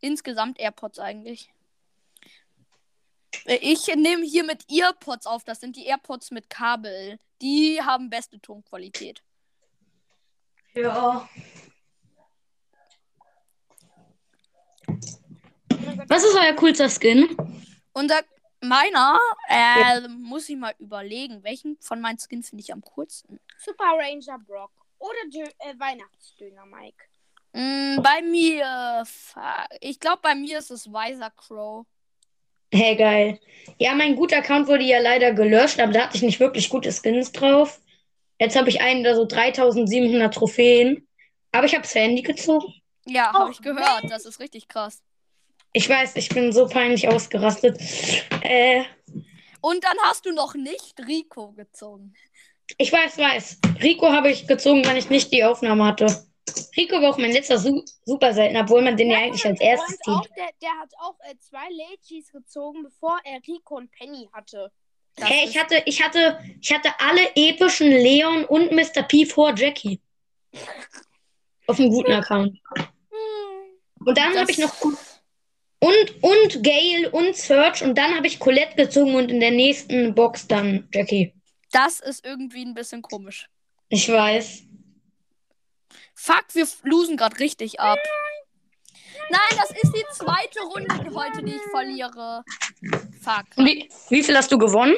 Insgesamt 0.00 0.60
AirPods 0.60 0.98
eigentlich. 0.98 1.50
Äh, 3.46 3.56
Ich 3.60 3.86
nehme 3.94 4.24
hier 4.24 4.44
mit 4.44 4.64
EarPods 4.70 5.26
auf. 5.26 5.44
Das 5.44 5.60
sind 5.60 5.76
die 5.76 5.86
AirPods 5.86 6.30
mit 6.30 6.50
Kabel. 6.50 7.18
Die 7.42 7.80
haben 7.82 8.10
beste 8.10 8.40
Tonqualität. 8.40 9.22
Ja. 10.74 11.28
Was 16.08 16.24
ist 16.24 16.34
euer 16.36 16.52
coolster 16.54 16.88
Skin? 16.88 17.36
Unser 17.92 18.20
meiner, 18.60 19.18
äh, 19.48 20.08
muss 20.08 20.48
ich 20.48 20.56
mal 20.56 20.74
überlegen, 20.78 21.42
welchen 21.44 21.76
von 21.80 22.00
meinen 22.00 22.18
Skins 22.18 22.50
finde 22.50 22.62
ich 22.62 22.72
am 22.72 22.82
coolsten. 22.82 23.40
Super 23.58 23.96
Ranger 23.98 24.38
Brock. 24.38 24.72
Oder 24.98 25.18
Dö 25.32 25.42
äh, 25.42 25.78
Weihnachtsdöner 25.78 26.66
Mike. 26.66 27.04
Mm, 27.52 28.02
bei 28.02 28.22
mir, 28.22 29.04
ich 29.80 30.00
glaube, 30.00 30.20
bei 30.22 30.34
mir 30.34 30.58
ist 30.58 30.70
es 30.70 30.92
Weiser 30.92 31.30
Crow. 31.30 31.86
Hey, 32.72 32.96
geil. 32.96 33.40
Ja, 33.78 33.94
mein 33.94 34.16
guter 34.16 34.38
Account 34.38 34.66
wurde 34.68 34.84
ja 34.84 34.98
leider 34.98 35.32
gelöscht, 35.32 35.80
aber 35.80 35.92
da 35.92 36.02
hatte 36.04 36.16
ich 36.16 36.22
nicht 36.22 36.40
wirklich 36.40 36.68
gute 36.68 36.92
Skins 36.92 37.32
drauf. 37.32 37.80
Jetzt 38.38 38.56
habe 38.56 38.68
ich 38.68 38.80
einen, 38.80 39.04
da 39.04 39.14
so 39.14 39.24
3700 39.24 40.34
Trophäen. 40.34 41.06
Aber 41.52 41.66
ich 41.66 41.72
habe 41.72 41.82
das 41.82 41.94
Handy 41.94 42.22
gezogen. 42.22 42.74
Ja, 43.06 43.30
Oh, 43.34 43.38
habe 43.40 43.52
ich 43.52 43.62
gehört. 43.62 44.04
Das 44.10 44.26
ist 44.26 44.40
richtig 44.40 44.68
krass. 44.68 45.02
Ich 45.72 45.88
weiß, 45.88 46.16
ich 46.16 46.28
bin 46.30 46.52
so 46.52 46.66
peinlich 46.66 47.06
ausgerastet. 47.08 47.78
Äh, 48.42 48.84
Und 49.60 49.84
dann 49.84 49.96
hast 50.04 50.24
du 50.26 50.32
noch 50.32 50.54
nicht 50.54 50.94
Rico 51.06 51.52
gezogen. 51.52 52.14
ich 52.78 52.90
weiß, 52.92 53.18
weiß. 53.18 53.58
Rico 53.82 54.10
habe 54.10 54.30
ich 54.30 54.46
gezogen, 54.46 54.84
wenn 54.86 54.96
ich 54.96 55.10
nicht 55.10 55.32
die 55.32 55.44
Aufnahme 55.44 55.84
hatte. 55.84 56.24
Rico 56.76 57.00
war 57.02 57.10
auch 57.10 57.18
mein 57.18 57.32
letzter 57.32 57.58
Su 57.58 57.84
super 58.04 58.32
selten, 58.32 58.56
obwohl 58.56 58.80
man 58.80 58.96
den 58.96 59.10
ja, 59.10 59.18
eigentlich 59.18 59.44
als 59.44 59.60
erstes 59.60 59.98
Und 60.06 60.14
auch, 60.14 60.22
zieht. 60.22 60.36
der, 60.36 60.48
der 60.62 60.70
hat 60.80 60.92
auch 60.98 61.16
äh, 61.28 61.34
zwei 61.40 61.68
Legis 61.70 62.30
gezogen, 62.32 62.82
bevor 62.84 63.18
er 63.24 63.40
Rico 63.46 63.76
und 63.76 63.90
Penny 63.90 64.28
hatte. 64.32 64.70
Das 65.16 65.28
Hey, 65.28 65.44
ist- 65.44 65.50
ich 65.50 65.58
hatte, 65.60 65.82
ich 65.86 66.02
hatte, 66.02 66.38
ich 66.60 66.72
hatte 66.72 66.88
alle 66.98 67.34
epischen 67.34 67.90
Leon 67.90 68.44
und 68.44 68.70
Mr. 68.72 69.02
P 69.02 69.26
vor 69.26 69.54
Jackie. 69.56 70.00
Auf 71.66 71.78
einem 71.80 71.90
guten 71.90 72.12
Account. 72.12 72.58
Und 74.04 74.16
dann 74.16 74.32
Das- 74.32 74.42
habe 74.42 74.50
ich 74.50 74.58
noch 74.58 74.72
und, 75.86 76.22
und 76.22 76.64
Gale 76.64 77.10
und 77.10 77.36
Search 77.36 77.82
und 77.82 77.96
dann 77.96 78.16
habe 78.16 78.26
ich 78.26 78.40
Colette 78.40 78.74
gezogen 78.74 79.14
und 79.14 79.30
in 79.30 79.40
der 79.40 79.52
nächsten 79.52 80.14
Box 80.14 80.48
dann 80.48 80.88
Jackie. 80.92 81.32
Das 81.70 82.00
ist 82.00 82.24
irgendwie 82.24 82.64
ein 82.64 82.74
bisschen 82.74 83.02
komisch. 83.02 83.48
Ich 83.88 84.08
weiß. 84.08 84.62
Fuck, 86.14 86.46
wir 86.54 86.66
losen 86.82 87.16
gerade 87.16 87.38
richtig 87.38 87.78
ab. 87.78 87.98
Nein, 89.30 89.58
das 89.58 89.70
ist 89.70 89.92
die 89.94 90.04
zweite 90.12 90.60
Runde 90.60 91.14
heute, 91.14 91.44
die 91.44 91.54
ich 91.54 91.70
verliere. 91.70 92.44
Fuck. 93.22 93.46
Wie, 93.56 93.88
wie 94.08 94.22
viel 94.22 94.36
hast 94.36 94.50
du 94.50 94.58
gewonnen? 94.58 94.96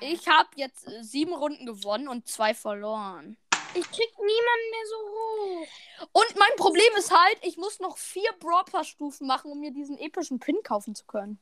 Ich 0.00 0.26
habe 0.28 0.48
jetzt 0.56 0.86
sieben 1.02 1.34
Runden 1.34 1.66
gewonnen 1.66 2.08
und 2.08 2.26
zwei 2.26 2.54
verloren. 2.54 3.36
Ich 3.74 3.90
krieg 3.90 4.12
niemanden 4.18 4.70
mehr 4.70 4.86
so 4.88 4.96
hoch. 4.96 5.66
Und 6.12 6.38
mein 6.38 6.56
Problem 6.56 6.92
ist 6.98 7.10
halt, 7.10 7.38
ich 7.42 7.56
muss 7.56 7.80
noch 7.80 7.98
vier 7.98 8.30
Brawl 8.38 8.84
Stufen 8.84 9.26
machen, 9.26 9.52
um 9.52 9.60
mir 9.60 9.72
diesen 9.72 9.98
epischen 9.98 10.40
Pin 10.40 10.56
kaufen 10.62 10.94
zu 10.94 11.04
können. 11.06 11.38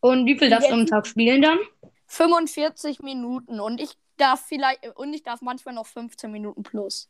Und 0.00 0.26
wie 0.26 0.38
viel 0.38 0.50
darfst 0.50 0.70
du 0.70 0.74
am 0.74 0.86
Tag 0.86 1.06
spielen 1.06 1.42
dann? 1.42 1.58
45 2.06 3.00
Minuten 3.00 3.60
und 3.60 3.80
ich 3.80 3.90
darf 4.16 4.46
vielleicht 4.46 4.96
und 4.96 5.12
ich 5.12 5.22
darf 5.22 5.40
manchmal 5.42 5.74
noch 5.74 5.86
15 5.86 6.30
Minuten 6.30 6.62
plus. 6.62 7.08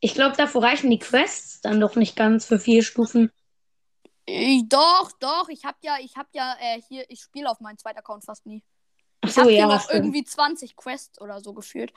Ich 0.00 0.14
glaube, 0.14 0.36
davor 0.36 0.62
reichen 0.62 0.90
die 0.90 0.98
Quests 0.98 1.60
dann 1.60 1.80
doch 1.80 1.96
nicht 1.96 2.16
ganz 2.16 2.44
für 2.44 2.58
vier 2.58 2.82
Stufen. 2.82 3.32
Ich, 4.26 4.68
doch, 4.68 5.12
doch, 5.20 5.48
ich 5.48 5.64
habe 5.64 5.78
ja, 5.82 5.96
ich 6.00 6.16
habe 6.16 6.28
ja 6.32 6.56
äh, 6.60 6.82
hier, 6.82 7.08
ich 7.08 7.20
spiele 7.20 7.48
auf 7.48 7.60
meinen 7.60 7.78
zweiten 7.78 7.98
Account 7.98 8.24
fast 8.24 8.44
nie. 8.44 8.62
Ach 9.22 9.28
Ich 9.28 9.34
so, 9.34 9.40
habe 9.42 9.50
hier 9.50 9.60
ja, 9.60 9.66
noch 9.66 9.80
stimmt. 9.82 9.94
irgendwie 10.04 10.24
20 10.24 10.76
Quests 10.76 11.20
oder 11.20 11.40
so 11.40 11.52
geführt. 11.52 11.92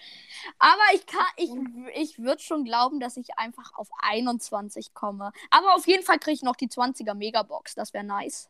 Aber 0.58 0.82
ich 0.94 1.06
kann, 1.06 1.26
ich, 1.38 1.52
ich 1.96 2.20
würde 2.20 2.42
schon 2.42 2.64
glauben, 2.64 3.00
dass 3.00 3.18
ich 3.18 3.38
einfach 3.38 3.74
auf 3.76 3.90
21 4.00 4.94
komme. 4.94 5.32
Aber 5.52 5.76
auf 5.76 5.88
jeden 5.88 6.04
Fall 6.04 6.20
kriege 6.20 6.36
ich 6.36 6.44
noch 6.44 6.56
die 6.56 6.70
20er 6.70 7.14
Megabox. 7.14 7.76
Das 7.76 7.94
wäre 7.94 8.04
nice. 8.04 8.50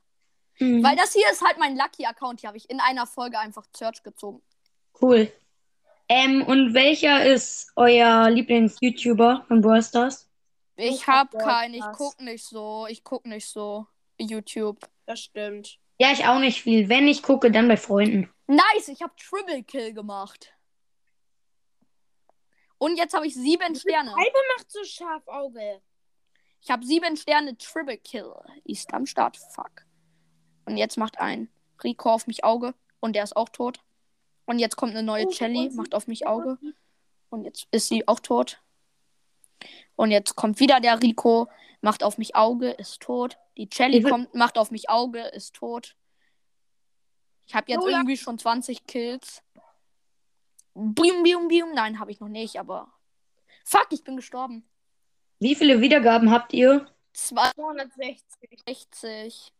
Mhm. 0.60 0.84
Weil 0.84 0.96
das 0.96 1.14
hier 1.14 1.30
ist 1.32 1.44
halt 1.44 1.58
mein 1.58 1.78
Lucky-Account. 1.78 2.42
Hier 2.42 2.48
habe 2.50 2.58
ich 2.58 2.70
in 2.70 2.80
einer 2.80 3.08
Folge 3.08 3.40
einfach 3.40 3.66
Search 3.76 4.04
gezogen. 4.04 4.42
Cool. 5.02 5.32
Ähm, 6.10 6.44
und 6.44 6.74
welcher 6.74 7.26
ist 7.26 7.72
euer 7.76 8.30
Lieblings-YouTuber 8.30 9.46
von 9.48 9.62
Brawl 9.62 9.84
Stars? 9.84 10.28
Ich 10.76 10.96
Ich 10.96 11.08
hab 11.08 11.34
habe 11.34 11.38
keinen, 11.38 11.74
ich 11.74 11.82
Podcast. 11.82 11.98
guck 12.00 12.22
nicht 12.22 12.46
so, 12.46 12.88
ich 12.90 13.04
guck 13.04 13.26
nicht 13.26 13.48
so 13.48 13.86
YouTube. 14.18 14.80
Das 15.06 15.20
stimmt. 15.20 15.78
Ja, 16.00 16.14
ich 16.14 16.26
auch 16.26 16.40
nicht 16.40 16.62
viel. 16.62 16.88
Wenn 16.88 17.08
ich 17.08 17.22
gucke, 17.22 17.52
dann 17.52 17.68
bei 17.68 17.78
Freunden. 17.78 18.34
Nice, 18.48 18.88
ich 18.88 19.02
habe 19.02 19.14
Triple 19.18 19.64
Kill 19.64 19.94
gemacht. 19.94 20.54
Und 22.78 22.96
jetzt 22.98 23.14
habe 23.14 23.28
ich 23.28 23.36
sieben 23.36 23.76
Sterne. 23.76 24.16
Halbe 24.16 24.38
macht 24.58 24.72
so 24.72 24.84
scharf 24.86 25.28
Auge. 25.28 25.82
Ich 26.62 26.72
habe 26.72 26.86
sieben 26.86 27.18
Sterne 27.18 27.58
Triple 27.58 27.98
Kill. 27.98 28.34
Ist 28.64 28.94
am 28.94 29.06
Start. 29.06 29.38
Fuck. 29.54 29.86
Und 30.66 30.78
jetzt 30.78 30.98
macht 30.98 31.20
ein 31.20 31.50
Rico 31.84 32.10
auf 32.12 32.28
mich 32.28 32.46
Auge. 32.46 32.74
Und 33.02 33.14
der 33.16 33.24
ist 33.24 33.36
auch 33.36 33.50
tot. 33.50 33.82
Und 34.46 34.60
jetzt 34.60 34.78
kommt 34.78 34.94
eine 34.94 35.04
neue 35.04 35.28
Oh, 35.28 35.32
Shelly, 35.32 35.70
oh, 35.72 35.76
macht 35.76 35.94
auf 35.94 36.08
mich 36.08 36.26
Auge. 36.26 36.58
Und 37.30 37.44
jetzt 37.44 37.68
ist 37.72 37.90
sie 37.90 38.08
auch 38.08 38.22
tot. 38.22 38.62
Und 39.98 40.12
jetzt 40.12 40.36
kommt 40.36 40.62
wieder 40.62 40.80
der 40.80 41.02
Rico, 41.02 41.50
macht 41.82 42.04
auf 42.04 42.18
mich 42.18 42.36
Auge, 42.36 42.70
ist 42.72 43.02
tot. 43.02 43.38
Die 43.58 43.68
viel- 43.72 44.04
kommt, 44.04 44.34
macht 44.36 44.58
auf 44.58 44.72
mich 44.72 44.90
Auge, 44.90 45.22
ist 45.22 45.56
tot. 45.56 45.96
Ich 47.46 47.56
habe 47.56 47.72
jetzt 47.72 47.82
Lola. 47.82 47.98
irgendwie 47.98 48.18
schon 48.18 48.38
20 48.38 48.86
Kills. 48.86 49.42
Bium, 50.76 51.24
bium, 51.24 51.48
bium. 51.48 51.74
Nein, 51.74 52.00
habe 52.00 52.12
ich 52.12 52.20
noch 52.20 52.28
nicht, 52.30 52.58
aber. 52.60 52.92
Fuck, 53.66 53.88
ich 53.92 54.04
bin 54.04 54.16
gestorben. 54.16 54.68
Wie 55.40 55.56
viele 55.56 55.82
Wiedergaben 55.82 56.32
habt 56.32 56.54
ihr? 56.54 56.86
260. 57.14 58.28
62. 58.66 59.54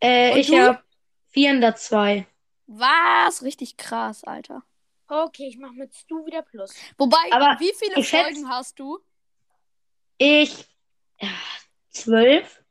Äh, 0.00 0.32
Und 0.32 0.38
ich 0.38 0.52
habe 0.58 0.82
402. 1.28 2.26
Was? 2.66 3.42
Richtig 3.42 3.76
krass, 3.76 4.24
Alter. 4.24 4.62
Okay, 5.08 5.48
ich 5.48 5.56
mach 5.58 5.72
mit 5.72 5.94
Stu 5.94 6.26
wieder 6.26 6.42
Plus. 6.42 6.74
Wobei, 6.98 7.16
Aber 7.30 7.58
wie 7.60 7.72
viele 7.74 8.02
schätz- 8.04 8.24
Folgen 8.34 8.48
hast 8.48 8.78
du? 8.78 8.98
Ich. 10.18 10.67
Ja, 11.20 11.28
Zwölf? 11.90 12.62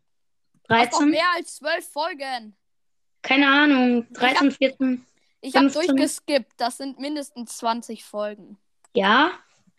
Hast 0.69 0.93
doch 0.93 0.99
13? 0.99 1.09
mehr 1.09 1.31
als 1.35 1.55
zwölf 1.55 1.87
Folgen. 1.89 2.55
Keine 3.21 3.47
Ahnung. 3.47 4.07
13, 4.13 4.51
14. 4.51 5.05
Ich 5.41 5.55
habe 5.55 5.69
15. 5.69 5.95
durchgeskippt. 5.95 6.53
Das 6.57 6.77
sind 6.77 6.99
mindestens 6.99 7.57
20 7.57 8.03
Folgen. 8.03 8.57
Ja? 8.93 9.31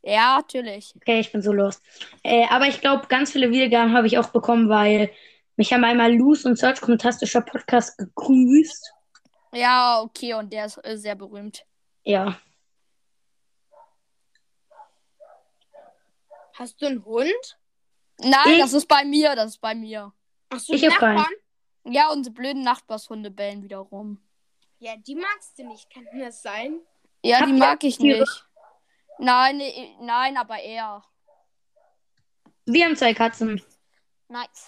Ja, 0.02 0.36
natürlich. 0.36 0.94
Okay, 0.96 1.20
ich 1.20 1.32
bin 1.32 1.42
so 1.42 1.52
lost. 1.52 1.82
Äh, 2.22 2.46
aber 2.48 2.66
ich 2.66 2.80
glaube, 2.80 3.06
ganz 3.08 3.32
viele 3.32 3.50
Wiedergaben 3.50 3.92
habe 3.94 4.06
ich 4.06 4.18
auch 4.18 4.30
bekommen, 4.30 4.68
weil 4.68 5.10
mich 5.56 5.72
haben 5.72 5.84
einmal 5.84 6.14
Luz 6.14 6.44
und 6.44 6.56
Search 6.58 6.78
Fantastischer 6.78 7.40
Podcast 7.42 7.98
gegrüßt. 7.98 8.92
Ja, 9.52 10.00
okay, 10.00 10.34
und 10.34 10.52
der 10.52 10.66
ist 10.66 10.78
äh, 10.84 10.96
sehr 10.96 11.14
berühmt. 11.14 11.64
Ja. 12.04 12.38
Hast 16.54 16.80
du 16.80 16.86
einen 16.86 17.04
Hund? 17.04 17.58
Nein, 18.20 18.40
Ich- 18.54 18.58
das 18.60 18.72
ist 18.72 18.86
bei 18.86 19.04
mir, 19.04 19.34
das 19.36 19.52
ist 19.52 19.60
bei 19.60 19.74
mir. 19.74 20.12
Hast 20.52 20.68
du 20.68 20.72
Ich 20.74 20.84
hab 20.84 20.92
Nachbarn? 20.92 21.16
keinen. 21.84 21.94
Ja, 21.94 22.10
unsere 22.10 22.34
blöden 22.34 22.62
Nachbarshunde 22.62 23.30
bellen 23.30 23.62
wieder 23.62 23.78
rum. 23.78 24.20
Ja, 24.78 24.96
die 24.96 25.14
magst 25.14 25.58
du 25.58 25.64
nicht. 25.64 25.88
Kann 25.90 26.06
das 26.18 26.42
sein? 26.42 26.80
Ja, 27.22 27.38
Habt 27.40 27.48
die 27.48 27.52
mag 27.54 27.82
ich 27.84 27.98
Tiere? 27.98 28.20
nicht. 28.20 28.44
Nein, 29.18 29.60
nein, 30.00 30.36
aber 30.36 30.58
er. 30.58 31.04
Wir 32.66 32.84
haben 32.84 32.96
zwei 32.96 33.14
Katzen. 33.14 33.62
Nice. 34.28 34.66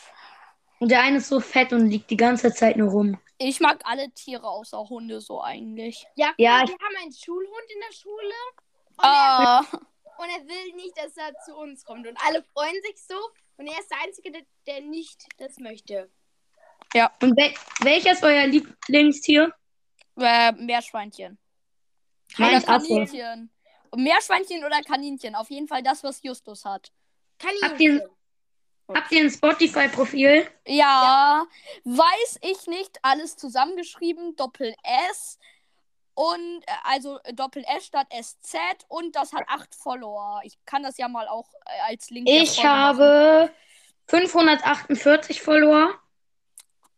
Und 0.78 0.90
der 0.90 1.02
eine 1.02 1.18
ist 1.18 1.28
so 1.28 1.40
fett 1.40 1.72
und 1.72 1.88
liegt 1.90 2.10
die 2.10 2.16
ganze 2.16 2.52
Zeit 2.52 2.76
nur 2.76 2.90
rum. 2.90 3.18
Ich 3.38 3.60
mag 3.60 3.80
alle 3.84 4.10
Tiere 4.12 4.48
außer 4.48 4.78
Hunde 4.88 5.20
so 5.20 5.42
eigentlich. 5.42 6.06
Ja, 6.16 6.32
Ja, 6.38 6.62
wir 6.66 6.74
haben 6.74 6.96
einen 7.02 7.12
Schulhund 7.12 7.70
in 7.74 7.80
der 7.86 7.94
Schule. 7.94 8.34
Ah, 8.98 9.60
und 9.60 9.80
er 10.30 10.46
will 10.46 10.72
nicht, 10.74 10.96
dass 10.96 11.16
er 11.16 11.32
zu 11.44 11.54
uns 11.56 11.84
kommt. 11.84 12.06
Und 12.06 12.16
alle 12.26 12.42
freuen 12.52 12.80
sich 12.82 13.02
so. 13.06 13.16
Und 13.56 13.66
er 13.66 13.78
ist 13.78 13.90
der 13.90 13.98
Einzige, 14.02 14.30
der, 14.32 14.42
der 14.66 14.80
nicht 14.80 15.26
das 15.38 15.58
möchte. 15.58 16.10
Und 17.20 17.36
wel 17.36 17.54
welcher 17.82 18.12
ist 18.12 18.22
euer 18.24 18.46
Lieblingstier? 18.46 19.52
äh, 20.16 20.52
Meerschweinchen. 20.52 21.38
Meins. 22.38 22.64
Kaninchen. 22.66 23.50
Meerschweinchen 23.94 24.64
oder 24.64 24.80
Kaninchen. 24.82 25.34
Auf 25.34 25.50
jeden 25.50 25.68
Fall 25.68 25.82
das, 25.82 26.02
was 26.04 26.22
Justus 26.22 26.64
hat. 26.64 26.92
Habt 27.42 27.80
ihr- 27.80 27.98
Kaninchen. 27.98 28.16
Habt 28.92 29.12
ihr 29.12 29.20
ein 29.20 29.30
Spotify-Profil? 29.30 30.48
Ja, 30.66 31.46
weiß 31.84 32.38
ich 32.42 32.66
nicht. 32.66 32.98
Alles 33.02 33.36
zusammengeschrieben. 33.36 34.34
Doppel 34.34 34.74
S. 35.10 35.38
Und 36.14 36.62
äh, 36.66 36.72
also 36.84 37.18
äh, 37.24 37.32
Doppel 37.32 37.64
S 37.76 37.86
statt 37.86 38.06
SZ. 38.12 38.56
Und 38.88 39.16
das 39.16 39.32
hat 39.32 39.44
acht 39.46 39.74
Follower. 39.74 40.40
Ich 40.44 40.58
kann 40.66 40.82
das 40.82 40.98
ja 40.98 41.08
mal 41.08 41.28
auch 41.28 41.48
äh, 41.66 41.92
als 41.92 42.10
Link. 42.10 42.28
Ich 42.28 42.64
habe 42.64 43.50
548 44.08 45.40
Follower. 45.40 45.94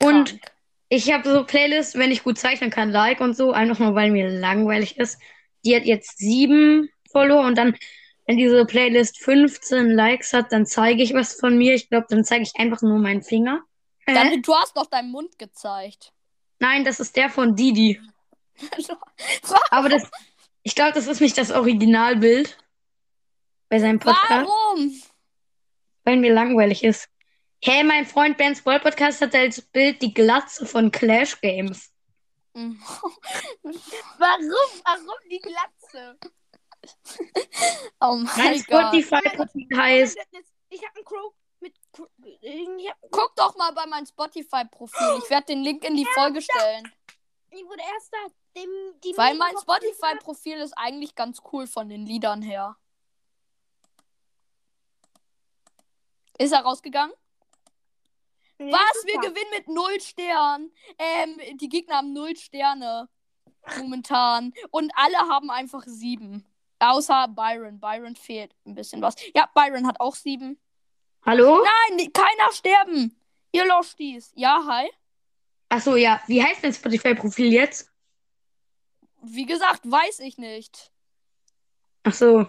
Und 0.02 0.30
Krank. 0.30 0.52
ich 0.88 1.12
habe 1.12 1.30
so 1.30 1.44
Playlists, 1.44 1.96
wenn 1.96 2.10
ich 2.10 2.24
gut 2.24 2.38
zeichnen 2.38 2.70
kann, 2.70 2.90
Like 2.90 3.20
und 3.20 3.36
so, 3.36 3.52
einfach 3.52 3.78
nur, 3.78 3.94
weil 3.94 4.10
mir 4.10 4.28
langweilig 4.28 4.98
ist. 4.98 5.18
Die 5.64 5.76
hat 5.76 5.84
jetzt 5.84 6.18
sieben 6.18 6.90
Follower 7.12 7.46
und 7.46 7.56
dann, 7.56 7.76
wenn 8.26 8.38
diese 8.38 8.64
Playlist 8.64 9.22
15 9.22 9.90
Likes 9.90 10.32
hat, 10.32 10.50
dann 10.50 10.66
zeige 10.66 11.02
ich 11.02 11.14
was 11.14 11.34
von 11.38 11.56
mir. 11.56 11.74
Ich 11.74 11.88
glaube, 11.88 12.06
dann 12.08 12.24
zeige 12.24 12.42
ich 12.42 12.56
einfach 12.56 12.82
nur 12.82 12.98
meinen 12.98 13.22
Finger. 13.22 13.62
Dann, 14.06 14.42
du 14.42 14.54
hast 14.54 14.76
doch 14.76 14.86
deinen 14.86 15.12
Mund 15.12 15.38
gezeigt. 15.38 16.12
Nein, 16.58 16.84
das 16.84 16.98
ist 16.98 17.16
der 17.16 17.30
von 17.30 17.54
Didi. 17.54 18.00
Aber 19.70 19.88
das, 19.88 20.08
ich 20.62 20.74
glaube, 20.74 20.92
das 20.92 21.06
ist 21.06 21.20
nicht 21.20 21.36
das 21.38 21.50
Originalbild 21.50 22.56
bei 23.68 23.78
seinem 23.78 23.98
Podcast, 23.98 24.48
Warum? 24.48 25.02
weil 26.04 26.16
mir 26.18 26.32
langweilig 26.32 26.84
ist. 26.84 27.08
Hey, 27.64 27.84
mein 27.84 28.06
Freund 28.06 28.36
Ben's 28.36 28.62
Ball 28.62 28.80
Podcast 28.80 29.20
hat 29.20 29.34
als 29.34 29.60
Bild 29.60 30.02
die 30.02 30.12
Glatze 30.12 30.66
von 30.66 30.90
Clash 30.90 31.40
Games. 31.40 31.90
Mhm. 32.54 32.80
Warum? 33.62 34.82
Warum 34.84 35.28
die 35.30 35.38
Glatze? 35.38 36.18
Oh 38.00 38.16
Mein 38.16 38.26
mein. 38.36 38.58
Spotify-Profil 38.58 39.68
heißt, 39.76 40.18
Ich 40.70 40.82
habe 40.82 40.96
einen 40.96 41.04
Crow 41.04 41.32
mit. 41.60 41.74
Guck 43.10 43.36
doch 43.36 43.56
mal 43.56 43.72
bei 43.72 43.86
meinem 43.86 44.06
Spotify-Profil. 44.06 45.20
Ich 45.22 45.30
werde 45.30 45.46
den 45.46 45.62
Link 45.62 45.84
in 45.84 45.94
die 45.96 46.06
Folge 46.14 46.42
stellen. 46.42 46.92
Ich 47.52 47.64
wurde 47.64 47.82
erster. 47.94 48.18
Dem, 48.54 48.68
die 49.02 49.16
Weil 49.16 49.34
mein 49.36 49.56
Spotify-Profil 49.56 50.58
ist 50.58 50.74
eigentlich 50.76 51.14
ganz 51.14 51.40
cool 51.52 51.66
von 51.66 51.88
den 51.88 52.04
Liedern 52.04 52.42
her. 52.42 52.76
Ist 56.38 56.52
er 56.52 56.60
rausgegangen? 56.60 57.14
Nee, 58.58 58.72
Was? 58.72 59.06
Wir 59.06 59.18
gewinnen 59.20 59.50
mit 59.56 59.68
null 59.68 60.00
Sternen. 60.00 60.70
Ähm, 60.98 61.40
die 61.56 61.68
Gegner 61.68 61.96
haben 61.96 62.12
null 62.12 62.36
Sterne. 62.36 63.08
Momentan. 63.78 64.52
Und 64.70 64.92
alle 64.94 65.16
haben 65.16 65.50
einfach 65.50 65.84
sieben. 65.86 66.44
Außer 66.78 67.28
Byron. 67.28 67.80
Byron 67.80 68.16
fehlt 68.16 68.54
ein 68.66 68.74
bisschen 68.74 69.00
was. 69.00 69.14
Ja, 69.34 69.48
Byron 69.54 69.86
hat 69.86 70.00
auch 70.00 70.14
sieben. 70.14 70.60
hallo? 71.24 71.64
Nein, 71.64 72.12
keiner 72.12 72.52
sterben. 72.52 73.18
Ihr 73.52 73.64
Loschtis. 73.66 74.32
Ja, 74.34 74.62
hi. 74.66 74.90
Achso, 75.72 75.96
ja. 75.96 76.22
Wie 76.26 76.44
heißt 76.44 76.62
dein 76.62 76.74
Spotify-Profil 76.74 77.50
jetzt? 77.50 77.90
Wie 79.22 79.46
gesagt, 79.46 79.90
weiß 79.90 80.18
ich 80.18 80.36
nicht. 80.36 80.92
Achso. 82.02 82.46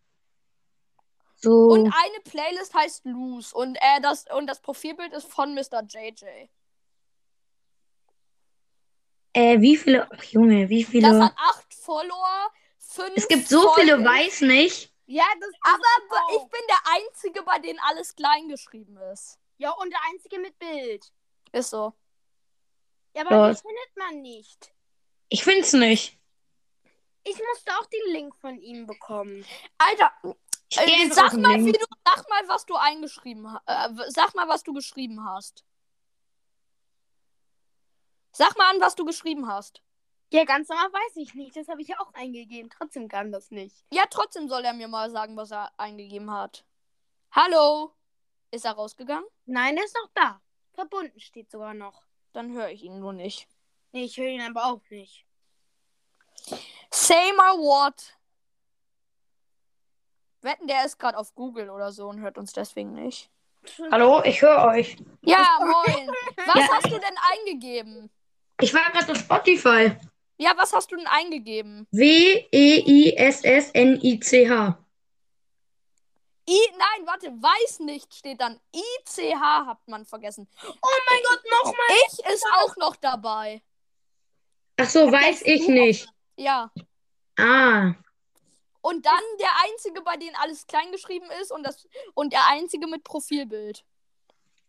So. 1.40 1.68
Und 1.68 1.86
eine 1.86 2.20
Playlist 2.24 2.74
heißt 2.74 3.04
Loose. 3.04 3.54
Und, 3.54 3.76
äh, 3.76 4.00
das, 4.02 4.24
und 4.34 4.46
das 4.48 4.60
Profilbild 4.60 5.12
ist 5.12 5.28
von 5.32 5.54
Mr. 5.54 5.82
JJ. 5.88 6.48
Äh, 9.32 9.60
wie 9.60 9.76
viele. 9.76 10.08
Ach, 10.10 10.22
Junge, 10.24 10.68
wie 10.68 10.82
Das 10.82 10.90
viele. 10.90 11.24
hat 11.24 11.34
acht 11.36 11.74
Follower. 11.74 12.50
Fünf 12.78 13.12
Es 13.16 13.28
gibt 13.28 13.48
so 13.48 13.72
viele, 13.74 14.02
weiß 14.02 14.40
nicht. 14.42 14.92
Ja, 15.06 15.24
das 15.40 15.50
Aber 15.62 15.78
das 15.78 16.08
be- 16.08 16.16
auch. 16.16 16.44
ich 16.44 16.50
bin 16.50 16.60
der 16.68 16.92
Einzige, 16.94 17.42
bei 17.42 17.58
dem 17.58 17.76
alles 17.88 18.14
klein 18.16 18.48
geschrieben 18.48 18.96
ist. 19.12 19.38
Ja, 19.58 19.70
und 19.72 19.90
der 19.90 20.00
Einzige 20.10 20.38
mit 20.38 20.58
Bild. 20.58 21.12
Ist 21.52 21.70
so. 21.70 21.92
Ja, 23.14 23.22
aber 23.26 23.30
Ja. 23.36 23.50
die 23.52 23.60
findet 23.60 23.96
man 23.96 24.20
nicht. 24.22 24.72
Ich 25.28 25.44
find's 25.44 25.72
nicht. 25.72 26.18
Ich 27.24 27.36
musste 27.52 27.72
auch 27.78 27.86
den 27.86 28.12
Link 28.12 28.34
von 28.36 28.58
ihm 28.58 28.86
bekommen. 28.86 29.44
Alter, 29.76 30.12
äh, 30.76 31.10
sag 31.10 31.32
mal, 31.34 31.64
wie 31.64 31.72
du, 31.72 31.84
sag 32.04 32.28
mal, 32.28 32.48
was 32.48 32.66
du 32.66 32.74
eingeschrieben 32.74 33.50
hast. 33.52 33.62
Äh, 33.66 34.10
sag 34.10 34.34
mal, 34.34 34.48
was 34.48 34.62
du 34.62 34.72
geschrieben 34.72 35.24
hast. 35.24 35.64
Sag 38.32 38.56
mal 38.56 38.70
an, 38.70 38.80
was 38.80 38.94
du 38.94 39.04
geschrieben 39.04 39.48
hast. 39.48 39.82
Ja, 40.30 40.44
ganz 40.44 40.68
normal 40.68 40.92
weiß 40.92 41.16
ich 41.16 41.34
nicht. 41.34 41.56
Das 41.56 41.68
habe 41.68 41.80
ich 41.80 41.88
ja 41.88 41.98
auch 42.00 42.12
eingegeben. 42.12 42.70
Trotzdem 42.70 43.08
kann 43.08 43.32
das 43.32 43.50
nicht. 43.50 43.84
Ja, 43.90 44.04
trotzdem 44.10 44.48
soll 44.48 44.64
er 44.64 44.74
mir 44.74 44.88
mal 44.88 45.10
sagen, 45.10 45.36
was 45.36 45.50
er 45.50 45.72
eingegeben 45.78 46.30
hat. 46.30 46.64
Hallo? 47.30 47.94
Ist 48.50 48.64
er 48.64 48.72
rausgegangen? 48.72 49.26
Nein, 49.46 49.76
der 49.76 49.84
ist 49.84 49.96
noch 49.96 50.10
da. 50.14 50.40
Verbunden 50.74 51.18
steht 51.18 51.50
sogar 51.50 51.74
noch. 51.74 52.02
Dann 52.32 52.52
höre 52.52 52.68
ich 52.68 52.82
ihn 52.82 53.00
nur 53.00 53.12
nicht. 53.12 53.48
Nee, 53.92 54.04
ich 54.04 54.16
höre 54.18 54.28
ihn 54.28 54.42
aber 54.42 54.66
auch 54.66 54.82
nicht. 54.90 55.24
Say 56.90 57.32
my 57.32 57.56
what? 57.56 58.17
Wetten, 60.42 60.66
der 60.68 60.84
ist 60.84 60.98
gerade 60.98 61.16
auf 61.18 61.34
Google 61.34 61.70
oder 61.70 61.90
so 61.92 62.08
und 62.08 62.20
hört 62.20 62.36
uns 62.38 62.52
deswegen 62.52 62.92
nicht. 62.94 63.28
Hallo, 63.90 64.22
ich 64.24 64.40
höre 64.40 64.64
euch. 64.66 64.96
Ja, 65.22 65.44
moin. 65.60 66.08
Was 66.46 66.54
Ja. 66.54 66.68
hast 66.72 66.86
du 66.86 66.90
denn 66.98 67.16
eingegeben? 67.32 68.08
Ich 68.60 68.72
war 68.72 68.88
gerade 68.92 69.10
auf 69.12 69.18
Spotify. 69.18 69.96
Ja, 70.38 70.52
was 70.56 70.72
hast 70.72 70.90
du 70.92 70.96
denn 70.96 71.06
eingegeben? 71.08 71.86
W-E-I-S-S-N-I-C-H. 71.90 73.58
I, 76.50 76.58
nein, 76.78 77.06
warte, 77.06 77.26
weiß 77.26 77.80
nicht 77.80 78.14
steht 78.14 78.40
dann. 78.40 78.58
ICH 78.74 79.34
hat 79.66 79.86
man 79.86 80.06
vergessen. 80.06 80.48
Oh 80.64 80.98
mein 81.10 81.20
Gott, 81.28 81.42
nochmal. 81.50 81.76
Ich 82.10 82.20
ist 82.24 82.46
auch 82.56 82.74
noch 82.76 82.96
dabei. 82.96 83.60
Ach 84.78 84.88
so, 84.88 85.12
weiß 85.12 85.42
ich 85.42 85.68
nicht. 85.68 86.08
Ja. 86.36 86.70
Ah. 87.38 87.92
Und 88.88 89.04
dann 89.04 89.20
der 89.38 89.50
einzige, 89.66 90.00
bei 90.02 90.16
dem 90.16 90.30
alles 90.42 90.66
klein 90.66 90.90
geschrieben 90.92 91.26
ist 91.42 91.52
und 91.52 91.62
das 91.66 91.86
und 92.14 92.32
der 92.32 92.40
einzige 92.50 92.86
mit 92.86 93.04
Profilbild. 93.04 93.84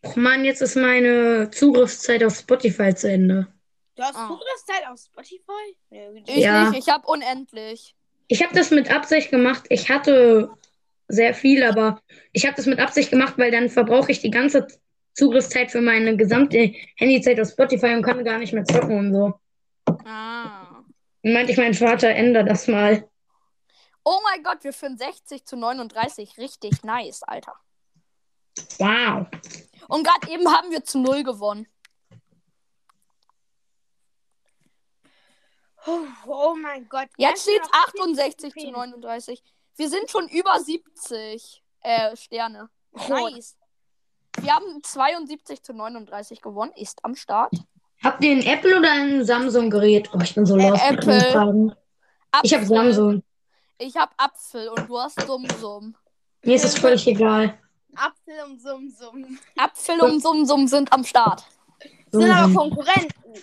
Och 0.05 0.15
Mann, 0.17 0.43
jetzt 0.43 0.61
ist 0.61 0.75
meine 0.75 1.49
Zugriffszeit 1.51 2.23
auf 2.23 2.35
Spotify 2.35 2.93
zu 2.93 3.09
Ende. 3.09 3.47
Du 3.95 4.03
hast 4.03 4.17
Ah. 4.17 4.27
Zugriffszeit 4.27 4.87
auf 4.89 4.99
Spotify? 4.99 5.77
Ich 6.25 6.43
Ja. 6.43 6.69
nicht, 6.69 6.79
ich 6.87 6.93
habe 6.93 7.07
unendlich. 7.07 7.95
Ich 8.27 8.43
habe 8.43 8.53
das 8.53 8.71
mit 8.71 8.91
Absicht 8.91 9.31
gemacht. 9.31 9.65
Ich 9.69 9.89
hatte 9.89 10.49
sehr 11.07 11.33
viel, 11.33 11.63
aber 11.63 12.01
ich 12.33 12.45
habe 12.45 12.55
das 12.55 12.65
mit 12.65 12.79
Absicht 12.79 13.11
gemacht, 13.11 13.35
weil 13.37 13.51
dann 13.51 13.69
verbrauche 13.69 14.11
ich 14.11 14.19
die 14.19 14.31
ganze 14.31 14.67
Zugriffszeit 15.13 15.71
für 15.71 15.81
meine 15.81 16.17
gesamte 16.17 16.73
Handyzeit 16.97 17.39
auf 17.39 17.49
Spotify 17.49 17.93
und 17.95 18.03
kann 18.03 18.23
gar 18.25 18.37
nicht 18.37 18.53
mehr 18.53 18.65
zocken 18.65 18.97
und 18.99 19.13
so. 19.13 19.33
Ah. 20.05 20.83
Dann 21.23 21.33
meinte 21.33 21.51
ich, 21.53 21.57
mein 21.57 21.73
Vater, 21.73 22.09
ändere 22.09 22.45
das 22.45 22.67
mal. 22.67 23.09
Oh 24.11 24.21
mein 24.23 24.41
Gott, 24.41 24.63
wir 24.63 24.73
führen 24.73 24.97
60 24.97 25.45
zu 25.45 25.55
39. 25.55 26.39
Richtig 26.39 26.81
nice, 26.83 27.21
Alter. 27.21 27.53
Wow. 28.79 29.27
Und 29.87 30.03
gerade 30.03 30.31
eben 30.31 30.51
haben 30.51 30.71
wir 30.71 30.83
zu 30.83 30.97
null 30.97 31.21
gewonnen. 31.21 31.67
Oh, 35.85 35.99
oh 36.25 36.55
mein 36.59 36.89
Gott. 36.89 37.09
Jetzt 37.17 37.43
steht 37.43 37.61
noch, 37.61 37.71
68 37.71 38.39
zu 38.39 38.49
Trophäen? 38.49 38.71
39. 38.73 39.43
Wir 39.75 39.89
sind 39.89 40.09
schon 40.09 40.27
über 40.27 40.59
70 40.59 41.63
äh, 41.81 42.15
Sterne. 42.15 42.71
Nice. 43.07 43.57
Wir 44.41 44.55
haben 44.55 44.81
72 44.81 45.61
zu 45.61 45.71
39 45.73 46.41
gewonnen. 46.41 46.71
Ist 46.75 47.05
am 47.05 47.13
Start. 47.13 47.53
Habt 48.03 48.23
ihr 48.23 48.31
ein 48.31 48.41
Apple 48.41 48.75
oder 48.75 48.91
ein 48.91 49.23
Samsung-Gerät? 49.23 50.09
Oh, 50.15 50.19
ich 50.19 50.33
bin 50.33 50.47
so 50.47 50.57
Äh, 50.57 50.69
lost 50.69 50.83
Apple. 50.83 51.77
Ich 52.41 52.55
habe. 52.55 52.65
Samsung. 52.65 53.23
Ich 53.81 53.95
habe 53.95 54.11
Apfel 54.17 54.67
und 54.67 54.89
du 54.89 54.99
hast 54.99 55.19
Sumsum. 55.25 55.95
Mir 56.43 56.55
ist 56.55 56.65
es 56.65 56.77
völlig 56.77 57.07
egal. 57.07 57.57
Apfel 57.95 58.35
und 58.45 58.61
Sum 58.61 58.89
Sum. 58.89 59.39
Apfel 59.55 59.99
und 60.01 60.21
Sumsum 60.21 60.67
sind 60.67 60.91
am 60.91 61.05
Start. 61.05 61.45
Sind 62.11 62.29
aber 62.29 62.43
Sumsum. 62.43 62.55
Konkurrenten. 62.75 63.33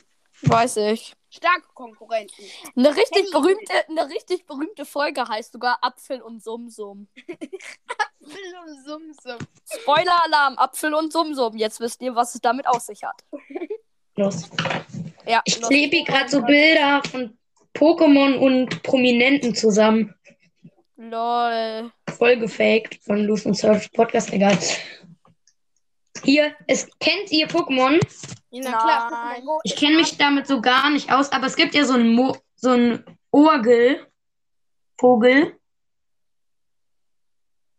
Weiß 0.42 0.76
ich. 0.76 1.14
Starke 1.30 1.66
Konkurrenten. 1.72 2.44
Eine 2.76 2.94
richtig 2.94 3.30
berühmte, 3.30 3.72
eine 3.88 4.08
richtig 4.10 4.46
berühmte 4.46 4.84
Folge 4.84 5.26
heißt 5.26 5.52
sogar 5.52 5.78
Apfel 5.80 6.20
und 6.20 6.42
Sumsum. 6.42 7.08
Apfel 7.26 8.54
und 8.66 8.84
Sum 8.84 9.02
Sum. 9.22 9.38
Spoiler-Alarm, 9.80 10.58
Apfel 10.58 10.92
und 10.92 11.14
Sumsum. 11.14 11.56
Jetzt 11.56 11.80
wisst 11.80 12.02
ihr, 12.02 12.14
was 12.14 12.34
es 12.34 12.42
damit 12.42 12.66
auf 12.66 12.80
sich 12.80 13.02
hat. 13.04 13.24
Los. 14.16 14.50
Ja, 15.26 15.40
Ich 15.46 15.60
klebe 15.62 16.04
gerade 16.04 16.28
so 16.28 16.42
Bilder 16.42 17.02
von 17.10 17.36
Pokémon 17.74 18.36
und 18.38 18.82
Prominenten 18.82 19.54
zusammen. 19.54 20.15
Lol. 20.96 21.92
Voll 22.16 22.36
gefaked 22.38 22.98
von 23.04 23.18
Lucian 23.24 23.54
Surf 23.54 23.90
Podcast, 23.92 24.32
egal. 24.32 24.58
Hier, 26.24 26.54
es 26.66 26.88
kennt 26.98 27.30
ihr 27.30 27.46
Pokémon? 27.48 28.00
Ja, 28.50 28.70
na 28.70 28.78
klar. 28.78 29.10
Nein. 29.10 29.42
Pokémon 29.42 29.60
Ich 29.64 29.76
kenne 29.76 29.96
mich 29.96 30.16
damit 30.16 30.46
so 30.46 30.60
gar 30.60 30.90
nicht 30.90 31.12
aus, 31.12 31.30
aber 31.32 31.46
es 31.46 31.56
gibt 31.56 31.74
ja 31.74 31.84
so 31.84 31.94
einen, 31.94 32.14
Mo 32.14 32.36
so 32.54 32.70
einen 32.70 33.04
Orgel, 33.30 34.06
Vogel. 34.98 35.58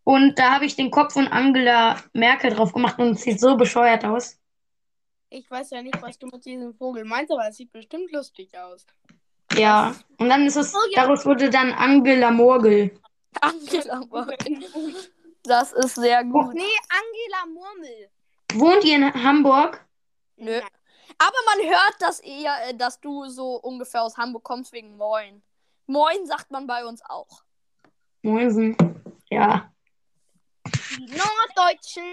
Und 0.03 0.37
da 0.37 0.53
habe 0.53 0.65
ich 0.65 0.75
den 0.75 0.91
Kopf 0.91 1.13
von 1.13 1.27
Angela 1.27 1.97
Merkel 2.13 2.51
drauf 2.53 2.71
gemacht 2.71 2.99
und 2.99 3.13
es 3.13 3.23
sieht 3.23 3.39
so 3.39 3.57
bescheuert 3.57 4.05
aus. 4.05 4.39
Ich 5.29 5.49
weiß 5.49 5.71
ja 5.71 5.81
nicht, 5.81 6.01
was 6.01 6.17
du 6.17 6.27
mit 6.27 6.45
diesem 6.45 6.73
Vogel 6.75 7.03
meinst, 7.03 7.31
aber 7.31 7.47
es 7.49 7.57
sieht 7.57 7.71
bestimmt 7.71 8.11
lustig 8.11 8.57
aus. 8.57 8.85
Ja. 9.57 9.95
Und 10.17 10.29
dann 10.29 10.45
ist 10.45 10.55
es, 10.55 10.73
Oh 10.73 10.77
ja. 10.91 11.01
daraus 11.01 11.25
wurde 11.25 11.49
dann 11.49 11.73
Angela 11.73 12.31
Morgel. 12.31 12.91
Angela 13.41 14.01
Merkel. 14.11 14.59
Das 15.43 15.71
ist 15.73 15.95
sehr 15.95 16.23
gut. 16.23 16.53
Nee, 16.53 16.77
Angela 16.89 17.45
Murmel. 17.53 18.09
Wohnt 18.53 18.83
ihr 18.83 18.95
in 18.95 19.13
Hamburg? 19.23 19.85
Nö. 20.37 20.59
Aber 21.19 21.37
man 21.45 21.69
hört, 21.69 21.95
dass 21.99 22.21
ihr, 22.21 22.51
äh, 22.67 22.75
dass 22.75 22.99
du 22.99 23.27
so 23.27 23.55
ungefähr 23.55 24.03
aus 24.03 24.17
Hamburg 24.17 24.43
kommst 24.43 24.71
wegen 24.71 24.97
Moin. 24.97 25.41
Moin 25.87 26.25
sagt 26.25 26.51
man 26.51 26.67
bei 26.67 26.85
uns 26.85 27.01
auch. 27.07 27.43
Moinsen. 28.21 28.75
Ja. 29.29 29.71
Die 30.65 31.05
Norddeutschen. 31.05 32.03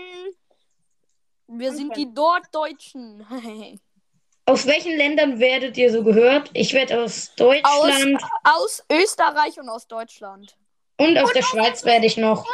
Wir 1.47 1.73
sind 1.73 1.97
die 1.97 2.07
Norddeutschen. 2.07 3.27
Aus 4.47 4.67
welchen 4.67 4.97
Ländern 4.97 5.39
werdet 5.39 5.77
ihr 5.79 5.91
so 5.91 6.05
gehört? 6.05 6.51
Ich 6.53 6.75
werde 6.75 7.03
aus 7.03 7.35
Deutschland 7.35 8.23
aus 8.43 8.85
Österreich 8.93 9.59
und 9.59 9.71
aus 9.71 9.87
Deutschland. 9.87 10.55
Und 10.97 11.19
aus 11.19 11.33
der 11.33 11.43
Schweiz 11.43 11.85
werde 11.85 12.07
ich 12.07 12.17
noch. 12.17 12.45
1% 12.45 12.49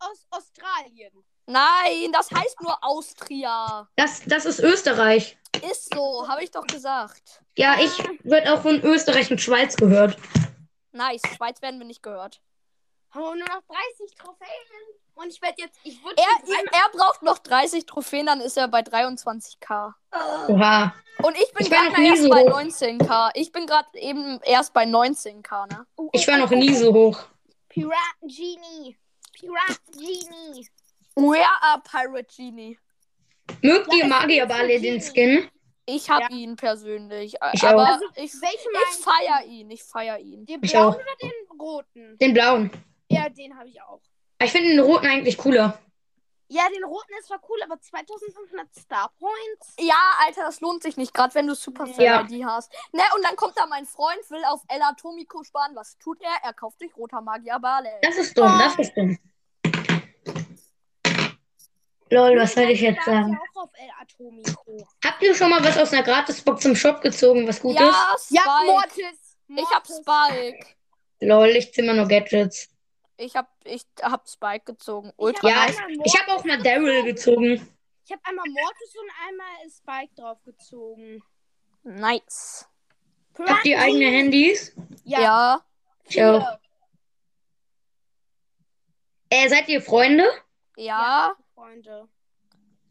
aus 0.00 0.26
Australien. 0.30 1.24
Nein, 1.46 2.12
das 2.12 2.30
heißt 2.30 2.60
nur 2.62 2.76
Austria. 2.82 3.88
Das, 3.96 4.22
das 4.26 4.44
ist 4.46 4.60
Österreich. 4.60 5.36
Ist 5.70 5.94
so, 5.94 6.26
habe 6.28 6.42
ich 6.42 6.50
doch 6.50 6.66
gesagt. 6.66 7.42
Ja, 7.56 7.76
ich 7.80 7.96
wird 8.24 8.48
auch 8.48 8.62
von 8.62 8.82
Österreich 8.82 9.30
und 9.30 9.40
Schweiz 9.40 9.76
gehört. 9.76 10.16
Nice, 10.92 11.22
Schweiz 11.36 11.60
werden 11.62 11.78
wir 11.80 11.86
nicht 11.86 12.02
gehört. 12.02 12.40
Wir 13.12 13.20
nur 13.20 13.36
noch 13.36 13.62
30 13.68 14.14
Trophäen. 14.16 15.03
Und 15.14 15.28
ich 15.28 15.40
werde 15.40 15.54
jetzt. 15.58 15.78
Ich. 15.84 15.98
Er, 16.04 16.62
er 16.72 16.90
braucht 16.98 17.22
noch 17.22 17.38
30 17.38 17.86
Trophäen, 17.86 18.26
dann 18.26 18.40
ist 18.40 18.56
er 18.56 18.68
bei 18.68 18.80
23k. 18.80 19.92
Oha. 20.48 20.94
Und 21.22 21.36
ich 21.36 21.52
bin 21.54 21.66
Ich 21.66 21.70
gerade 21.70 22.02
erst 22.04 22.22
so 22.22 22.28
bei 22.28 22.42
hoch. 22.42 22.58
19k. 22.60 23.30
Ich 23.34 23.52
bin 23.52 23.66
gerade 23.66 23.88
eben 23.94 24.40
erst 24.42 24.72
bei 24.74 24.84
19k, 24.84 25.68
ne? 25.72 25.86
Ich 26.12 26.26
war 26.26 26.38
noch 26.38 26.50
nie 26.50 26.74
so 26.74 26.92
hoch. 26.92 27.18
Piraten 27.68 28.28
Genie. 28.28 28.96
Piraten 29.32 29.92
Genie. 29.92 30.68
Where 31.14 31.46
are 31.62 31.80
Pirate 31.88 32.26
Genie? 32.36 32.78
Mögt 33.62 33.92
Ja, 33.92 33.98
ihr 33.98 34.06
ist 34.70 34.82
den 34.84 35.00
Skin? 35.00 35.48
Ich 35.86 36.08
hab 36.10 36.22
Ja. 36.22 36.28
ihn 36.30 36.56
persönlich. 36.56 37.34
Ich 37.52 37.62
aber 37.62 37.82
auch. 37.82 37.86
Also, 37.86 38.04
ich, 38.16 38.32
ich 38.32 39.04
feier 39.04 39.44
ihn. 39.46 39.70
Ich 39.70 39.84
feier 39.84 40.18
ihn. 40.18 40.46
Den 40.46 40.60
Ich 40.62 40.72
blauen 40.72 40.94
auch. 40.94 40.96
oder 40.96 41.04
den 41.22 41.58
roten? 41.60 42.18
Den 42.18 42.32
blauen. 42.34 42.70
Ja, 43.10 43.28
den 43.28 43.56
habe 43.56 43.68
ich 43.68 43.80
auch. 43.82 44.00
Ich 44.42 44.52
finde 44.52 44.70
den 44.70 44.80
roten 44.80 45.06
eigentlich 45.06 45.38
cooler. 45.38 45.78
Ja, 46.48 46.64
den 46.68 46.84
roten 46.84 47.12
ist 47.18 47.28
zwar 47.28 47.40
cool, 47.48 47.58
aber 47.64 47.80
2500 47.80 48.68
Star 48.78 49.10
Points. 49.18 49.74
Ja, 49.80 49.96
Alter, 50.26 50.42
das 50.42 50.60
lohnt 50.60 50.82
sich 50.82 50.96
nicht, 50.96 51.14
gerade 51.14 51.34
wenn 51.34 51.46
du 51.46 51.54
Supercell 51.54 52.04
Ja. 52.04 52.20
ID 52.20 52.44
hast. 52.44 52.70
Ne, 52.92 53.02
und 53.16 53.24
dann 53.24 53.34
kommt 53.36 53.56
da 53.56 53.66
mein 53.66 53.86
Freund, 53.86 54.18
will 54.30 54.44
auf 54.44 54.60
El 54.68 54.82
Atomico 54.82 55.42
sparen. 55.42 55.74
Was 55.74 55.96
tut 55.98 56.20
er? 56.22 56.36
Er 56.42 56.52
kauft 56.52 56.78
sich 56.78 56.94
roter 56.96 57.22
Magier 57.22 57.58
Bale. 57.58 57.88
Das 58.02 58.16
ist 58.18 58.36
dumm, 58.36 58.58
das 58.58 58.78
ist 58.78 58.94
dumm. 58.94 59.18
Lol, 62.10 62.38
was 62.38 62.52
soll 62.54 62.64
ich 62.70 62.80
jetzt 62.82 62.98
ist 62.98 63.04
sagen? 63.06 63.32
ja 63.32 63.38
auch 63.56 63.62
auf 63.64 63.70
El 63.74 63.90
Atomico. 64.00 64.86
Habt 65.04 65.22
ihr 65.22 65.34
schon 65.34 65.50
mal 65.50 65.64
was 65.64 65.78
aus 65.78 65.92
einer 65.92 66.02
Gratisbox 66.02 66.64
im 66.66 66.76
Shop 66.76 67.00
gezogen, 67.00 67.48
was 67.48 67.60
gut 67.60 67.74
ist? 67.74 67.80
Ja, 67.80 68.14
Spike. 68.18 68.42
Ja, 68.46 68.72
Mortis. 68.72 69.36
ich 69.48 69.70
hab 69.70 69.88
Mortis. 69.88 69.96
Spike. 69.96 70.66
Lol, 71.20 71.48
ich 71.48 71.72
zimmer 71.72 71.94
nur 71.94 72.06
Gadgets. 72.06 72.68
Ich 73.16 73.36
hab, 73.36 73.48
ich 73.64 73.84
hab 74.02 74.28
Spike 74.28 74.64
gezogen. 74.64 75.12
Ultra 75.16 75.48
Ja, 75.48 75.54
nice. 75.66 75.78
Ich 76.04 76.20
habe 76.20 76.32
auch 76.32 76.44
mal 76.44 76.60
Daryl 76.62 77.04
gezogen. 77.04 77.52
Ich 78.04 78.12
habe 78.12 78.20
einmal 78.24 78.44
Mortis 78.48 78.96
und 78.96 79.10
einmal 79.28 79.70
Spike 79.70 80.14
draufgezogen. 80.14 81.22
Nice. 81.84 82.68
Habt 83.38 83.64
ihr 83.64 83.78
eigene 83.80 84.06
Handys? 84.06 84.74
Ja. 85.04 85.20
Ja. 85.20 85.64
Ich 86.06 86.22
auch. 86.22 86.58
Äh, 89.30 89.48
seid 89.48 89.68
ihr 89.68 89.80
Freunde? 89.80 90.24
Ja. 90.76 91.34
Freunde. 91.54 92.08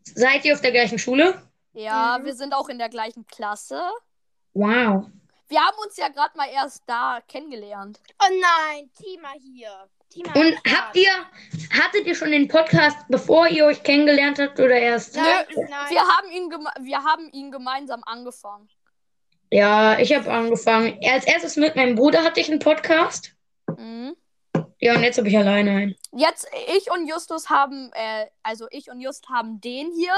Seid 0.03 0.45
ihr 0.45 0.53
auf 0.53 0.61
der 0.61 0.71
gleichen 0.71 0.99
Schule? 0.99 1.41
Ja, 1.73 2.17
Mhm. 2.19 2.25
wir 2.25 2.33
sind 2.35 2.53
auch 2.53 2.69
in 2.69 2.77
der 2.77 2.89
gleichen 2.89 3.25
Klasse. 3.27 3.81
Wow. 4.53 5.07
Wir 5.53 5.61
haben 5.61 5.77
uns 5.85 5.95
ja 5.97 6.07
gerade 6.07 6.35
mal 6.35 6.49
erst 6.49 6.81
da 6.87 7.19
kennengelernt. 7.27 7.99
Oh 8.19 8.25
nein, 8.41 8.89
Tima 8.95 9.33
hier. 9.39 9.87
Tima 10.09 10.33
Und 10.33 10.55
habt 10.67 10.95
ihr, 10.95 11.11
hattet 11.79 12.07
ihr 12.07 12.15
schon 12.15 12.31
den 12.31 12.47
Podcast, 12.47 12.97
bevor 13.07 13.47
ihr 13.47 13.65
euch 13.65 13.83
kennengelernt 13.83 14.39
habt 14.39 14.59
oder 14.59 14.73
erst? 14.73 15.15
Nein, 15.15 15.45
Nö, 15.55 15.61
nein. 15.69 15.91
Wir 15.91 16.01
haben 16.01 16.31
ihn, 16.31 16.49
wir 16.87 17.03
haben 17.03 17.29
ihn 17.33 17.51
gemeinsam 17.51 18.01
angefangen. 18.03 18.67
Ja, 19.51 19.99
ich 19.99 20.11
habe 20.15 20.31
angefangen. 20.31 20.97
Als 21.07 21.25
erstes 21.25 21.55
mit 21.55 21.75
meinem 21.75 21.93
Bruder 21.93 22.23
hatte 22.23 22.39
ich 22.39 22.49
einen 22.49 22.57
Podcast. 22.57 23.35
Mhm. 23.77 24.15
Ja, 24.79 24.95
und 24.95 25.03
jetzt 25.03 25.19
habe 25.19 25.27
ich 25.27 25.37
alleine 25.37 25.69
einen. 25.69 25.95
Jetzt, 26.13 26.47
ich 26.75 26.89
und 26.89 27.07
Justus 27.07 27.51
haben, 27.51 27.91
äh, 27.93 28.25
also 28.41 28.65
ich 28.71 28.89
und 28.89 29.01
Just 29.01 29.29
haben 29.29 29.61
den 29.61 29.91
hier. 29.91 30.15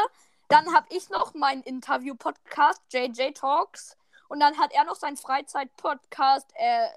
Dann 0.47 0.73
habe 0.73 0.87
ich 0.91 1.09
noch 1.09 1.33
meinen 1.33 1.61
Interview-Podcast, 1.63 2.83
JJ 2.93 3.31
Talks. 3.33 3.97
Und 4.35 4.41
dann 4.41 4.57
hat 4.57 4.73
er 4.73 4.83
noch 4.83 4.95
seinen 4.95 5.15
Freizeit-Podcast, 5.15 6.51
äh, 6.55 6.87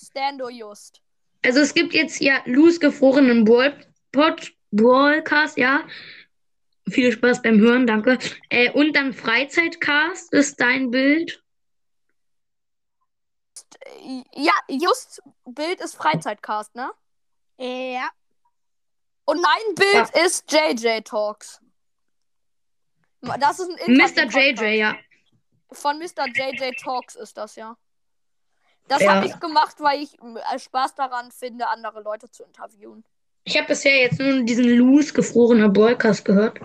Stando 0.00 0.48
Just. 0.48 1.02
Also 1.44 1.58
es 1.58 1.74
gibt 1.74 1.92
jetzt 1.92 2.20
ja 2.20 2.40
Lus 2.44 2.78
gefrorenen 2.78 3.44
Brawl, 3.44 3.76
Pod, 4.12 4.54
Brawlcast, 4.70 5.58
ja. 5.58 5.88
Viel 6.88 7.10
Spaß 7.10 7.42
beim 7.42 7.58
Hören, 7.58 7.88
danke. 7.88 8.16
Äh, 8.48 8.70
und 8.70 8.94
dann 8.94 9.12
Freizeitcast 9.12 10.32
ist 10.32 10.60
dein 10.60 10.92
Bild. 10.92 11.42
Ja, 14.32 14.52
Just 14.68 15.20
Bild 15.46 15.80
ist 15.80 15.96
Freizeitcast, 15.96 16.76
ne? 16.76 16.92
Ja. 17.58 18.08
Und 19.24 19.42
mein 19.42 19.74
Bild 19.74 20.10
ist 20.24 20.44
JJ 20.52 21.00
Talks. 21.00 21.60
Das 23.20 23.58
ist 23.58 23.68
ein 23.68 23.96
Mr. 23.96 24.22
Interview-Podcast. 24.22 24.36
JJ, 24.36 24.78
ja. 24.78 24.94
Von 25.72 25.98
Mr. 25.98 26.26
JJ 26.32 26.72
Talks 26.82 27.14
ist 27.14 27.36
das 27.36 27.56
ja. 27.56 27.76
Das 28.88 29.02
Ja. 29.02 29.14
habe 29.14 29.26
ich 29.26 29.38
gemacht, 29.40 29.76
weil 29.78 30.02
ich 30.02 30.16
äh, 30.20 30.58
Spaß 30.58 30.94
daran 30.94 31.30
finde, 31.32 31.68
andere 31.68 32.02
Leute 32.02 32.30
zu 32.30 32.44
interviewen. 32.44 33.04
Ich 33.44 33.56
habe 33.56 33.68
bisher 33.68 33.96
jetzt 34.00 34.18
nur 34.18 34.42
diesen 34.42 34.64
loose 34.64 35.12
gefrorenen 35.12 35.72
Broadcast 35.72 36.24
gehört. 36.24 36.60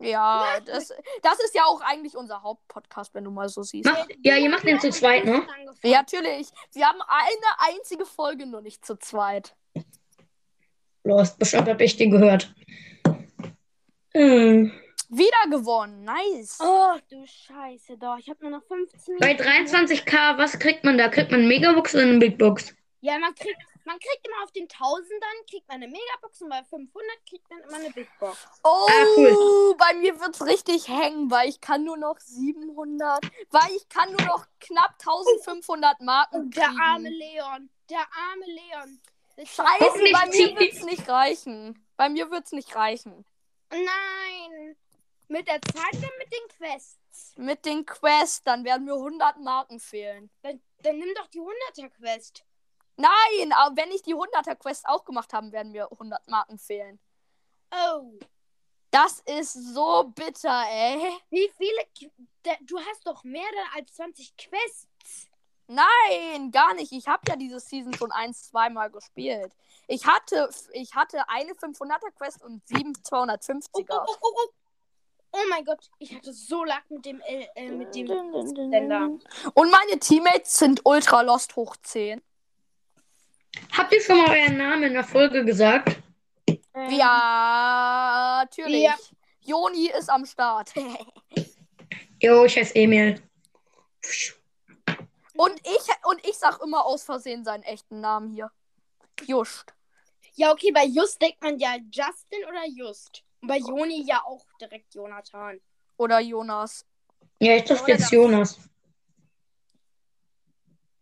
Ja, 0.00 0.60
das, 0.66 0.92
das 1.22 1.38
ist 1.44 1.54
ja 1.54 1.62
auch 1.64 1.80
eigentlich 1.80 2.16
unser 2.16 2.42
Hauptpodcast, 2.42 3.14
wenn 3.14 3.24
du 3.24 3.30
mal 3.30 3.48
so 3.48 3.62
siehst. 3.62 3.86
Macht, 3.88 4.08
ja, 4.22 4.36
ihr 4.36 4.50
macht 4.50 4.66
den 4.66 4.78
zu 4.80 4.90
zweit, 4.90 5.24
ne? 5.24 5.46
Ja, 5.82 5.98
natürlich. 5.98 6.48
Wir 6.72 6.86
haben 6.86 7.00
eine 7.02 7.74
einzige 7.76 8.04
Folge 8.04 8.46
nur 8.46 8.60
nicht 8.60 8.84
zu 8.84 8.96
zweit. 8.96 9.56
Lost, 11.04 11.38
bestimmt 11.38 11.68
hab 11.68 11.80
ich 11.80 11.96
den 11.96 12.10
gehört. 12.10 12.52
Hm. 14.14 14.72
Wieder 15.16 15.56
gewonnen. 15.56 16.04
Nice. 16.04 16.58
Oh, 16.60 16.94
du 17.10 17.24
Scheiße, 17.26 17.96
doch. 17.98 18.16
Ich 18.18 18.28
habe 18.28 18.42
nur 18.48 18.58
noch 18.58 18.64
15 18.66 19.18
Bei 19.18 19.32
23k, 19.36 20.36
was 20.38 20.58
kriegt 20.58 20.84
man 20.84 20.98
da? 20.98 21.08
Kriegt 21.08 21.30
man 21.30 21.40
eine 21.40 21.48
Megabox 21.48 21.94
oder 21.94 22.04
eine 22.04 22.18
Big 22.18 22.38
Box? 22.38 22.74
Ja, 23.00 23.18
man 23.18 23.34
kriegt, 23.34 23.58
man 23.84 23.98
kriegt 23.98 24.26
immer 24.26 24.42
auf 24.42 24.50
den 24.52 24.62
1000 24.64 25.10
dann, 25.20 25.46
kriegt 25.50 25.68
man 25.68 25.76
eine 25.76 25.88
Megabox 25.88 26.40
und 26.40 26.48
bei 26.48 26.62
500 26.64 26.90
kriegt 27.28 27.48
man 27.50 27.60
immer 27.60 27.76
eine 27.76 27.90
Big 27.90 28.08
Box. 28.18 28.38
Oh, 28.64 28.86
Ah, 28.88 29.04
cool. 29.16 29.76
bei 29.78 29.94
mir 29.94 30.18
wird's 30.20 30.44
richtig 30.46 30.88
hängen, 30.88 31.30
weil 31.30 31.48
ich 31.50 31.60
kann 31.60 31.84
nur 31.84 31.98
noch 31.98 32.18
700, 32.18 33.20
weil 33.50 33.70
ich 33.76 33.88
kann 33.90 34.10
nur 34.10 34.22
noch 34.26 34.46
knapp 34.58 34.94
1500 34.98 36.00
Marken 36.00 36.36
Und 36.36 36.56
der 36.56 36.64
kriegen. 36.68 36.80
arme 36.80 37.10
Leon, 37.10 37.68
der 37.90 37.98
arme 38.30 38.46
Leon. 38.46 39.00
Scheiße, 39.36 40.12
bei 40.12 40.26
mir 40.30 40.58
wird's 40.58 40.82
nicht 40.84 41.08
reichen. 41.08 41.86
Bei 41.96 42.08
mir 42.08 42.30
wird's 42.30 42.52
nicht 42.52 42.74
reichen. 42.74 43.24
Nein. 43.70 44.76
Mit 45.28 45.48
der 45.48 45.60
Zeit 45.62 45.94
oder 45.94 46.10
mit 46.18 46.32
den 46.32 46.48
Quests? 46.56 47.32
Mit 47.36 47.64
den 47.64 47.86
Quests, 47.86 48.42
dann 48.42 48.64
werden 48.64 48.84
mir 48.84 48.94
100 48.94 49.38
Marken 49.40 49.80
fehlen. 49.80 50.30
Dann, 50.42 50.60
dann 50.78 50.98
nimm 50.98 51.14
doch 51.16 51.26
die 51.28 51.40
100er 51.40 51.88
Quest. 51.90 52.44
Nein, 52.96 53.52
aber 53.52 53.76
wenn 53.76 53.90
ich 53.90 54.02
die 54.02 54.14
100er 54.14 54.54
Quest 54.56 54.86
auch 54.86 55.04
gemacht 55.04 55.32
habe, 55.32 55.50
werden 55.52 55.72
mir 55.72 55.90
100 55.90 56.28
Marken 56.28 56.58
fehlen. 56.58 57.00
Oh. 57.72 58.12
Das 58.90 59.20
ist 59.26 59.52
so 59.74 60.04
bitter, 60.14 60.64
ey. 60.68 61.18
Wie 61.30 61.50
viele. 61.56 62.58
Du 62.60 62.78
hast 62.78 63.06
doch 63.06 63.24
mehr 63.24 63.42
als 63.74 63.94
20 63.94 64.36
Quests. 64.36 65.28
Nein, 65.66 66.52
gar 66.52 66.74
nicht. 66.74 66.92
Ich 66.92 67.08
habe 67.08 67.22
ja 67.26 67.36
diese 67.36 67.58
Season 67.58 67.94
schon 67.94 68.12
ein, 68.12 68.34
zweimal 68.34 68.90
gespielt. 68.90 69.52
Ich 69.88 70.06
hatte, 70.06 70.48
ich 70.72 70.94
hatte 70.94 71.28
eine 71.28 71.52
500er 71.54 72.10
Quest 72.16 72.42
und 72.42 72.66
sieben 72.68 72.92
Oh, 73.10 73.16
250er. 73.16 74.04
oh, 74.06 74.16
oh, 74.20 74.32
oh, 74.36 74.48
oh. 75.34 75.48
mein 75.50 75.64
Gott, 75.64 75.90
ich 75.98 76.14
hatte 76.14 76.32
so 76.32 76.64
Lack 76.64 76.90
mit 76.90 77.04
dem, 77.04 77.20
äh, 77.20 77.46
äh, 77.54 77.70
mit 77.70 77.94
dem 77.94 78.06
Sender. 78.06 79.10
Und 79.54 79.70
meine 79.70 79.98
Teammates 79.98 80.58
sind 80.58 80.80
Ultra 80.84 81.22
Lost 81.22 81.56
hoch 81.56 81.76
10. 81.82 82.22
Habt 83.72 83.92
ihr 83.92 84.00
schon 84.00 84.18
mal 84.18 84.30
euren 84.30 84.56
Namen 84.56 84.84
in 84.84 84.92
der 84.94 85.04
Folge 85.04 85.44
gesagt? 85.44 85.96
Ähm, 86.48 86.58
Ja, 86.90 88.44
natürlich. 88.44 88.82
Ja. 88.82 88.96
Joni 89.42 89.90
ist 89.96 90.08
am 90.08 90.24
Start. 90.24 90.72
Jo, 92.22 92.46
ich 92.46 92.56
heiße 92.56 92.74
Emil. 92.74 93.20
und 95.34 95.60
ich 95.62 96.06
und 96.06 96.26
ich 96.26 96.38
sag 96.38 96.58
immer 96.62 96.86
aus 96.86 97.02
Versehen 97.04 97.44
seinen 97.44 97.64
echten 97.64 98.00
Namen 98.00 98.30
hier. 98.30 98.50
Just. 99.26 99.74
Ja, 100.34 100.50
okay, 100.52 100.72
bei 100.72 100.86
Just 100.86 101.20
denkt 101.20 101.42
man 101.42 101.58
ja 101.58 101.76
Justin 101.90 102.44
oder 102.48 102.66
Just. 102.66 103.22
Und 103.44 103.48
bei 103.48 103.58
Joni 103.58 104.02
ja 104.06 104.22
auch 104.24 104.42
direkt 104.58 104.94
Jonathan. 104.94 105.60
Oder 105.98 106.18
Jonas. 106.18 106.86
Ja, 107.40 107.56
ich 107.56 107.64
dachte 107.64 107.90
jetzt 107.90 108.10
Jonas. 108.10 108.58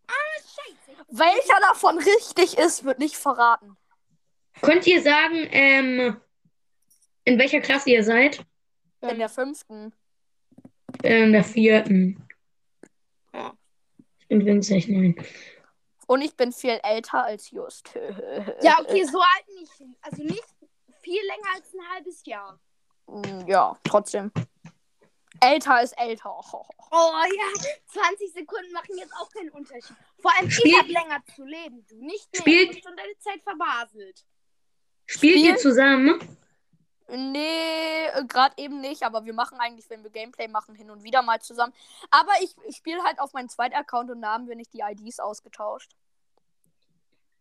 Scheiße. 0.08 1.04
Welcher 1.08 1.60
davon 1.60 1.98
richtig 1.98 2.58
ist, 2.58 2.82
wird 2.82 2.98
nicht 2.98 3.14
verraten. 3.14 3.76
Könnt 4.60 4.88
ihr 4.88 5.00
sagen, 5.00 5.46
ähm, 5.52 6.20
in 7.24 7.38
welcher 7.38 7.60
Klasse 7.60 7.90
ihr 7.90 8.02
seid? 8.02 8.44
In 9.02 9.20
der 9.20 9.28
fünften. 9.28 9.92
In 11.04 11.32
der 11.32 11.44
vierten. 11.44 12.26
Ja. 13.32 13.56
Ich 14.18 14.26
bin 14.26 14.44
winzig, 14.44 14.88
nein. 14.88 15.14
Und 16.08 16.22
ich 16.22 16.36
bin 16.36 16.50
viel 16.50 16.80
älter 16.82 17.22
als 17.22 17.52
Just. 17.52 17.94
Ja, 18.62 18.80
okay, 18.80 19.04
so 19.04 19.20
alt 19.20 19.60
nicht. 19.60 19.82
Also 20.00 20.24
nicht 20.24 20.51
viel 21.12 21.26
länger 21.26 21.48
als 21.54 21.74
ein 21.74 21.88
halbes 21.94 22.24
Jahr. 22.24 22.58
Mm, 23.06 23.46
Ja, 23.46 23.76
trotzdem. 23.84 24.32
Älter 25.40 25.82
ist 25.82 25.92
älter. 25.98 26.40
Oh 26.94 27.10
ja, 27.24 27.62
20 27.86 28.32
Sekunden 28.34 28.70
machen 28.72 28.98
jetzt 28.98 29.14
auch 29.14 29.30
keinen 29.30 29.48
Unterschied. 29.48 29.96
Vor 30.20 30.30
allem 30.36 30.46
ich 30.48 30.56
Spiel- 30.56 30.76
hab 30.78 30.86
länger 30.88 31.22
zu 31.34 31.42
leben, 31.42 31.86
du 31.88 31.96
nicht 32.04 32.30
mehr. 32.32 32.40
Spielt- 32.42 32.84
schon 32.84 32.94
deine 32.96 33.18
Zeit 33.18 33.42
verbaselt. 33.42 34.26
Spielt 35.06 35.38
Spiel- 35.38 35.46
ihr 35.46 35.56
zusammen? 35.56 36.36
Nee, 37.08 38.08
gerade 38.28 38.54
eben 38.58 38.80
nicht, 38.82 39.02
aber 39.04 39.24
wir 39.24 39.32
machen 39.32 39.58
eigentlich, 39.58 39.88
wenn 39.88 40.02
wir 40.02 40.10
Gameplay 40.10 40.48
machen, 40.48 40.74
hin 40.74 40.90
und 40.90 41.02
wieder 41.02 41.22
mal 41.22 41.40
zusammen. 41.40 41.72
Aber 42.10 42.32
ich 42.42 42.54
spiele 42.76 43.02
halt 43.04 43.18
auf 43.20 43.32
meinen 43.32 43.48
zweiten 43.48 43.74
Account 43.74 44.10
und 44.10 44.20
da 44.20 44.34
haben 44.34 44.46
wir 44.48 44.54
nicht 44.56 44.72
die 44.74 44.80
IDs 44.80 45.18
ausgetauscht. 45.18 45.92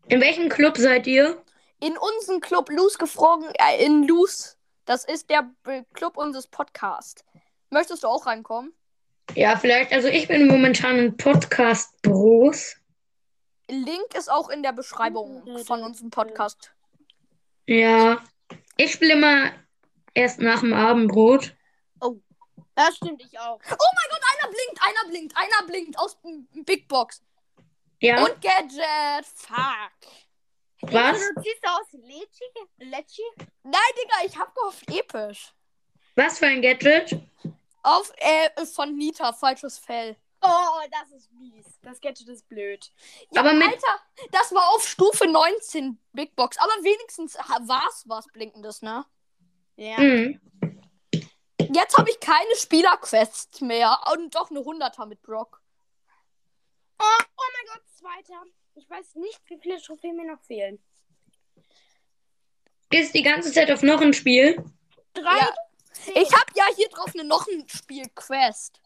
In 0.07 0.21
welchem 0.21 0.47
Club 0.47 0.77
seid 0.77 1.07
ihr? 1.07 1.43
In 1.81 1.97
unserem 1.97 2.39
Club 2.39 2.69
Loose 2.69 2.97
gefroren, 2.97 3.51
äh, 3.55 3.83
in 3.83 4.07
Loose. 4.07 4.55
Das 4.85 5.03
ist 5.03 5.29
der 5.29 5.49
Club 5.93 6.15
unseres 6.17 6.47
Podcasts. 6.47 7.25
Möchtest 7.69 8.03
du 8.03 8.07
auch 8.07 8.25
reinkommen? 8.25 8.73
Ja, 9.35 9.57
vielleicht. 9.57 9.91
Also 9.91 10.07
ich 10.07 10.27
bin 10.27 10.47
momentan 10.47 10.97
in 10.97 11.17
Podcast 11.17 12.01
Bros. 12.01 12.77
Link 13.67 14.15
ist 14.17 14.31
auch 14.31 14.49
in 14.49 14.63
der 14.63 14.73
Beschreibung 14.73 15.43
von 15.65 15.83
unserem 15.83 16.09
Podcast. 16.09 16.71
Ja. 17.67 18.23
Ich 18.77 18.93
spiele 18.93 19.13
immer 19.13 19.51
erst 20.13 20.39
nach 20.39 20.61
dem 20.61 20.73
Abendbrot. 20.73 21.53
Das 22.75 22.95
stimmt, 22.95 23.21
ich 23.21 23.37
auch. 23.37 23.59
Einer 23.63 24.49
blinkt, 24.49 24.81
einer 24.81 25.09
blinkt, 25.09 25.35
einer 25.35 25.67
blinkt 25.67 25.99
aus 25.99 26.19
dem 26.21 26.47
Big 26.65 26.87
Box. 26.87 27.21
Ja. 27.99 28.23
Und 28.23 28.41
Gadget. 28.41 29.25
Fuck. 29.35 29.91
Was? 30.83 31.19
Du 31.35 31.41
siehst 31.41 31.67
aus. 31.67 31.87
Lecci? 32.77 33.21
Nein, 33.63 33.81
Digga, 34.01 34.15
ich 34.25 34.37
hab 34.37 34.53
gehofft 34.55 34.89
episch. 34.89 35.53
Was 36.15 36.39
für 36.39 36.47
ein 36.47 36.61
Gadget? 36.61 37.19
Auf, 37.83 38.11
äh, 38.17 38.65
von 38.65 38.95
Nita, 38.95 39.31
falsches 39.33 39.77
Fell. 39.77 40.15
Oh, 40.43 40.79
das 40.91 41.11
ist 41.11 41.31
mies. 41.33 41.65
Das 41.83 42.01
Gadget 42.01 42.27
ist 42.27 42.47
blöd. 42.47 42.91
Ja, 43.31 43.41
Aber 43.41 43.53
mit- 43.53 43.67
Alter, 43.67 44.01
das 44.31 44.51
war 44.53 44.69
auf 44.73 44.87
Stufe 44.87 45.27
19 45.27 45.99
Big 46.13 46.35
Box. 46.35 46.57
Aber 46.57 46.71
wenigstens 46.83 47.35
war's 47.35 48.03
was 48.07 48.25
Blinkendes, 48.27 48.81
ne? 48.81 49.05
Ja. 49.75 49.97
Hm. 49.97 50.41
Jetzt 51.73 51.97
habe 51.97 52.09
ich 52.09 52.19
keine 52.19 52.55
Spielerquests 52.55 53.61
mehr. 53.61 53.97
Und 54.13 54.35
doch 54.35 54.49
eine 54.49 54.59
100er 54.61 55.05
mit 55.05 55.21
Brock. 55.21 55.61
Oh, 56.99 57.03
oh 57.03 57.43
mein 57.53 57.73
Gott, 57.75 57.83
zweiter. 57.97 58.43
Ich 58.81 58.89
weiß 58.89 59.15
nicht, 59.15 59.39
wie 59.45 59.59
viele 59.59 59.79
Trophäen 59.79 60.15
mir 60.15 60.25
noch 60.25 60.41
fehlen. 60.41 60.83
Ist 62.89 63.13
die 63.13 63.21
ganze 63.21 63.53
Zeit 63.53 63.69
auf 63.71 63.83
noch 63.83 64.01
ein 64.01 64.11
Spiel? 64.11 64.55
Drei. 65.13 65.37
Ja. 65.37 65.53
Ich 66.15 66.33
habe 66.33 66.51
ja 66.55 66.65
hier 66.75 66.89
drauf 66.89 67.11
eine 67.13 67.23
noch 67.23 67.47
ein 67.47 67.67
Spiel-Quest. 67.69 68.81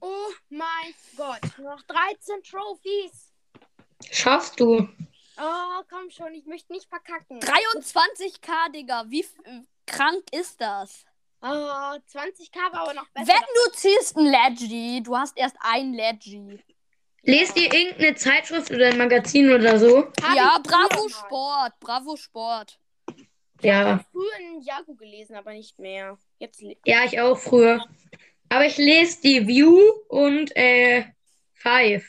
Oh 0.00 0.30
mein 0.50 0.94
Gott. 1.16 1.40
Noch 1.58 1.82
13 1.82 2.42
Trophies. 2.44 3.32
Schaffst 4.08 4.60
du? 4.60 4.88
Oh, 5.36 5.82
komm 5.90 6.10
schon. 6.10 6.34
Ich 6.34 6.46
möchte 6.46 6.72
nicht 6.72 6.88
verkacken. 6.88 7.40
23k, 7.40 8.72
Digga. 8.72 9.04
Wie 9.08 9.26
krank 9.86 10.22
ist 10.30 10.60
das? 10.60 11.04
Oh, 11.40 11.46
20k 11.46 12.72
war 12.72 12.82
aber 12.82 12.94
noch 12.94 13.08
besser. 13.08 13.32
Wenn 13.32 13.42
du 13.56 13.72
ziehst 13.72 14.16
ein 14.16 14.26
Leggy, 14.26 15.02
du 15.02 15.16
hast 15.16 15.36
erst 15.36 15.56
ein 15.60 15.92
Leggy. 15.92 16.62
Lest 17.24 17.56
ihr 17.56 17.72
irgendeine 17.72 18.14
Zeitschrift 18.16 18.70
oder 18.70 18.88
ein 18.88 18.98
Magazin 18.98 19.50
oder 19.52 19.78
so? 19.78 20.06
Hab 20.22 20.36
Ja, 20.36 20.56
ich 20.56 20.62
Bravo. 20.70 21.08
Sport, 21.08 21.78
Bravo 21.80 22.16
Sport. 22.16 22.78
Ja. 23.60 24.04
Früher 24.10 24.38
in 24.40 24.60
Jago 24.62 24.94
gelesen, 24.94 25.36
aber 25.36 25.52
nicht 25.52 25.78
mehr. 25.78 26.18
Jetzt 26.38 26.60
Ja, 26.84 27.04
ich 27.04 27.20
auch 27.20 27.38
früher. 27.38 27.84
Aber 28.48 28.66
ich 28.66 28.76
lese 28.76 29.20
die 29.22 29.46
View 29.46 29.78
und 30.08 30.54
äh, 30.56 31.04
Five. 31.54 32.04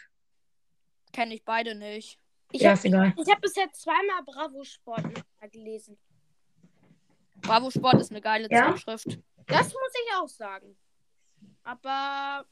Kenne 1.11 1.35
ich 1.35 1.45
beide 1.45 1.75
nicht. 1.75 2.17
Ich 2.51 2.61
Ja, 2.61 2.69
habe 2.69 2.79
ist 2.79 2.85
egal. 2.85 3.13
ich 3.15 3.31
hab 3.31 3.39
bisher 3.39 3.71
zweimal 3.71 4.23
Bravo 4.25 4.63
Sport 4.63 5.03
gelesen. 5.51 5.97
Bravo 7.41 7.69
Sport 7.69 7.95
ist 8.01 8.09
eine 8.09 8.21
geile 8.21 8.47
Ja? 8.49 8.71
Zeitschrift. 8.71 9.19
Das 9.45 9.67
muss 9.67 9.93
ich 10.07 10.15
auch 10.15 10.27
sagen. 10.27 10.75
Aber 11.63 12.45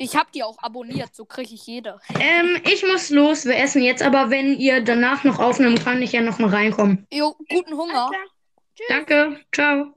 Ich 0.00 0.14
habe 0.14 0.30
die 0.32 0.44
auch 0.44 0.56
abonniert, 0.62 1.14
so 1.14 1.24
kriege 1.24 1.52
ich 1.54 1.66
jede. 1.66 2.00
Ähm, 2.20 2.62
ich 2.64 2.86
muss 2.86 3.10
los. 3.10 3.44
Wir 3.44 3.56
essen 3.56 3.82
jetzt, 3.82 4.00
aber 4.00 4.30
wenn 4.30 4.56
ihr 4.56 4.80
danach 4.80 5.24
noch 5.24 5.40
aufnehmen, 5.40 5.76
kann 5.76 6.00
ich 6.00 6.12
ja 6.12 6.20
noch 6.20 6.38
mal 6.38 6.50
reinkommen. 6.50 7.04
Jo, 7.12 7.34
guten 7.48 7.76
Hunger. 7.76 8.10
Danke. 8.88 9.44
Ciao. 9.52 9.92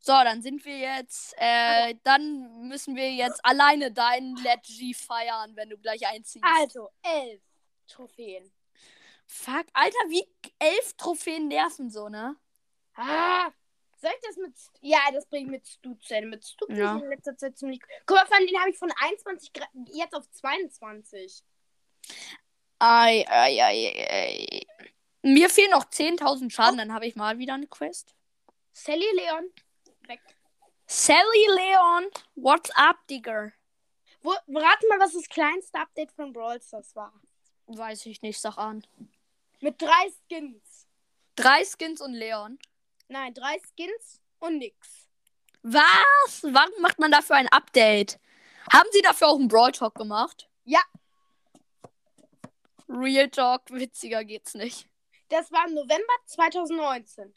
So, 0.00 0.12
dann 0.12 0.42
sind 0.42 0.64
wir 0.66 0.78
jetzt, 0.78 1.34
äh, 1.38 1.94
dann 2.02 2.68
müssen 2.68 2.94
wir 2.94 3.10
jetzt 3.10 3.42
alleine 3.42 3.90
deinen 3.90 4.36
Leggy 4.36 4.92
feiern, 4.92 5.52
wenn 5.54 5.70
du 5.70 5.78
gleich 5.78 6.06
einziehst. 6.06 6.44
Also, 6.44 6.90
elf 7.02 7.40
Trophäen. 7.86 8.50
Fuck, 9.26 9.66
Alter, 9.72 9.98
wie 10.08 10.26
elf 10.58 10.94
Trophäen 10.98 11.48
nerven 11.48 11.90
so, 11.90 12.08
ne? 12.08 12.36
Ah, 12.96 13.50
soll 14.00 14.10
ich 14.14 14.26
das 14.26 14.36
mit. 14.36 14.54
Ja, 14.80 14.98
das 15.12 15.26
bringe 15.26 15.44
ich 15.46 15.50
mit 15.50 15.68
Stu 15.68 15.94
zu 15.96 16.14
Ende. 16.14 16.28
Mit 16.28 16.44
Stu 16.46 16.66
bin 16.66 16.76
Ja. 16.76 16.96
ich 16.96 17.02
in 17.02 17.08
letzter 17.10 17.36
Zeit 17.36 17.58
ziemlich. 17.58 17.80
Guck 18.06 18.16
mal, 18.16 18.26
von 18.26 18.46
den 18.46 18.58
habe 18.60 18.70
ich 18.70 18.78
von 18.78 18.92
21 18.92 19.50
gra- 19.52 19.68
jetzt 19.92 20.14
auf 20.14 20.28
22. 20.30 21.42
Ei, 22.78 23.24
ei, 23.28 23.58
ei, 23.62 24.06
ei. 24.08 24.66
Mir 25.22 25.50
fehlen 25.50 25.70
noch 25.72 25.84
10.000 25.84 26.50
Schaden, 26.52 26.78
dann 26.78 26.94
habe 26.94 27.06
ich 27.06 27.16
mal 27.16 27.38
wieder 27.38 27.54
eine 27.54 27.66
Quest. 27.66 28.14
Sally 28.72 29.04
Leon. 29.14 29.50
Weg. 30.06 30.20
Sally 30.86 31.46
Leon, 31.56 32.06
what's 32.36 32.70
up, 32.76 32.96
Digger? 33.08 33.52
Wo, 34.22 34.30
rate 34.30 34.86
mal, 34.88 35.00
was 35.00 35.12
das 35.12 35.28
kleinste 35.28 35.78
Update 35.78 36.12
von 36.12 36.32
Brawl 36.32 36.60
Stars 36.62 36.94
war. 36.94 37.12
Weiß 37.66 38.06
ich 38.06 38.22
nicht, 38.22 38.40
sag 38.40 38.56
an. 38.56 38.86
Mit 39.60 39.82
drei 39.82 40.10
Skins. 40.28 40.86
Drei 41.34 41.64
Skins 41.64 42.00
und 42.00 42.14
Leon. 42.14 42.58
Nein, 43.08 43.34
drei 43.34 43.58
Skins 43.60 44.20
und 44.38 44.58
nix. 44.58 45.08
Was? 45.62 46.42
Warum 46.42 46.80
macht 46.82 46.98
man 46.98 47.10
dafür 47.10 47.36
ein 47.36 47.48
Update? 47.48 48.18
Haben 48.72 48.88
sie 48.92 49.02
dafür 49.02 49.28
auch 49.28 49.38
einen 49.38 49.48
Brawl 49.48 49.72
Talk 49.72 49.94
gemacht? 49.94 50.48
Ja. 50.64 50.80
Real 52.88 53.28
Talk, 53.28 53.70
witziger 53.70 54.24
geht's 54.24 54.54
nicht. 54.54 54.88
Das 55.28 55.50
war 55.52 55.66
im 55.66 55.74
November 55.74 56.12
2019. 56.26 57.34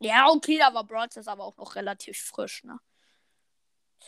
Ja, 0.00 0.28
okay, 0.28 0.58
da 0.58 0.74
war 0.74 0.84
Brawl 0.84 1.10
Stars 1.10 1.28
aber 1.28 1.44
auch 1.44 1.56
noch 1.56 1.76
relativ 1.76 2.18
frisch, 2.18 2.64
ne? 2.64 2.78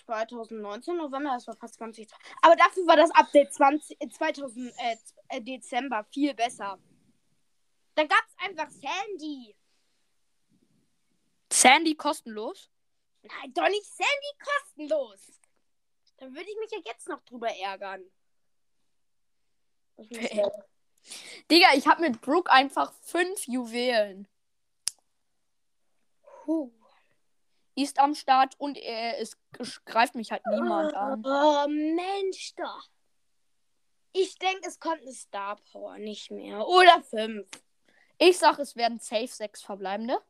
2019 0.06 0.96
November, 0.96 1.30
das 1.34 1.46
war 1.46 1.56
fast 1.56 1.74
20. 1.76 2.08
Aber 2.42 2.56
dafür 2.56 2.84
war 2.86 2.96
das 2.96 3.10
Update 3.12 3.52
20, 3.54 3.96
äh, 4.00 4.08
2000 4.08 4.72
äh, 4.76 4.96
z- 4.96 5.14
äh, 5.28 5.40
Dezember 5.40 6.04
viel 6.12 6.34
besser. 6.34 6.78
Da 7.94 8.02
gab 8.04 8.24
es 8.26 8.34
einfach 8.44 8.68
Sandy. 8.70 9.54
Sandy 11.54 11.94
kostenlos? 11.94 12.68
Nein, 13.22 13.54
doch 13.54 13.68
nicht 13.68 13.86
Sandy 13.86 14.32
kostenlos. 14.42 15.40
Dann 16.16 16.34
würde 16.34 16.50
ich 16.50 16.56
mich 16.58 16.70
ja 16.72 16.78
jetzt 16.84 17.08
noch 17.08 17.22
drüber 17.22 17.48
ärgern. 17.48 18.04
Ich 19.96 20.10
Okay. 20.10 20.44
Digga, 21.50 21.68
ich 21.74 21.86
habe 21.86 22.00
mit 22.00 22.20
Brooke 22.22 22.50
einfach 22.50 22.92
fünf 23.02 23.46
Juwelen. 23.46 24.26
Puh. 26.22 26.72
Ist 27.76 27.98
am 27.98 28.14
Start 28.14 28.58
und 28.58 28.76
er 28.78 29.18
es 29.18 29.36
greift 29.84 30.14
mich 30.14 30.32
halt 30.32 30.44
niemand 30.46 30.94
an. 30.94 31.24
Oh, 31.24 31.68
Mensch 31.68 32.54
doch. 32.54 32.88
Ich 34.12 34.38
denke, 34.38 34.68
es 34.68 34.78
kommt 34.78 35.02
eine 35.02 35.12
Star 35.12 35.56
Power, 35.72 35.98
nicht 35.98 36.30
mehr. 36.30 36.66
Oder 36.66 37.02
fünf. 37.02 37.48
Ich 38.18 38.38
sag, 38.38 38.58
es 38.58 38.76
werden 38.76 39.00
safe 39.00 39.26
sechs 39.26 39.62
verbleibende. 39.62 40.20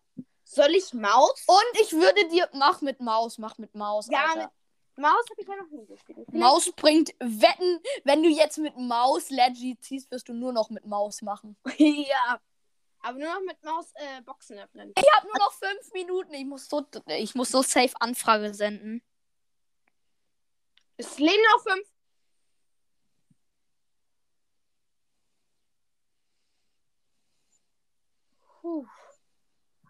Soll 0.44 0.74
ich 0.74 0.92
Maus? 0.92 1.44
Und 1.46 1.80
ich 1.80 1.92
würde 1.92 2.28
dir. 2.28 2.48
Mach 2.52 2.80
mit 2.80 3.00
Maus, 3.00 3.38
mach 3.38 3.58
mit 3.58 3.74
Maus. 3.74 4.08
Ja, 4.10 4.26
Alter. 4.26 4.42
mit 4.42 4.50
Maus 4.98 5.24
habe 5.30 5.40
ich 5.40 5.48
ja 5.48 5.56
noch 5.56 5.70
nie 5.70 5.86
gespielt. 5.86 6.32
Maus 6.32 6.70
bringt 6.72 7.10
Wetten, 7.18 7.80
wenn 8.04 8.22
du 8.22 8.28
jetzt 8.28 8.58
mit 8.58 8.76
Maus 8.76 9.30
Leggy 9.30 9.76
ziehst, 9.80 10.10
wirst 10.10 10.28
du 10.28 10.34
nur 10.34 10.52
noch 10.52 10.70
mit 10.70 10.86
Maus 10.86 11.22
machen. 11.22 11.56
ja. 11.78 12.40
Aber 13.00 13.18
nur 13.18 13.34
noch 13.34 13.40
mit 13.42 13.62
Maus 13.62 13.92
äh, 13.94 14.22
Boxen 14.22 14.58
öffnen. 14.58 14.92
Ich 14.96 15.12
habe 15.16 15.26
nur 15.26 15.38
noch 15.38 15.52
fünf 15.52 15.92
Minuten. 15.92 16.32
Ich 16.34 16.46
muss 16.46 16.68
so, 16.68 16.86
ich 17.06 17.34
muss 17.34 17.50
so 17.50 17.62
safe 17.62 17.92
Anfrage 18.00 18.54
senden. 18.54 19.02
Es 20.96 21.18
leben 21.18 21.42
noch 21.52 21.62
fünf. 21.62 21.88
Puh. 28.62 28.86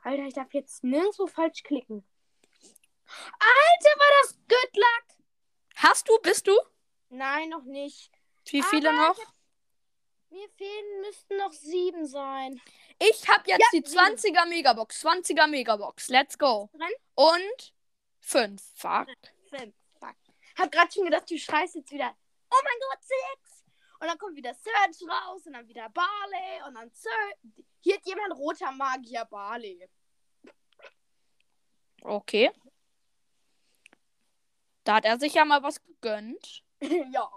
Alter, 0.04 0.24
ich 0.26 0.34
darf 0.34 0.52
jetzt 0.52 0.84
nirgendwo 0.84 1.26
falsch 1.26 1.62
klicken. 1.62 2.06
Alter, 3.06 3.98
war 3.98 4.22
das 4.22 4.34
Good 4.48 4.76
Luck! 4.76 5.26
Hast 5.76 6.08
du, 6.08 6.18
bist 6.18 6.46
du? 6.46 6.52
Nein, 7.08 7.48
noch 7.48 7.64
nicht. 7.64 8.10
Wie 8.46 8.62
viele 8.62 8.90
Aber 8.90 9.08
noch? 9.08 9.18
Mir 10.28 10.48
fehlen, 10.56 11.00
müssten 11.00 11.36
noch 11.38 11.52
sieben 11.52 12.06
sein. 12.06 12.60
Ich 12.98 13.26
habe 13.28 13.44
jetzt 13.46 13.60
Ja, 13.60 13.66
die 13.72 13.86
sieben. 13.88 13.98
20er 13.98 14.46
Megabox. 14.46 15.04
20er 15.06 15.46
Megabox. 15.46 16.08
Let's 16.08 16.36
go. 16.36 16.68
Drin? 16.72 16.88
Und 17.14 17.74
fünf. 18.20 18.62
Fuck. 18.74 19.06
Fünf. 19.48 19.74
Fuck. 19.98 20.16
Hab 20.58 20.70
grad 20.70 20.92
schon 20.92 21.04
gedacht, 21.04 21.30
du 21.30 21.38
schreist 21.38 21.76
jetzt 21.76 21.90
wieder. 21.92 22.14
Oh 22.50 22.60
mein 22.62 22.78
Gott, 22.90 23.02
sechs! 23.02 23.53
Und 24.00 24.08
dann 24.08 24.18
kommt 24.18 24.36
wieder 24.36 24.54
Search 24.54 25.08
raus 25.08 25.46
und 25.46 25.52
dann 25.54 25.66
wieder 25.68 25.88
Barley 25.88 26.66
und 26.66 26.74
dann 26.74 26.90
Search. 26.90 27.36
Hier 27.80 27.96
hat 27.96 28.06
jemand 28.06 28.34
roter 28.34 28.72
Magier 28.72 29.24
Barley. 29.24 29.88
Okay. 32.02 32.50
Da 34.84 34.96
hat 34.96 35.04
er 35.06 35.18
sich 35.18 35.34
ja 35.34 35.44
mal 35.44 35.62
was 35.62 35.82
gegönnt. 35.82 36.62
ja. 36.80 37.30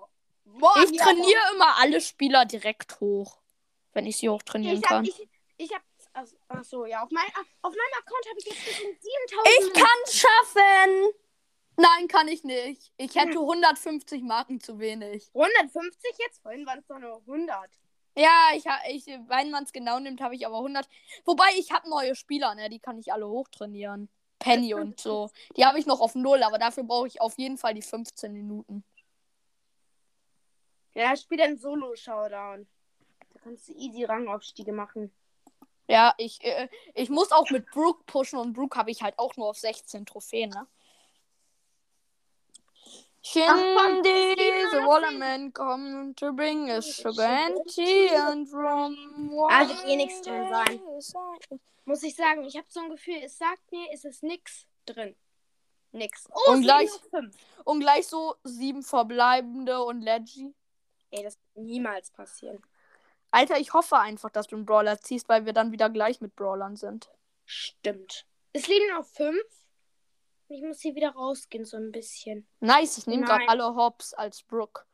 Ich 0.84 0.98
trainiere 0.98 1.54
immer 1.54 1.78
alle 1.78 2.02
Spieler 2.02 2.46
direkt 2.46 3.00
hoch. 3.00 3.40
Wenn 3.94 4.06
ich 4.06 4.18
sie 4.18 4.30
hochtrainieren 4.30 4.78
Ich 4.78 4.84
hab, 4.84 4.90
kann. 4.90 5.06
ich, 5.06 5.28
ich 5.58 5.74
hab, 5.74 5.82
also, 6.14 6.38
ach 6.48 6.64
so, 6.64 6.86
ja, 6.86 7.04
auf, 7.04 7.10
mein, 7.12 7.26
auf 7.62 7.74
meinem 7.74 7.94
Account 8.00 8.30
habe 8.30 8.40
ich 8.40 8.46
jetzt 8.46 8.64
schon 8.64 8.98
7000. 9.00 9.48
Ich 9.60 9.74
kann's 9.74 10.14
schaffen! 10.14 11.14
Nein, 11.78 12.08
kann 12.08 12.28
ich 12.28 12.44
nicht. 12.44 12.92
Ich 12.98 13.16
hätte 13.16 13.40
150 13.40 14.24
Marken 14.24 14.60
zu 14.60 14.80
wenig. 14.80 15.30
150 15.34 16.12
jetzt? 16.18 16.42
Vorhin 16.42 16.66
waren 16.66 16.80
es 16.80 16.88
doch 16.88 16.98
nur 16.98 17.22
100. 17.28 17.70
Ja, 18.16 18.50
ich, 18.56 18.66
ich 18.90 19.06
wenn 19.06 19.52
man 19.52 19.64
es 19.64 19.72
genau 19.72 20.00
nimmt, 20.00 20.20
habe 20.22 20.36
ich 20.36 20.48
aber 20.48 20.58
100. 20.58 20.90
Wobei 21.24 21.46
ich 21.56 21.72
habe 21.72 21.88
neue 21.88 22.16
Spieler, 22.16 22.56
ne? 22.56 22.68
Die 22.70 22.80
kann 22.80 22.98
ich 22.98 23.14
alle 23.14 23.28
hochtrainieren. 23.28 24.10
Penny 24.40 24.74
und 24.74 25.00
so. 25.00 25.30
Die 25.56 25.66
habe 25.66 25.80
ich 25.80 25.86
noch 25.86 26.00
auf 26.00 26.16
null, 26.16 26.42
aber 26.42 26.58
dafür 26.58 26.84
brauche 26.84 27.08
ich 27.08 27.22
auf 27.22 27.38
jeden 27.38 27.58
Fall 27.58 27.76
die 27.76 27.82
15 27.84 28.34
Minuten. 28.34 28.84
Ja, 30.96 31.16
spiel 31.16 31.38
dann 31.38 31.58
Solo-Showdown. 31.58 32.68
Da 33.34 33.40
kannst 33.44 33.70
du 33.70 33.74
easy 33.74 34.04
Rangaufstiege 34.04 34.74
machen. 34.74 35.14
Ja, 35.88 36.14
ich, 36.18 36.44
äh, 36.44 36.70
ich 36.96 37.10
muss 37.10 37.32
auch 37.32 37.50
mit 37.52 37.70
Brooke 37.72 38.04
pushen 38.06 38.40
und 38.40 38.54
Brooke 38.54 38.78
habe 38.78 38.92
ich 38.92 39.04
halt 39.04 39.18
auch 39.20 39.36
nur 39.38 39.50
auf 39.50 39.58
16 39.58 40.06
Trophäen, 40.06 40.50
ne? 40.50 40.68
Shindy, 43.24 44.36
the 44.36 44.82
710. 44.84 44.88
Waterman 44.88 45.52
come 45.52 46.14
to 46.16 46.32
bring 46.32 46.70
us 46.72 46.96
sugar 46.96 47.24
and 47.24 47.58
tea 47.68 48.10
and 48.10 48.48
rum. 48.54 48.96
Wird 49.32 49.86
eh 49.86 49.96
nix 49.96 50.22
drin 50.22 50.50
sein. 50.50 50.80
Muss 51.86 52.04
ich 52.04 52.16
sagen, 52.16 52.44
ich 52.44 52.56
habe 52.56 52.68
so 52.70 52.80
ein 52.82 52.90
Gefühl, 52.90 53.22
es 53.24 53.38
sagt 53.38 53.72
mir, 53.72 53.88
es 53.94 54.06
ist 54.06 54.24
nix 54.24 54.66
drin. 54.86 55.16
Nix. 55.92 56.28
Oh, 56.34 56.52
Und 56.52 56.62
gleich-. 56.62 56.90
Und 57.64 57.80
gleich 57.80 58.08
so 58.08 58.36
sieben 58.44 58.84
verbleibende 58.84 59.82
und 59.84 60.02
Leggy. 60.02 60.54
Ey, 61.12 61.24
das 61.24 61.38
wird 61.54 61.66
niemals 61.66 62.12
passieren. 62.12 62.62
Alter, 63.32 63.58
ich 63.58 63.74
hoffe 63.74 63.98
einfach, 63.98 64.30
dass 64.30 64.48
du 64.48 64.56
einen 64.56 64.66
Brawler 64.66 65.00
ziehst, 65.00 65.28
weil 65.30 65.46
wir 65.46 65.54
dann 65.54 65.72
wieder 65.72 65.90
gleich 65.90 66.22
mit 66.22 66.36
Brawlern 66.36 66.76
sind. 66.76 67.10
Stimmt. 67.46 68.26
Es 68.54 68.68
liegen 68.68 68.88
noch 68.90 69.06
fünf. 69.06 69.42
Ich 70.50 70.62
muss 70.62 70.80
hier 70.80 70.96
wieder 70.96 71.12
rausgehen, 71.12 71.66
so 71.66 71.78
ein 71.78 71.92
bisschen. 71.92 72.48
Nice, 72.60 72.98
ich 72.98 73.08
nehme 73.08 73.26
gerade 73.26 73.50
alle 73.50 73.76
Hops 73.76 74.14
als 74.14 74.44
Brook. 74.44 74.86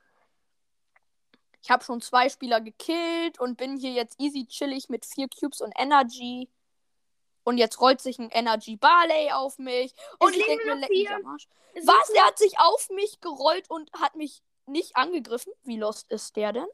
Ich 1.61 1.69
habe 1.69 1.83
schon 1.83 2.01
zwei 2.01 2.27
Spieler 2.27 2.59
gekillt 2.59 3.39
und 3.39 3.57
bin 3.57 3.77
hier 3.77 3.91
jetzt 3.91 4.19
easy 4.19 4.45
chillig 4.45 4.89
mit 4.89 5.05
vier 5.05 5.27
Cubes 5.29 5.61
und 5.61 5.73
Energy. 5.77 6.49
Und 7.45 7.57
jetzt 7.57 7.79
rollt 7.79 8.01
sich 8.01 8.19
ein 8.19 8.29
Energy 8.31 8.77
Barley 8.77 9.31
auf 9.31 9.59
mich. 9.59 9.93
Und 10.19 10.31
ich 10.31 10.37
liegen 10.37 10.49
denke 10.49 10.65
mir, 10.65 10.75
leck 10.75 10.89
mich 10.89 11.09
am 11.09 11.25
Arsch. 11.25 11.47
Es 11.73 11.87
Was? 11.87 12.11
Der 12.13 12.25
hat 12.25 12.37
sich 12.37 12.59
auf 12.59 12.89
mich 12.89 13.21
gerollt 13.21 13.69
und 13.69 13.91
hat 13.93 14.15
mich 14.15 14.41
nicht 14.65 14.95
angegriffen? 14.95 15.53
Wie 15.63 15.77
lost 15.77 16.11
ist 16.11 16.35
der 16.35 16.53
denn? 16.53 16.67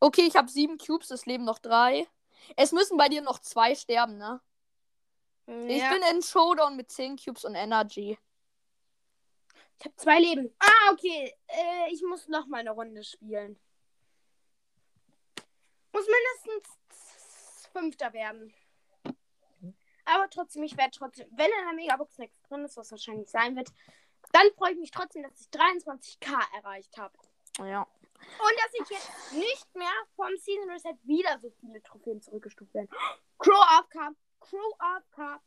Okay, 0.00 0.26
ich 0.26 0.36
habe 0.36 0.48
sieben 0.48 0.78
Cubes, 0.78 1.10
es 1.10 1.26
leben 1.26 1.44
noch 1.44 1.58
drei. 1.58 2.06
Es 2.56 2.72
müssen 2.72 2.96
bei 2.96 3.08
dir 3.08 3.22
noch 3.22 3.38
zwei 3.38 3.74
sterben, 3.74 4.18
ne? 4.18 4.40
Ich 5.46 5.78
Ja, 5.78 5.92
bin 5.92 6.02
in 6.10 6.22
Showdown 6.22 6.76
mit 6.76 6.90
10 6.90 7.16
Cubes 7.16 7.44
und 7.44 7.54
Energy. 7.54 8.18
ich 9.78 9.84
habe 9.84 9.96
zwei 9.96 10.20
Leben. 10.20 10.54
Ah, 10.60 10.92
okay. 10.92 11.34
Äh, 11.48 11.92
ich 11.92 12.02
muss 12.02 12.28
noch 12.28 12.46
mal 12.46 12.58
eine 12.60 12.70
Runde 12.70 13.02
spielen. 13.02 13.58
Muss 15.92 16.06
mindestens 16.06 17.68
Fünfter 17.72 18.12
werden. 18.12 18.54
Aber 20.04 20.28
trotzdem, 20.30 20.62
ich 20.62 20.76
werde 20.76 20.90
trotzdem, 20.96 21.28
wenn 21.32 21.46
in 21.46 21.64
der 21.66 21.74
Megabox 21.74 22.18
nichts 22.18 22.40
drin 22.42 22.64
ist, 22.64 22.76
was 22.76 22.90
wahrscheinlich 22.90 23.28
sein 23.30 23.56
wird, 23.56 23.68
dann 24.32 24.46
freue 24.56 24.72
ich 24.72 24.78
mich 24.78 24.90
trotzdem, 24.90 25.22
dass 25.22 25.40
ich 25.40 25.46
23k 25.48 26.56
erreicht 26.56 26.96
habe. 26.98 27.16
Ja. 27.58 27.82
Und 27.82 28.54
dass 28.56 28.74
ich 28.80 28.88
jetzt 28.90 29.32
nicht 29.32 29.74
mehr 29.74 29.92
vom 30.16 30.28
Season 30.38 30.70
Reset 30.70 30.96
wieder 31.04 31.38
so 31.40 31.50
viele 31.60 31.82
Trophäen 31.82 32.20
zurückgestuft 32.20 32.72
werden. 32.74 32.88
Crow 33.38 33.64
AFK. 33.78 34.14
Crow 34.42 34.74
AFK. 34.78 35.40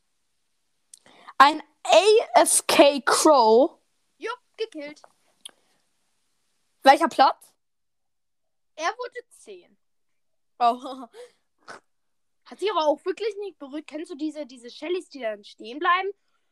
Ein 1.37 1.61
AFK 1.83 3.05
Crow. 3.05 3.77
Jupp, 4.17 4.39
gekillt. 4.57 5.01
Welcher 6.83 7.07
Platz? 7.07 7.53
Er 8.75 8.89
wurde 8.89 9.27
10. 9.29 9.77
Oh. 10.59 10.79
Hat 12.45 12.59
sie 12.59 12.69
aber 12.69 12.85
auch 12.85 13.03
wirklich 13.05 13.35
nicht 13.37 13.57
berührt. 13.57 13.87
Kennst 13.87 14.11
du 14.11 14.15
diese, 14.15 14.45
diese 14.45 14.69
Shellys, 14.69 15.09
die 15.09 15.19
dann 15.19 15.43
stehen 15.43 15.79
bleiben? 15.79 16.09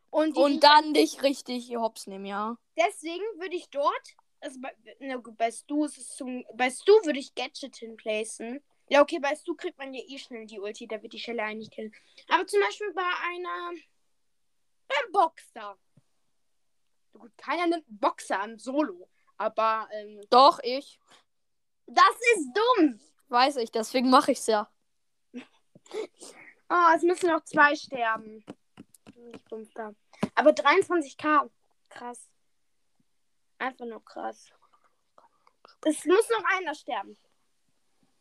Und, 0.10 0.36
Und 0.38 0.64
dann 0.64 0.94
dich 0.94 1.24
richtig 1.24 1.76
hops 1.76 2.06
nehmen, 2.06 2.26
ja. 2.26 2.56
deswegen 2.78 3.24
würde 3.40 3.56
ich 3.56 3.68
dort, 3.72 4.16
also 4.42 4.60
bei, 4.62 4.72
na 5.00 5.16
gut, 5.16 5.36
bei 5.38 5.50
Stu 5.50 5.86
ist 5.86 5.98
es 5.98 6.10
zum, 6.16 6.46
bei 6.54 6.70
Stu 6.70 6.92
würde 7.04 7.18
ich 7.18 7.34
Gadget 7.34 7.78
hinplacen. 7.78 8.64
Ja, 8.94 9.02
okay, 9.02 9.18
bei 9.18 9.36
Stu 9.36 9.56
kriegt 9.56 9.80
man 9.80 9.92
ja 9.92 10.04
eh 10.08 10.20
schnell 10.20 10.46
die 10.46 10.60
Ulti, 10.60 10.88
da 10.88 11.02
wird 11.02 11.14
die 11.14 11.20
Schelle 11.20 11.42
eigentlich 11.42 11.72
killen. 11.72 11.92
Aber 12.28 12.46
zum 12.46 12.60
Beispiel 12.62 12.94
bei 12.94 13.02
einer, 13.24 13.72
beim 14.88 15.12
Boxer. 15.12 15.80
Gut, 17.12 17.36
keiner 17.36 17.66
nimmt 17.66 17.88
einen 17.88 17.98
Boxer 17.98 18.40
an 18.40 18.60
Solo. 18.60 19.10
Aber, 19.38 19.90
ähm, 19.94 20.22
Doch, 20.30 20.60
ich. 20.62 21.00
das 21.88 22.16
ist 22.36 22.50
dumm. 22.54 23.00
Weiß 23.30 23.56
ich, 23.56 23.72
deswegen 23.72 24.12
mache 24.12 24.34
ich's 24.34 24.46
ja. 24.46 24.72
Oh, 26.70 26.94
es 26.96 27.02
müssen 27.02 27.32
noch 27.32 27.44
zwei 27.46 27.76
sterben. 27.76 28.46
Nicht 29.16 29.50
fünfter. 29.50 29.96
Aber 30.36 30.52
23k. 30.52 31.50
Krass. 31.90 32.30
Einfach 33.58 33.86
nur 33.88 34.06
krass. 34.06 34.52
Es 35.84 36.06
muss 36.06 36.30
noch 36.30 36.46
einer 36.46 36.76
sterben. 36.76 37.18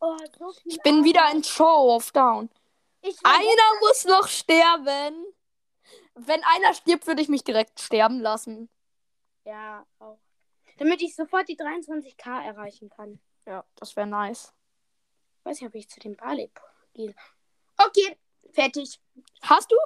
Oh, 0.04 0.16
so 0.36 0.52
Ich 0.64 0.82
bin 0.82 1.04
wieder 1.04 1.30
in 1.30 1.44
Show 1.44 1.94
of 1.94 2.10
Down. 2.10 2.50
Ich 3.02 3.16
Einer 3.22 3.80
muss 3.80 4.04
noch 4.04 4.26
sterben. 4.26 5.24
Wenn 6.14 6.42
einer 6.42 6.74
stirbt, 6.74 7.06
würde 7.06 7.22
ich 7.22 7.28
mich 7.28 7.44
direkt 7.44 7.78
sterben 7.78 8.18
lassen. 8.20 8.68
Ja, 9.44 9.86
auch. 10.00 10.18
Damit 10.78 11.02
ich 11.02 11.14
sofort 11.14 11.48
die 11.48 11.56
23k 11.56 12.44
erreichen 12.44 12.90
kann. 12.90 13.20
Ja, 13.46 13.64
das 13.76 13.94
wäre 13.94 14.08
nice. 14.08 14.52
Weiß 15.44 15.60
nicht, 15.60 15.68
ob 15.68 15.74
ich 15.76 15.88
zu 15.88 16.00
dem 16.00 16.16
Barley 16.16 16.50
gehe. 16.94 17.14
Okay, 17.78 18.18
fertig. 18.52 19.00
Hast 19.42 19.70
du? 19.70 19.76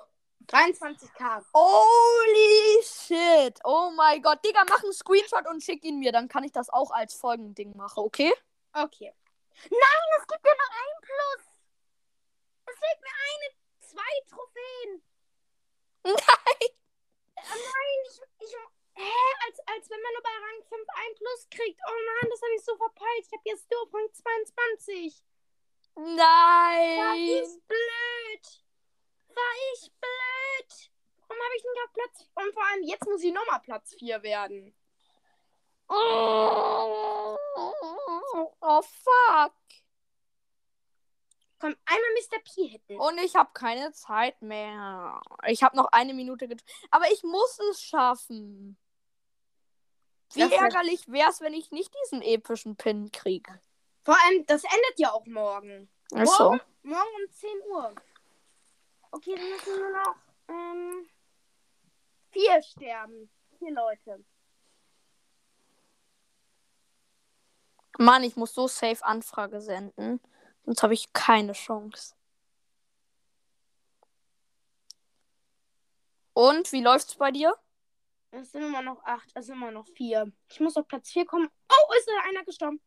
23k. 0.46 1.44
Holy 1.52 2.82
shit. 2.82 3.58
Oh 3.64 3.90
mein 3.94 4.22
Gott. 4.22 4.42
Digga, 4.42 4.64
mach 4.66 4.82
einen 4.82 4.94
Screenshot 4.94 5.46
und 5.46 5.62
schick 5.62 5.84
ihn 5.84 5.98
mir. 5.98 6.12
Dann 6.12 6.28
kann 6.28 6.44
ich 6.44 6.52
das 6.52 6.70
auch 6.70 6.90
als 6.90 7.12
Folgending 7.12 7.76
machen, 7.76 7.98
okay? 7.98 8.32
Okay. 8.72 9.12
Nein, 9.70 10.08
es 10.18 10.26
gibt 10.26 10.44
ja 10.44 10.54
noch 10.54 10.72
ein 10.82 10.96
Plus. 11.02 11.42
Es 12.66 12.78
fehlt 12.78 13.00
mir 13.02 13.16
eine, 13.26 13.48
zwei 13.80 14.12
Trophäen. 14.28 15.02
Nein. 16.04 16.76
Nein, 17.36 17.98
ich, 18.08 18.20
ich, 18.40 18.56
hä, 18.94 19.12
als, 19.46 19.58
als 19.66 19.90
wenn 19.90 20.00
man 20.00 20.12
nur 20.12 20.22
bei 20.22 20.30
Rang 20.30 20.62
5 20.68 20.88
ein 20.88 21.14
Plus 21.14 21.48
kriegt. 21.50 21.80
Oh 21.86 22.00
nein, 22.06 22.30
das 22.30 22.42
habe 22.42 22.54
ich 22.54 22.64
so 22.64 22.76
verpeilt. 22.76 23.26
Ich 23.26 23.32
habe 23.32 23.42
jetzt 23.44 23.70
nur 23.70 23.82
auf 23.82 23.94
Rang 23.94 24.12
22. 24.12 25.22
War 25.94 26.04
Nein. 26.04 27.18
ich 27.20 27.62
blöd. 27.66 28.64
War 29.28 29.54
ich 29.74 29.92
blöd. 30.00 30.90
Warum 31.28 31.42
habe 31.42 31.56
ich 31.56 31.64
nicht 31.64 31.84
auf 31.84 31.92
Platz... 31.92 32.30
Und 32.34 32.54
vor 32.54 32.64
allem, 32.64 32.82
jetzt 32.84 33.04
muss 33.06 33.22
ich 33.22 33.32
nochmal 33.32 33.60
Platz 33.60 33.94
4 33.98 34.22
werden. 34.22 34.74
Oh, 35.88 37.38
oh 38.60 38.82
fuck. 38.82 39.54
Komm, 41.58 41.74
einmal 41.86 42.10
Mr. 42.20 42.38
P 42.44 42.68
hitten. 42.68 43.00
Und 43.00 43.18
ich 43.18 43.34
habe 43.34 43.50
keine 43.54 43.92
Zeit 43.92 44.40
mehr. 44.42 45.20
Ich 45.46 45.62
habe 45.62 45.76
noch 45.76 45.86
eine 45.92 46.12
Minute 46.12 46.48
getan. 46.48 46.66
Aber 46.90 47.10
ich 47.12 47.22
muss 47.22 47.58
es 47.70 47.80
schaffen. 47.80 48.76
Wie 50.34 50.40
Das 50.40 50.52
ärgerlich 50.52 51.08
wäre 51.08 51.30
es, 51.30 51.40
wenn 51.40 51.54
ich 51.54 51.70
nicht 51.70 51.94
diesen 52.04 52.20
epischen 52.20 52.76
Pin 52.76 53.10
kriege. 53.10 53.60
Vor 54.02 54.16
allem, 54.24 54.44
das 54.46 54.64
endet 54.64 54.98
ja 54.98 55.12
auch 55.12 55.26
morgen. 55.26 55.88
Achso. 56.12 56.50
Morgen, 56.50 56.60
morgen 56.82 57.24
um 57.24 57.30
10 57.32 57.50
Uhr. 57.68 57.94
Okay, 59.12 59.34
dann 59.34 59.48
müssen 59.48 59.78
nur 59.78 59.90
noch 59.90 60.16
ähm, 60.48 61.08
vier 62.30 62.62
sterben. 62.62 63.30
Vier 63.58 63.72
Leute. 63.72 64.24
Mann, 67.98 68.24
ich 68.24 68.36
muss 68.36 68.54
so 68.54 68.68
safe 68.68 69.04
Anfrage 69.04 69.60
senden. 69.60 70.20
Sonst 70.64 70.82
habe 70.82 70.94
ich 70.94 71.12
keine 71.12 71.52
Chance. 71.52 72.14
Und 76.34 76.70
wie 76.72 76.82
läuft's 76.82 77.14
bei 77.16 77.30
dir? 77.30 77.56
Es 78.30 78.52
sind 78.52 78.62
immer 78.62 78.82
noch 78.82 79.02
acht, 79.04 79.30
es 79.34 79.46
sind 79.46 79.54
immer 79.56 79.70
noch 79.70 79.86
vier. 79.88 80.30
Ich 80.50 80.60
muss 80.60 80.76
auf 80.76 80.86
Platz 80.86 81.10
4 81.10 81.24
kommen. 81.24 81.48
Oh, 81.70 81.92
ist 81.98 82.08
da 82.08 82.28
einer 82.28 82.44
gestorben. 82.44 82.80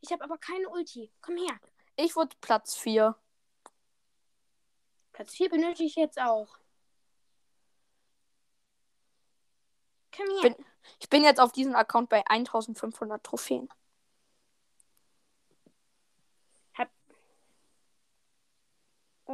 Ich 0.00 0.12
habe 0.12 0.22
aber 0.22 0.38
keine 0.38 0.68
Ulti. 0.68 1.12
Komm 1.20 1.36
her. 1.36 1.58
Ich 1.96 2.14
wurde 2.14 2.36
Platz 2.40 2.76
4. 2.76 3.16
Platz 5.12 5.32
4 5.34 5.48
benötige 5.50 5.84
ich 5.84 5.96
jetzt 5.96 6.20
auch. 6.20 6.56
Komm 10.14 10.26
her. 10.40 10.50
Bin- 10.54 10.66
Ich 11.00 11.08
bin 11.08 11.24
jetzt 11.24 11.40
auf 11.40 11.52
diesem 11.52 11.74
Account 11.74 12.08
bei 12.08 12.24
1500 12.26 13.24
Trophäen. 13.24 13.68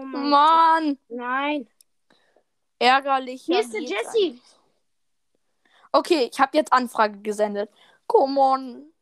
Oh 0.01 0.05
Mann. 0.05 0.31
Mann, 0.31 0.99
Nein. 1.09 1.71
ärgerlich. 2.79 3.43
Hier 3.43 3.61
ist 3.61 3.73
der 3.73 3.83
Jesse. 3.83 4.39
Okay, 5.93 6.29
ich 6.33 6.39
habe 6.39 6.57
jetzt 6.57 6.73
Anfrage 6.73 7.19
gesendet. 7.21 7.71
Come 8.07 8.41
on. 8.41 8.93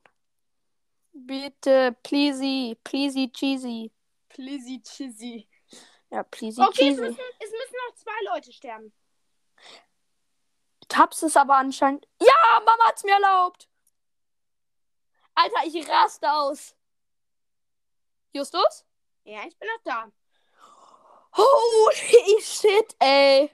Bitte, 1.12 1.96
pleasey, 2.02 2.76
pleasey, 2.84 3.30
cheesy. 3.32 3.90
Plizzy 4.28 4.82
Chizzy. 4.82 5.48
Ja, 6.10 6.22
pleasey, 6.22 6.62
Okay, 6.62 6.70
es 6.70 6.76
cheesy. 6.96 7.00
müssen, 7.00 7.20
es 7.40 7.50
müssen 7.50 7.76
noch 7.88 7.94
zwei 7.96 8.34
Leute 8.34 8.52
sterben. 8.52 8.92
Taps 10.88 11.22
es 11.22 11.36
aber 11.36 11.56
anscheinend. 11.56 12.06
Ja, 12.20 12.60
Mama 12.64 12.84
hat's 12.86 13.02
mir 13.02 13.14
erlaubt. 13.14 13.68
Alter, 15.34 15.66
ich 15.66 15.88
raste 15.88 16.30
aus. 16.32 16.74
Justus? 18.32 18.84
Ja, 19.24 19.40
ich 19.46 19.56
bin 19.58 19.68
noch 19.68 19.82
da. 19.84 20.12
Holy 21.36 22.40
shit, 22.42 22.96
ey. 22.98 23.50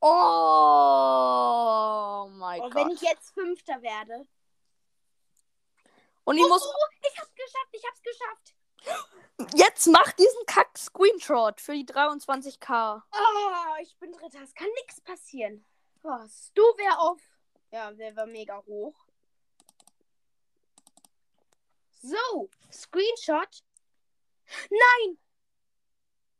Oh 0.00 1.26
mein 2.32 2.60
Und 2.60 2.74
Gott. 2.74 2.86
wenn 2.86 2.90
ich 2.92 3.00
jetzt 3.00 3.30
Fünfter 3.32 3.80
werde. 3.82 4.26
Und 6.24 6.36
ich 6.38 6.44
oh, 6.44 6.48
muss 6.48 6.66
oh, 6.66 6.72
ich 7.00 7.18
hab's 7.18 7.34
geschafft, 7.34 7.68
ich 7.72 7.84
hab's 7.86 8.02
geschafft. 8.02 8.54
jetzt 9.54 9.86
mach 9.86 10.12
diesen 10.12 10.44
Kack-Screenshot 10.46 11.60
für 11.60 11.74
die 11.74 11.86
23k. 11.86 13.02
Oh, 13.12 13.74
ich 13.80 13.96
bin 13.98 14.12
Dritter. 14.12 14.42
Es 14.42 14.54
kann 14.54 14.68
nichts 14.74 15.00
passieren. 15.00 15.64
Was? 16.02 16.52
Du 16.54 16.62
wär 16.62 17.00
auf. 17.00 17.20
Ja, 17.70 17.92
der 17.92 18.16
war 18.16 18.26
mega 18.26 18.62
hoch. 18.66 18.94
So, 22.02 22.50
Screenshot. 22.72 23.64
Nein! 24.70 25.18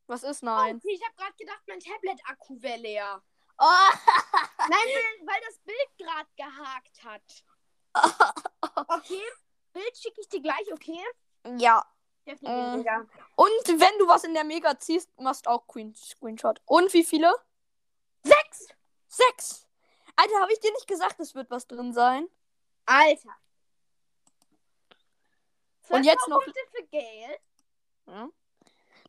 Was 0.07 0.23
ist 0.23 0.43
nein? 0.43 0.81
Oh, 0.83 0.89
ich 0.89 1.05
habe 1.05 1.17
gerade 1.17 1.37
gedacht, 1.37 1.63
mein 1.67 1.81
Tablet-Akku 1.81 2.63
wäre 2.63 2.79
leer. 2.79 3.23
Oh. 3.59 3.65
Nein, 4.69 4.89
weil, 5.25 5.41
das 5.47 5.59
Bild 5.61 5.99
gerade 5.99 6.29
gehakt 6.37 7.05
hat. 7.05 7.45
Okay, 8.89 9.23
Bild 9.73 9.97
schicke 9.97 10.21
ich 10.21 10.29
dir 10.29 10.43
gleich, 10.43 10.71
okay? 10.73 11.03
ja. 11.59 11.85
Äh. 12.27 12.77
Mega. 12.77 13.07
Und 13.37 13.69
wenn 13.81 13.99
du 13.99 14.07
was 14.07 14.25
in 14.25 14.35
der 14.35 14.45
Mega 14.45 14.79
ziehst, 14.79 15.09
machst 15.19 15.47
auch 15.47 15.67
Queen 15.67 15.95
Screenshot. 15.95 16.61
Und 16.67 16.93
wie 16.93 17.05
viele? 17.05 17.33
Sechs! 18.23 18.69
Sechs. 19.07 19.67
Alter, 20.17 20.41
habe 20.41 20.53
ich 20.53 20.61
dir 20.61 20.73
nicht 20.73 20.87
gesagt, 20.87 21.21
es 21.21 21.35
wird 21.35 21.51
was 21.51 21.67
drin 21.67 21.93
sein? 21.93 22.29
Alter. 22.85 23.35
Und 25.89 26.05
jetzt 26.05 26.27
noch- 26.29 26.43
Punkte 26.43 26.61
für 26.73 26.87
Gale. 26.89 27.39
Ja. 28.07 28.29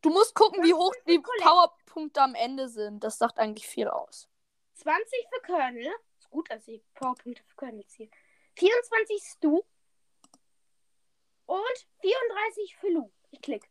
Du 0.01 0.09
musst 0.09 0.35
gucken, 0.35 0.63
wie 0.63 0.73
hoch 0.73 0.93
die. 1.07 1.19
Powerpunkte 1.19 2.21
am 2.21 2.35
Ende 2.35 2.69
sind. 2.69 3.03
Das 3.03 3.17
sagt 3.17 3.39
eigentlich 3.39 3.67
viel 3.67 3.87
aus. 3.87 4.29
20 4.75 5.27
für 5.33 5.41
Colonel. 5.41 5.93
Ist 6.19 6.29
gut, 6.29 6.49
dass 6.51 6.67
ich 6.67 6.83
Powerpunkte 6.93 7.43
für 7.43 7.55
Colonel 7.55 7.85
ziehe. 7.87 8.09
24 8.55 9.23
Stu. 9.23 9.63
Und 11.45 11.87
34 12.01 12.75
für 12.77 12.89
Lu. 12.89 13.11
Ich 13.31 13.41
klick. 13.41 13.69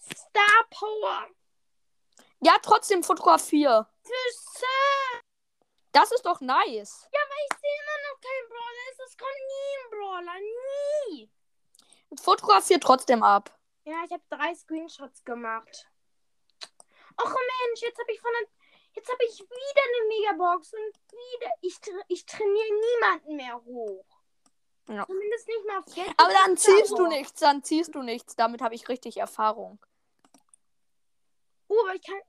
Star 0.00 0.66
Power. 0.70 1.28
Ja, 2.40 2.56
trotzdem 2.62 3.02
fotografier. 3.02 3.88
Für 4.02 4.32
Sir. 4.32 5.20
Das 5.92 6.12
ist 6.12 6.24
doch 6.24 6.40
nice. 6.40 7.08
Ja, 7.12 7.20
weil 7.20 7.46
ich 7.50 7.58
sehe 7.58 7.76
immer 7.80 7.98
noch 8.08 8.20
keinen 8.20 8.48
Brawler. 8.48 8.90
ist. 8.90 9.00
Es 9.06 9.16
kommt 9.16 9.30
nie 9.48 9.74
ein 9.78 9.90
Brawler. 9.90 10.38
Nie. 11.10 11.30
Fotografier 12.20 12.80
trotzdem 12.80 13.22
ab. 13.22 13.57
Ja, 13.88 14.04
ich 14.04 14.12
habe 14.12 14.22
drei 14.28 14.54
Screenshots 14.54 15.24
gemacht. 15.24 15.88
Och 17.16 17.24
Mensch, 17.24 17.80
jetzt 17.80 17.98
habe 17.98 18.12
ich 18.12 18.20
von 18.20 18.30
der. 18.38 18.48
Jetzt 18.92 19.10
habe 19.10 19.24
ich 19.24 19.40
wieder 19.40 19.82
eine 19.82 20.08
Megabox 20.08 20.74
und 20.74 20.94
wieder. 21.10 21.50
Ich, 21.62 21.78
ich 22.08 22.26
trainiere 22.26 22.68
niemanden 22.80 23.36
mehr 23.36 23.64
hoch. 23.64 24.04
Ja. 24.88 25.06
Zumindest 25.06 25.48
nicht 25.48 25.66
mal 25.66 25.78
auf 25.78 25.84
Gadget. 25.86 26.14
Aber 26.18 26.32
dann 26.32 26.56
ziehst 26.58 26.90
du 26.90 27.06
hoch. 27.06 27.08
nichts, 27.08 27.40
dann 27.40 27.62
ziehst 27.62 27.94
du 27.94 28.02
nichts. 28.02 28.36
Damit 28.36 28.60
habe 28.60 28.74
ich 28.74 28.88
richtig 28.90 29.16
Erfahrung. 29.16 29.78
Oh, 31.68 31.80
aber 31.84 31.94
ich 31.94 32.02
kann, 32.02 32.20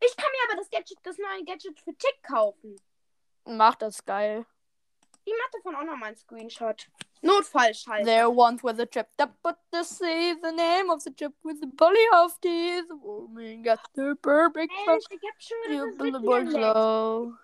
ich 0.00 0.16
kann 0.16 0.30
mir 0.30 0.50
aber 0.50 0.56
das 0.56 0.70
Gadget, 0.70 0.98
das 1.02 1.18
neue 1.18 1.44
Gadget 1.44 1.80
für 1.80 1.96
Tick 1.96 2.22
kaufen. 2.22 2.80
Mach 3.44 3.74
das 3.74 4.04
geil. 4.04 4.46
Ich 5.24 5.32
mache 5.32 5.50
davon 5.54 5.74
auch 5.74 5.84
noch 5.84 5.96
mal 5.96 6.06
einen 6.06 6.16
Screenshot. 6.16 6.88
Notfallschalter. 7.22 8.04
There 8.04 8.30
once 8.30 8.62
was 8.62 8.78
a 8.78 8.86
chip 8.86 9.08
that 9.16 9.30
put 9.42 9.56
to 9.72 9.84
say 9.84 10.34
the 10.34 10.52
name 10.52 10.90
of 10.90 11.02
the 11.02 11.10
chip 11.10 11.32
with 11.42 11.60
the 11.60 11.66
bully 11.66 12.06
of 12.14 12.40
tea. 12.40 12.80
The 12.88 12.96
woman 12.96 13.62
got 13.62 13.80
the 13.94 14.14
perfect 14.22 14.72
Mensch, 14.86 15.04
ich 15.10 15.20
hab 15.22 15.40
schon 15.40 16.22
lag. 16.22 16.50
glow. 16.50 17.34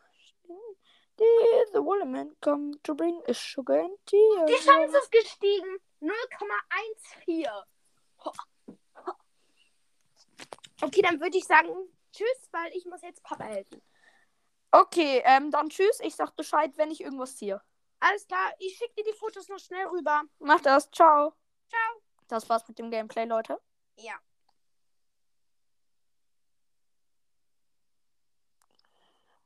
Did 1.16 1.72
the 1.72 1.82
woman 1.82 2.32
come 2.40 2.74
to 2.82 2.94
bring 2.94 3.20
a 3.28 3.34
sugar 3.34 3.80
and 3.80 3.96
tea? 4.06 4.36
Die 4.48 4.64
Chance 4.64 4.96
ist 4.96 5.12
gestiegen. 5.12 5.78
0,14. 6.00 7.46
Ho. 8.24 8.32
Ho. 9.06 9.12
Okay, 10.82 11.02
dann 11.02 11.20
würde 11.20 11.38
ich 11.38 11.44
sagen, 11.44 11.68
tschüss, 12.12 12.48
weil 12.50 12.72
ich 12.74 12.84
muss 12.86 13.00
jetzt 13.02 13.22
Papa 13.22 13.44
helfen. 13.44 13.80
Okay, 14.72 15.22
ähm, 15.24 15.52
dann 15.52 15.68
tschüss. 15.68 16.00
Ich 16.02 16.16
sag 16.16 16.34
Bescheid, 16.34 16.72
wenn 16.76 16.90
ich 16.90 17.00
irgendwas 17.00 17.36
ziehe. 17.36 17.60
Alles 18.00 18.26
klar, 18.26 18.52
ich 18.58 18.76
schicke 18.76 18.94
dir 18.94 19.04
die 19.04 19.18
Fotos 19.18 19.48
noch 19.48 19.58
schnell 19.58 19.86
rüber. 19.86 20.22
Mach 20.38 20.60
das. 20.60 20.90
Ciao. 20.90 21.34
Ciao. 21.68 22.02
Das 22.28 22.48
war's 22.48 22.66
mit 22.68 22.78
dem 22.78 22.90
Gameplay, 22.90 23.24
Leute. 23.24 23.60
Ja. 23.96 24.18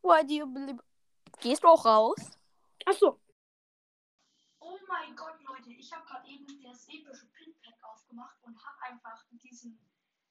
Why 0.03 0.27
do 0.27 0.35
you 0.35 0.47
believe... 0.47 0.83
Gehst 1.41 1.63
du 1.63 1.69
auch 1.69 1.85
raus? 1.85 2.39
Achso. 2.85 3.21
Oh 4.61 4.79
mein 4.89 5.15
Gott, 5.15 5.41
Leute, 5.43 5.71
ich 5.71 5.93
habe 5.93 6.05
gerade 6.07 6.29
eben 6.29 6.63
das 6.63 6.89
epische 6.89 7.27
Pin-Pack 7.27 7.85
aufgemacht 7.85 8.43
und 8.43 8.57
habe 8.65 8.83
einfach 8.83 9.25
diesen 9.31 9.79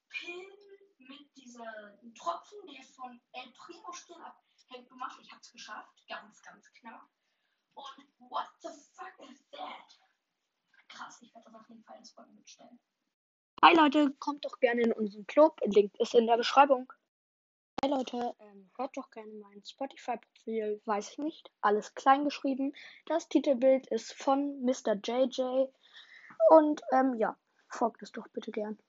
Pin 0.09 0.51
mit 0.97 1.35
dieser 1.37 1.97
Tropfen, 2.17 2.59
der 2.67 2.83
von 2.83 3.21
El 3.31 3.51
Primo 3.53 3.91
Stirn 3.93 4.21
abhängt, 4.21 4.89
gemacht. 4.89 5.17
Ich 5.21 5.31
habe 5.31 5.41
es 5.41 5.51
geschafft. 5.51 6.05
Ganz, 6.07 6.41
ganz 6.41 6.73
knapp. 6.73 7.07
Und 7.77 8.31
what 8.31 8.47
the 8.63 8.69
fuck 8.95 9.13
is 9.29 9.37
that? 9.51 9.99
Krass, 10.89 11.21
ich 11.21 11.33
werde 11.35 11.45
das 11.45 11.61
auf 11.61 11.69
jeden 11.69 11.83
Fall 11.83 11.97
ins 11.97 12.11
Folgen 12.11 12.33
mitstellen. 12.33 12.79
Hi 13.63 13.75
Leute, 13.75 14.15
kommt 14.19 14.45
doch 14.45 14.59
gerne 14.59 14.81
in 14.81 14.93
unseren 14.93 15.27
Club. 15.27 15.59
Link 15.63 15.93
ist 15.99 16.15
in 16.15 16.25
der 16.25 16.37
Beschreibung. 16.37 16.91
Hi 17.83 17.91
Leute, 17.91 18.35
ähm, 18.39 18.71
hört 18.77 18.97
doch 18.97 19.11
gerne 19.11 19.31
mein 19.33 19.63
Spotify-Profil, 19.63 20.81
weiß 20.85 21.11
ich 21.11 21.17
nicht, 21.19 21.51
alles 21.61 21.93
klein 21.93 22.23
geschrieben. 22.23 22.73
Das 23.05 23.29
Titelbild 23.29 23.85
ist 23.87 24.11
von 24.13 24.59
Mr. 24.65 24.95
JJ. 24.95 25.67
Und 26.49 26.81
ähm, 26.91 27.13
ja, 27.13 27.37
folgt 27.69 28.01
es 28.01 28.11
doch 28.11 28.27
bitte 28.29 28.51
gern. 28.51 28.79